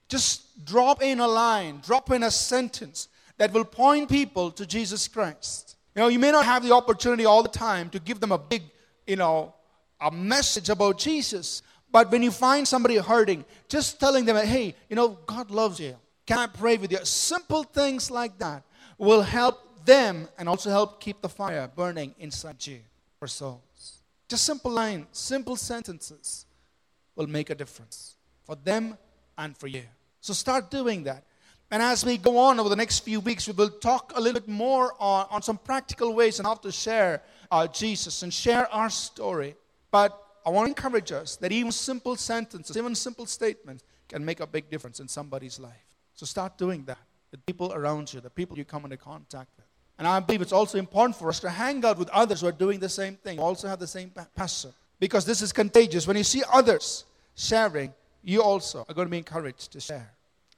Just 0.08 0.64
drop 0.64 1.02
in 1.02 1.20
a 1.20 1.28
line, 1.28 1.80
drop 1.84 2.10
in 2.10 2.24
a 2.24 2.30
sentence 2.30 3.08
that 3.38 3.52
will 3.52 3.64
point 3.64 4.08
people 4.08 4.50
to 4.52 4.66
Jesus 4.66 5.06
Christ. 5.08 5.76
You 5.94 6.02
know, 6.02 6.08
you 6.08 6.18
may 6.18 6.30
not 6.30 6.44
have 6.44 6.62
the 6.62 6.74
opportunity 6.74 7.24
all 7.24 7.42
the 7.42 7.48
time 7.48 7.88
to 7.90 7.98
give 7.98 8.20
them 8.20 8.32
a 8.32 8.38
big, 8.38 8.62
you 9.06 9.16
know, 9.16 9.54
a 10.00 10.10
message 10.10 10.68
about 10.68 10.98
Jesus, 10.98 11.62
but 11.92 12.10
when 12.10 12.22
you 12.22 12.30
find 12.30 12.66
somebody 12.66 12.96
hurting, 12.96 13.44
just 13.68 13.98
telling 13.98 14.24
them, 14.24 14.36
hey, 14.36 14.74
you 14.88 14.96
know, 14.96 15.18
God 15.26 15.50
loves 15.50 15.80
you. 15.80 15.96
Can 16.26 16.38
I 16.38 16.46
pray 16.46 16.76
with 16.76 16.92
you? 16.92 16.98
Simple 17.02 17.64
things 17.64 18.10
like 18.10 18.38
that 18.38 18.62
will 18.98 19.22
help 19.22 19.84
them 19.84 20.28
and 20.38 20.48
also 20.48 20.70
help 20.70 21.00
keep 21.00 21.20
the 21.20 21.28
fire 21.28 21.68
burning 21.74 22.14
inside 22.18 22.64
you 22.66 22.80
for 23.18 23.26
souls. 23.26 24.02
Just 24.28 24.44
simple 24.44 24.70
lines, 24.70 25.06
simple 25.12 25.56
sentences 25.56 26.46
will 27.16 27.26
make 27.26 27.50
a 27.50 27.54
difference 27.54 28.14
for 28.44 28.54
them 28.54 28.96
and 29.36 29.56
for 29.56 29.66
you. 29.66 29.82
So 30.20 30.32
start 30.32 30.70
doing 30.70 31.04
that. 31.04 31.24
And 31.72 31.82
as 31.82 32.04
we 32.04 32.16
go 32.16 32.38
on 32.38 32.60
over 32.60 32.68
the 32.68 32.76
next 32.76 33.00
few 33.00 33.20
weeks, 33.20 33.46
we 33.46 33.54
will 33.54 33.70
talk 33.70 34.12
a 34.14 34.20
little 34.20 34.40
bit 34.40 34.48
more 34.48 34.94
on, 35.00 35.26
on 35.30 35.42
some 35.42 35.56
practical 35.56 36.14
ways 36.14 36.38
on 36.38 36.46
how 36.46 36.54
to 36.54 36.70
share 36.70 37.22
uh, 37.50 37.66
Jesus 37.66 38.22
and 38.22 38.32
share 38.32 38.72
our 38.72 38.90
story. 38.90 39.56
But 39.90 40.20
I 40.44 40.50
want 40.50 40.66
to 40.66 40.70
encourage 40.70 41.12
us 41.12 41.36
that 41.36 41.52
even 41.52 41.72
simple 41.72 42.16
sentences, 42.16 42.76
even 42.76 42.94
simple 42.94 43.26
statements, 43.26 43.84
can 44.08 44.24
make 44.24 44.40
a 44.40 44.46
big 44.46 44.70
difference 44.70 45.00
in 45.00 45.08
somebody's 45.08 45.58
life. 45.60 45.86
So 46.14 46.26
start 46.26 46.58
doing 46.58 46.84
that 46.84 46.98
The 47.30 47.38
people 47.38 47.72
around 47.72 48.12
you, 48.12 48.20
the 48.20 48.30
people 48.30 48.58
you 48.58 48.64
come 48.64 48.84
into 48.84 48.96
contact 48.96 49.50
with. 49.56 49.66
And 49.98 50.08
I 50.08 50.18
believe 50.20 50.42
it's 50.42 50.52
also 50.52 50.78
important 50.78 51.16
for 51.16 51.28
us 51.28 51.40
to 51.40 51.50
hang 51.50 51.84
out 51.84 51.98
with 51.98 52.08
others 52.10 52.40
who 52.40 52.48
are 52.48 52.52
doing 52.52 52.80
the 52.80 52.88
same 52.88 53.16
thing, 53.16 53.38
also 53.38 53.68
have 53.68 53.78
the 53.78 53.86
same 53.86 54.10
passion, 54.34 54.72
because 54.98 55.24
this 55.24 55.42
is 55.42 55.52
contagious. 55.52 56.06
When 56.06 56.16
you 56.16 56.24
see 56.24 56.42
others 56.52 57.04
sharing, 57.36 57.92
you 58.22 58.42
also 58.42 58.84
are 58.88 58.94
going 58.94 59.06
to 59.06 59.10
be 59.10 59.18
encouraged 59.18 59.72
to 59.72 59.80
share. 59.80 60.12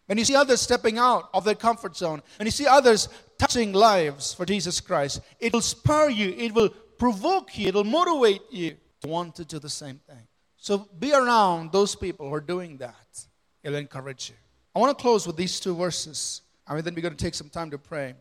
When 0.06 0.18
you 0.18 0.24
see 0.24 0.34
others 0.34 0.60
stepping 0.60 0.98
out 0.98 1.28
of 1.34 1.44
their 1.44 1.54
comfort 1.54 1.96
zone, 1.96 2.22
when 2.38 2.46
you 2.46 2.52
see 2.52 2.66
others 2.66 3.08
touching 3.38 3.72
lives 3.72 4.32
for 4.32 4.46
Jesus 4.46 4.80
Christ, 4.80 5.20
it 5.38 5.52
will 5.52 5.60
spur 5.60 6.08
you, 6.08 6.34
it 6.36 6.54
will 6.54 6.70
provoke 6.98 7.58
you, 7.58 7.68
it 7.68 7.74
will 7.74 7.84
motivate 7.84 8.42
you 8.50 8.76
want 9.04 9.36
to 9.36 9.44
do 9.44 9.58
the 9.58 9.68
same 9.68 10.00
thing. 10.06 10.26
So 10.56 10.88
be 10.98 11.12
around 11.12 11.72
those 11.72 11.94
people 11.94 12.28
who 12.28 12.34
are 12.34 12.40
doing 12.40 12.76
that. 12.78 13.26
It'll 13.62 13.78
encourage 13.78 14.30
you. 14.30 14.36
I 14.74 14.78
want 14.78 14.96
to 14.96 15.02
close 15.02 15.26
with 15.26 15.36
these 15.36 15.60
two 15.60 15.74
verses, 15.74 16.42
and 16.66 16.78
then 16.82 16.94
we're 16.94 17.02
going 17.02 17.16
to 17.16 17.24
take 17.24 17.34
some 17.34 17.48
time 17.48 17.70
to 17.70 17.78
pray. 17.78 18.14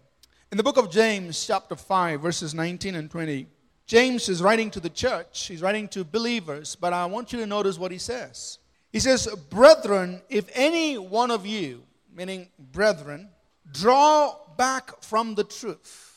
In 0.51 0.57
the 0.57 0.63
book 0.63 0.77
of 0.77 0.91
James, 0.91 1.45
chapter 1.45 1.75
5, 1.75 2.19
verses 2.19 2.53
19 2.53 2.95
and 2.95 3.09
20, 3.09 3.47
James 3.85 4.27
is 4.27 4.41
writing 4.41 4.69
to 4.71 4.79
the 4.79 4.89
church. 4.89 5.47
He's 5.47 5.61
writing 5.61 5.87
to 5.89 6.03
believers, 6.03 6.75
but 6.75 6.93
I 6.93 7.05
want 7.05 7.31
you 7.31 7.39
to 7.39 7.45
notice 7.45 7.77
what 7.77 7.91
he 7.91 7.97
says. 7.97 8.57
He 8.91 8.99
says, 8.99 9.27
Brethren, 9.49 10.21
if 10.29 10.49
any 10.53 10.97
one 10.97 11.31
of 11.31 11.45
you, 11.45 11.83
meaning 12.13 12.49
brethren, 12.57 13.29
draw 13.71 14.35
back 14.57 15.01
from 15.01 15.35
the 15.35 15.43
truth, 15.43 16.10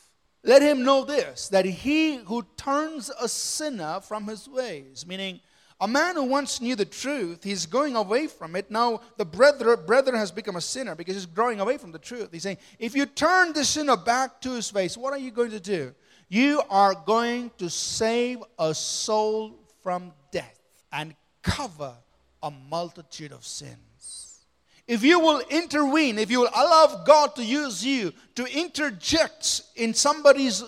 let 0.45 0.61
him 0.61 0.83
know 0.83 1.03
this, 1.03 1.49
that 1.49 1.65
he 1.65 2.17
who 2.17 2.45
turns 2.55 3.09
a 3.19 3.27
sinner 3.27 3.99
from 3.99 4.27
his 4.27 4.47
ways, 4.47 5.05
meaning 5.07 5.41
a 5.81 5.87
man 5.87 6.15
who 6.15 6.23
once 6.23 6.61
knew 6.61 6.75
the 6.75 6.85
truth, 6.85 7.43
he's 7.43 7.65
going 7.65 7.95
away 7.95 8.27
from 8.27 8.55
it. 8.55 8.71
Now 8.71 9.01
the 9.17 9.25
brother, 9.25 9.75
brother 9.75 10.15
has 10.15 10.31
become 10.31 10.55
a 10.55 10.61
sinner 10.61 10.95
because 10.95 11.15
he's 11.15 11.25
growing 11.25 11.59
away 11.59 11.77
from 11.77 11.91
the 11.91 11.99
truth. 11.99 12.29
He's 12.31 12.43
saying, 12.43 12.59
if 12.79 12.95
you 12.95 13.07
turn 13.07 13.53
the 13.53 13.65
sinner 13.65 13.97
back 13.97 14.39
to 14.41 14.51
his 14.51 14.71
ways, 14.71 14.97
what 14.97 15.13
are 15.13 15.19
you 15.19 15.31
going 15.31 15.51
to 15.51 15.59
do? 15.59 15.93
You 16.29 16.61
are 16.69 16.93
going 16.93 17.51
to 17.57 17.69
save 17.69 18.39
a 18.57 18.73
soul 18.73 19.59
from 19.83 20.13
death 20.31 20.59
and 20.91 21.15
cover 21.41 21.93
a 22.41 22.51
multitude 22.51 23.31
of 23.31 23.43
sins. 23.43 23.77
If 24.87 25.03
you 25.03 25.19
will 25.19 25.41
intervene, 25.49 26.19
if 26.19 26.29
you 26.29 26.41
will 26.41 26.49
allow 26.55 27.03
God 27.05 27.35
to 27.37 27.43
use 27.43 27.83
you 27.83 28.13
to 28.35 28.45
interject 28.45 29.61
in 29.75 29.93
somebody's 29.93 30.63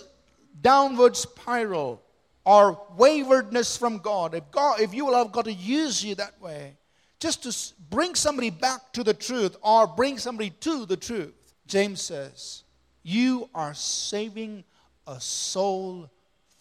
downward 0.60 1.16
spiral 1.16 2.02
or 2.44 2.82
waywardness 2.98 3.78
from 3.78 4.00
God, 4.00 4.34
if 4.34 4.50
God, 4.52 4.80
if 4.80 4.94
you 4.94 5.06
will 5.06 5.14
allow 5.14 5.26
God 5.26 5.46
to 5.46 5.54
use 5.54 6.04
you 6.04 6.16
that 6.16 6.42
way, 6.42 6.78
just 7.20 7.44
to 7.44 7.74
bring 7.90 8.16
somebody 8.16 8.50
back 8.50 8.92
to 8.94 9.04
the 9.04 9.14
truth 9.14 9.56
or 9.62 9.86
bring 9.86 10.18
somebody 10.18 10.50
to 10.50 10.86
the 10.86 10.98
truth, 10.98 11.34
James 11.68 12.02
says, 12.02 12.64
you 13.04 13.50
are 13.54 13.74
saving 13.74 14.64
a 15.06 15.20
soul 15.22 16.10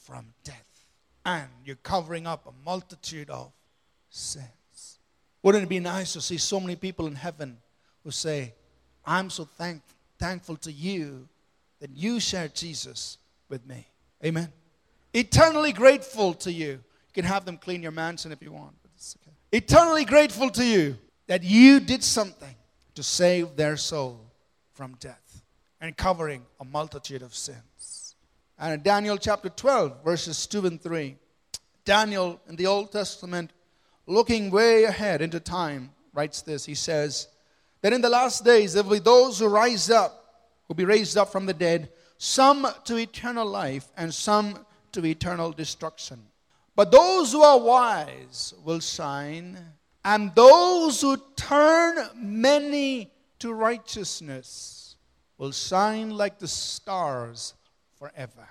from 0.05 0.27
death 0.45 0.87
and 1.25 1.49
you're 1.65 1.77
covering 1.77 2.27
up 2.27 2.47
a 2.47 2.53
multitude 2.65 3.31
of 3.31 3.51
sins. 4.11 4.56
Wouldn't 5.47 5.63
it 5.63 5.69
be 5.69 5.79
nice 5.79 6.13
to 6.15 6.21
see 6.21 6.39
so 6.39 6.59
many 6.59 6.75
people 6.75 7.07
in 7.07 7.15
heaven 7.15 7.59
who 8.03 8.11
say, 8.11 8.53
I'm 9.05 9.31
so 9.31 9.45
thank, 9.45 9.81
thankful 10.19 10.57
to 10.57 10.73
you 10.73 11.29
that 11.79 11.91
you 11.95 12.19
shared 12.19 12.53
Jesus 12.53 13.19
with 13.49 13.65
me? 13.65 13.87
Amen. 14.25 14.53
Eternally 15.15 15.73
grateful 15.73 16.35
to 16.35 16.51
you. 16.51 16.71
You 16.71 17.13
can 17.15 17.25
have 17.25 17.45
them 17.45 17.59
clean 17.59 17.81
your 17.81 17.93
mansion 17.93 18.33
if 18.33 18.43
you 18.43 18.51
want, 18.51 18.75
but 18.83 18.91
it's 18.97 19.15
okay. 19.23 19.37
Eternally 19.53 20.05
grateful 20.05 20.51
to 20.51 20.65
you 20.65 20.99
that 21.29 21.45
you 21.45 21.79
did 21.79 22.03
something 22.03 22.57
to 22.97 23.05
save 23.05 23.55
their 23.55 23.77
soul 23.77 24.19
from 24.73 24.97
death 24.99 25.43
and 25.81 25.97
covering 25.97 26.45
a 26.59 26.65
multitude 26.65 27.23
of 27.23 27.37
sins. 27.37 28.17
And 28.59 28.75
in 28.75 28.83
Daniel 28.83 29.17
chapter 29.17 29.51
12, 29.51 30.03
verses 30.03 30.45
2 30.49 30.67
and 30.67 30.83
3, 30.83 31.15
Daniel 31.85 32.41
in 32.49 32.57
the 32.57 32.67
Old 32.67 32.91
Testament 32.91 33.53
looking 34.07 34.51
way 34.51 34.85
ahead 34.85 35.21
into 35.23 35.41
time, 35.41 35.91
writes 36.15 36.43
this. 36.43 36.65
He 36.65 36.75
says 36.75 37.29
that 37.83 37.93
in 37.93 38.01
the 38.01 38.09
last 38.09 38.45
days 38.45 38.73
there 38.73 38.83
will 38.83 38.93
be 38.93 38.99
those 38.99 39.39
who 39.39 39.49
rise 39.49 39.91
up, 39.91 40.45
who 40.67 40.73
will 40.73 40.77
be 40.77 40.85
raised 40.85 41.17
up 41.17 41.31
from 41.31 41.47
the 41.47 41.55
dead, 41.55 41.91
some 42.19 42.67
to 42.85 42.97
eternal 42.97 43.47
life 43.47 43.89
and 43.97 44.13
some 44.13 44.65
to 44.93 45.05
eternal 45.05 45.53
destruction. 45.53 46.21
But 46.75 46.91
those 46.91 47.33
who 47.33 47.43
are 47.43 47.59
wise 47.59 48.55
will 48.65 48.81
shine, 48.81 49.59
and 50.05 50.35
those 50.35 51.01
who 51.01 51.17
turn 51.35 52.09
many 52.15 53.11
to 53.39 53.53
righteousness 53.53 54.97
will 55.39 55.53
shine 55.53 56.11
like 56.11 56.39
the 56.39 56.49
stars 56.49 57.55
forever. 57.99 58.49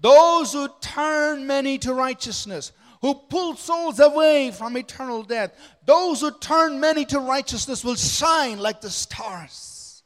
Those 0.00 0.52
who 0.52 0.68
turn 0.80 1.46
many 1.46 1.78
to 1.78 1.94
righteousness 1.94 2.72
who 3.04 3.12
pull 3.12 3.54
souls 3.54 4.00
away 4.00 4.50
from 4.50 4.78
eternal 4.78 5.22
death. 5.22 5.52
Those 5.84 6.22
who 6.22 6.30
turn 6.38 6.80
many 6.80 7.04
to 7.04 7.20
righteousness 7.20 7.84
will 7.84 7.96
shine 7.96 8.58
like 8.58 8.80
the 8.80 8.88
stars 8.88 10.02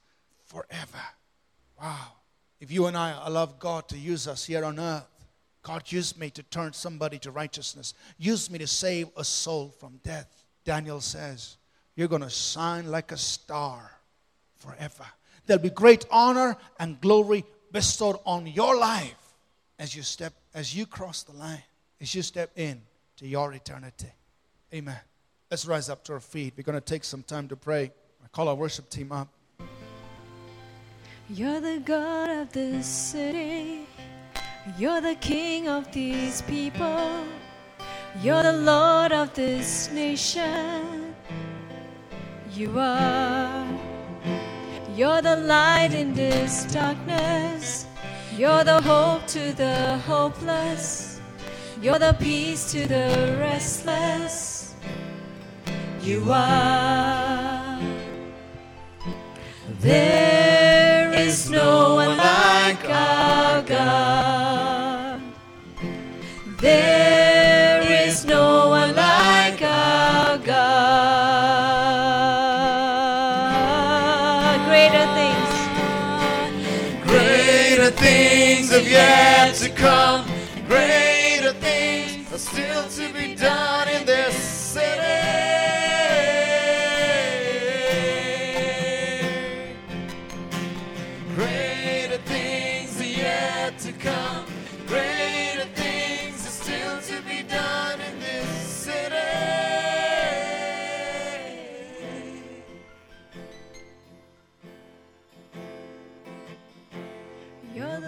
forever. 0.46 0.98
Wow. 1.80 2.14
If 2.58 2.72
you 2.72 2.86
and 2.86 2.96
I 2.96 3.16
allow 3.24 3.46
God 3.46 3.86
to 3.90 3.96
use 3.96 4.26
us 4.26 4.46
here 4.46 4.64
on 4.64 4.80
earth, 4.80 5.06
God 5.62 5.92
used 5.92 6.18
me 6.18 6.30
to 6.30 6.42
turn 6.42 6.72
somebody 6.72 7.20
to 7.20 7.30
righteousness, 7.30 7.94
use 8.18 8.50
me 8.50 8.58
to 8.58 8.66
save 8.66 9.10
a 9.16 9.22
soul 9.22 9.72
from 9.78 10.00
death. 10.02 10.26
Daniel 10.64 11.00
says, 11.00 11.56
You're 11.94 12.08
going 12.08 12.22
to 12.22 12.28
shine 12.28 12.90
like 12.90 13.12
a 13.12 13.16
star 13.16 13.92
forever. 14.56 15.06
There'll 15.46 15.62
be 15.62 15.70
great 15.70 16.04
honor 16.10 16.56
and 16.80 17.00
glory 17.00 17.44
bestowed 17.70 18.16
on 18.26 18.48
your 18.48 18.76
life 18.76 19.14
as 19.78 19.94
you 19.94 20.02
step, 20.02 20.32
as 20.52 20.74
you 20.74 20.84
cross 20.84 21.22
the 21.22 21.36
line, 21.36 21.62
as 22.00 22.14
you 22.14 22.22
step 22.22 22.50
in 22.56 22.82
to 23.16 23.26
your 23.26 23.52
eternity. 23.52 24.12
Amen. 24.72 25.00
Let's 25.50 25.66
rise 25.66 25.88
up 25.88 26.04
to 26.04 26.12
our 26.14 26.20
feet. 26.20 26.54
We're 26.56 26.62
going 26.62 26.74
to 26.74 26.80
take 26.80 27.04
some 27.04 27.22
time 27.22 27.48
to 27.48 27.56
pray. 27.56 27.90
I 28.22 28.28
call 28.28 28.48
our 28.48 28.54
worship 28.54 28.90
team 28.90 29.12
up. 29.12 29.28
You're 31.30 31.60
the 31.60 31.82
God 31.84 32.30
of 32.30 32.52
this 32.52 32.86
city. 32.86 33.86
You're 34.78 35.00
the 35.00 35.14
King 35.16 35.68
of 35.68 35.90
these 35.92 36.42
people. 36.42 37.24
You're 38.22 38.42
the 38.42 38.52
Lord 38.52 39.12
of 39.12 39.34
this 39.34 39.90
nation. 39.90 41.14
You 42.52 42.78
are. 42.78 43.66
You're 44.94 45.22
the 45.22 45.36
light 45.36 45.94
in 45.94 46.12
this 46.14 46.64
darkness. 46.72 47.86
You're 48.36 48.64
the 48.64 48.80
hope 48.82 49.26
to 49.28 49.52
the 49.52 49.98
hopeless. 49.98 51.17
You're 51.80 52.00
the 52.00 52.12
peace 52.18 52.72
to 52.72 52.88
the 52.88 53.36
restless. 53.38 54.74
You 56.02 56.24
are. 56.28 57.80
There 59.78 61.12
is 61.12 61.48
no 61.48 61.94
one 61.94 62.16
like 62.16 62.84
our 62.90 63.62
God. 63.62 65.22
There 66.60 67.80
is 68.06 68.24
no 68.24 68.70
one 68.70 68.96
like 68.96 69.62
our 69.62 70.38
God. 70.38 70.48
Greater 74.66 75.06
things. 75.14 75.50
Greater 77.06 77.92
things 77.92 78.70
have 78.72 78.88
yet 78.88 79.54
to 79.54 79.68
come. 79.68 80.27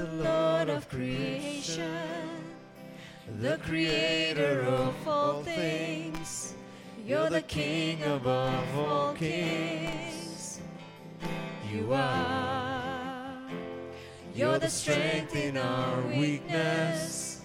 The 0.01 0.25
Lord 0.25 0.71
of 0.71 0.89
creation, 0.89 1.85
the 3.39 3.59
creator 3.59 4.63
of 4.63 4.95
all 5.07 5.43
things. 5.43 6.55
You're 7.07 7.29
the 7.29 7.43
King 7.43 8.03
above 8.05 8.79
all 8.79 9.13
kings. 9.13 10.61
You 11.71 11.93
are. 11.93 13.43
You're 14.35 14.59
the 14.59 14.71
strength 14.71 15.37
in 15.37 15.59
our 15.59 16.01
weakness. 16.03 17.43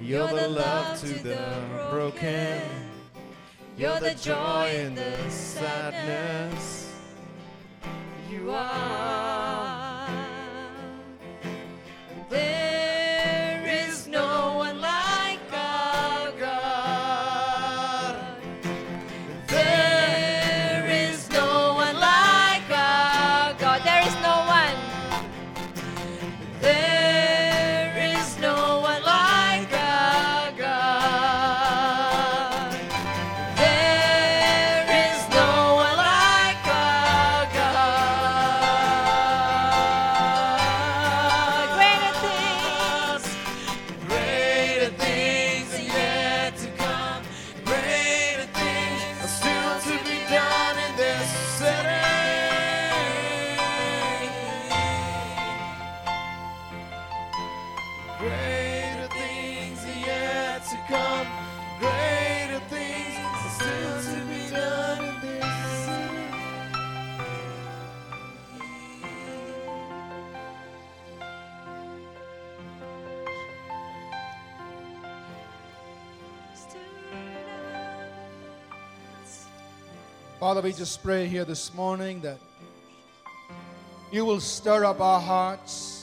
You're 0.00 0.28
the 0.28 0.48
love 0.48 1.00
to 1.00 1.08
the 1.08 1.40
broken. 1.90 2.62
You're 3.76 3.98
the 3.98 4.14
joy 4.14 4.70
in 4.76 4.94
the 4.94 5.28
sadness. 5.28 6.94
You 8.30 8.52
are. 8.52 9.25
Greater 58.18 59.08
things 59.08 59.84
are 59.84 59.98
yet 60.06 60.64
to 60.64 60.76
come. 60.88 61.26
Greater 61.78 62.60
things 62.70 63.14
are 63.20 63.50
still 63.50 64.00
to 64.14 64.20
be 64.24 64.50
done 64.50 65.04
in 65.04 65.14
this 65.20 65.44
city. 76.54 76.80
Father, 80.40 80.62
we 80.62 80.72
just 80.72 81.02
pray 81.02 81.26
here 81.26 81.44
this 81.44 81.74
morning 81.74 82.22
that 82.22 82.38
you 84.10 84.24
will 84.24 84.40
stir 84.40 84.86
up 84.86 85.00
our 85.02 85.20
hearts, 85.20 85.95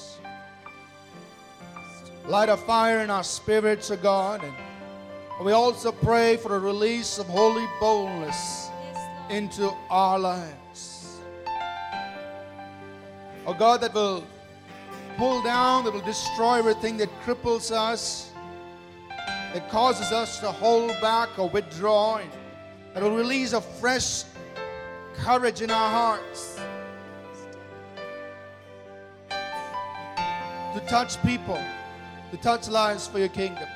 light 2.27 2.49
a 2.49 2.57
fire 2.57 2.99
in 2.99 3.09
our 3.09 3.23
spirits, 3.23 3.91
O 3.91 3.97
God, 3.97 4.43
and 4.43 5.45
we 5.45 5.51
also 5.51 5.91
pray 5.91 6.37
for 6.37 6.55
a 6.55 6.59
release 6.59 7.17
of 7.17 7.27
holy 7.27 7.65
boldness 7.79 8.69
into 9.29 9.73
our 9.89 10.17
lives. 10.19 11.19
Oh 13.45 13.53
God, 13.53 13.81
that 13.81 13.93
will 13.93 14.23
pull 15.17 15.43
down, 15.43 15.83
that 15.83 15.93
will 15.93 16.01
destroy 16.01 16.59
everything 16.59 16.97
that 16.97 17.09
cripples 17.25 17.71
us, 17.71 18.31
that 19.53 19.69
causes 19.69 20.11
us 20.11 20.39
to 20.39 20.51
hold 20.51 20.91
back 21.01 21.37
or 21.37 21.49
withdraw, 21.49 22.21
that 22.93 23.03
will 23.03 23.15
release 23.15 23.53
a 23.53 23.61
fresh 23.61 24.23
courage 25.15 25.61
in 25.61 25.69
our 25.69 25.89
hearts 25.89 26.59
to 30.73 30.79
touch 30.87 31.21
people, 31.23 31.61
to 32.33 32.39
touch 32.41 32.67
lives 32.67 33.05
for 33.07 33.19
your 33.19 33.27
kingdom. 33.27 33.67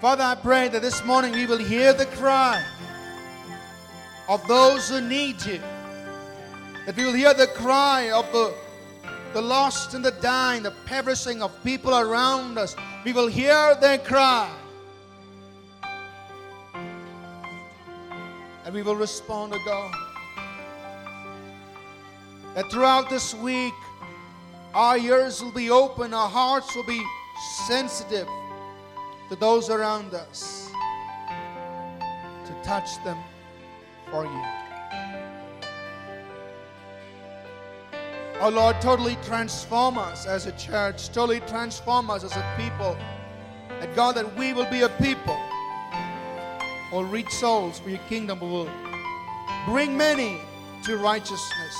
Father, 0.00 0.24
I 0.24 0.34
pray 0.34 0.66
that 0.66 0.82
this 0.82 1.04
morning 1.04 1.30
we 1.30 1.46
will 1.46 1.58
hear 1.58 1.92
the 1.92 2.06
cry 2.06 2.60
of 4.28 4.44
those 4.48 4.88
who 4.88 5.00
need 5.00 5.36
you, 5.46 5.60
that 6.84 6.96
we 6.96 7.04
will 7.04 7.12
hear 7.12 7.32
the 7.32 7.46
cry 7.46 8.10
of 8.10 8.26
the, 8.32 8.52
the 9.34 9.40
lost 9.40 9.94
and 9.94 10.04
the 10.04 10.10
dying, 10.20 10.64
the 10.64 10.72
perishing 10.84 11.42
of 11.42 11.52
people 11.62 11.94
around 11.96 12.58
us. 12.58 12.74
We 13.04 13.12
will 13.12 13.28
hear 13.28 13.76
their 13.80 13.98
cry. 13.98 14.50
and 18.64 18.74
we 18.74 18.82
will 18.82 18.96
respond 18.96 19.52
to 19.52 19.58
God. 19.66 19.94
That 22.54 22.70
throughout 22.70 23.10
this 23.10 23.34
week, 23.34 23.74
our 24.74 24.98
ears 24.98 25.42
will 25.42 25.52
be 25.52 25.70
open, 25.70 26.12
our 26.12 26.28
hearts 26.28 26.74
will 26.74 26.86
be 26.86 27.02
sensitive 27.66 28.28
to 29.28 29.36
those 29.36 29.70
around 29.70 30.14
us, 30.14 30.70
to 32.44 32.52
touch 32.64 33.02
them 33.04 33.18
for 34.10 34.24
you. 34.24 34.42
Oh 38.40 38.50
Lord, 38.52 38.80
totally 38.80 39.16
transform 39.24 39.96
us 39.96 40.26
as 40.26 40.46
a 40.46 40.52
church, 40.52 41.08
totally 41.12 41.40
transform 41.40 42.10
us 42.10 42.24
as 42.24 42.36
a 42.36 42.54
people. 42.58 42.96
And 43.80 43.94
God, 43.94 44.16
that 44.16 44.36
we 44.36 44.52
will 44.52 44.70
be 44.70 44.82
a 44.82 44.88
people 44.88 45.38
will 46.94 47.04
reach 47.04 47.30
souls 47.30 47.80
for 47.80 47.90
your 47.90 47.98
kingdom 48.08 48.38
will 48.38 48.70
bring 49.66 49.96
many 49.96 50.40
to 50.84 50.96
righteousness 50.96 51.76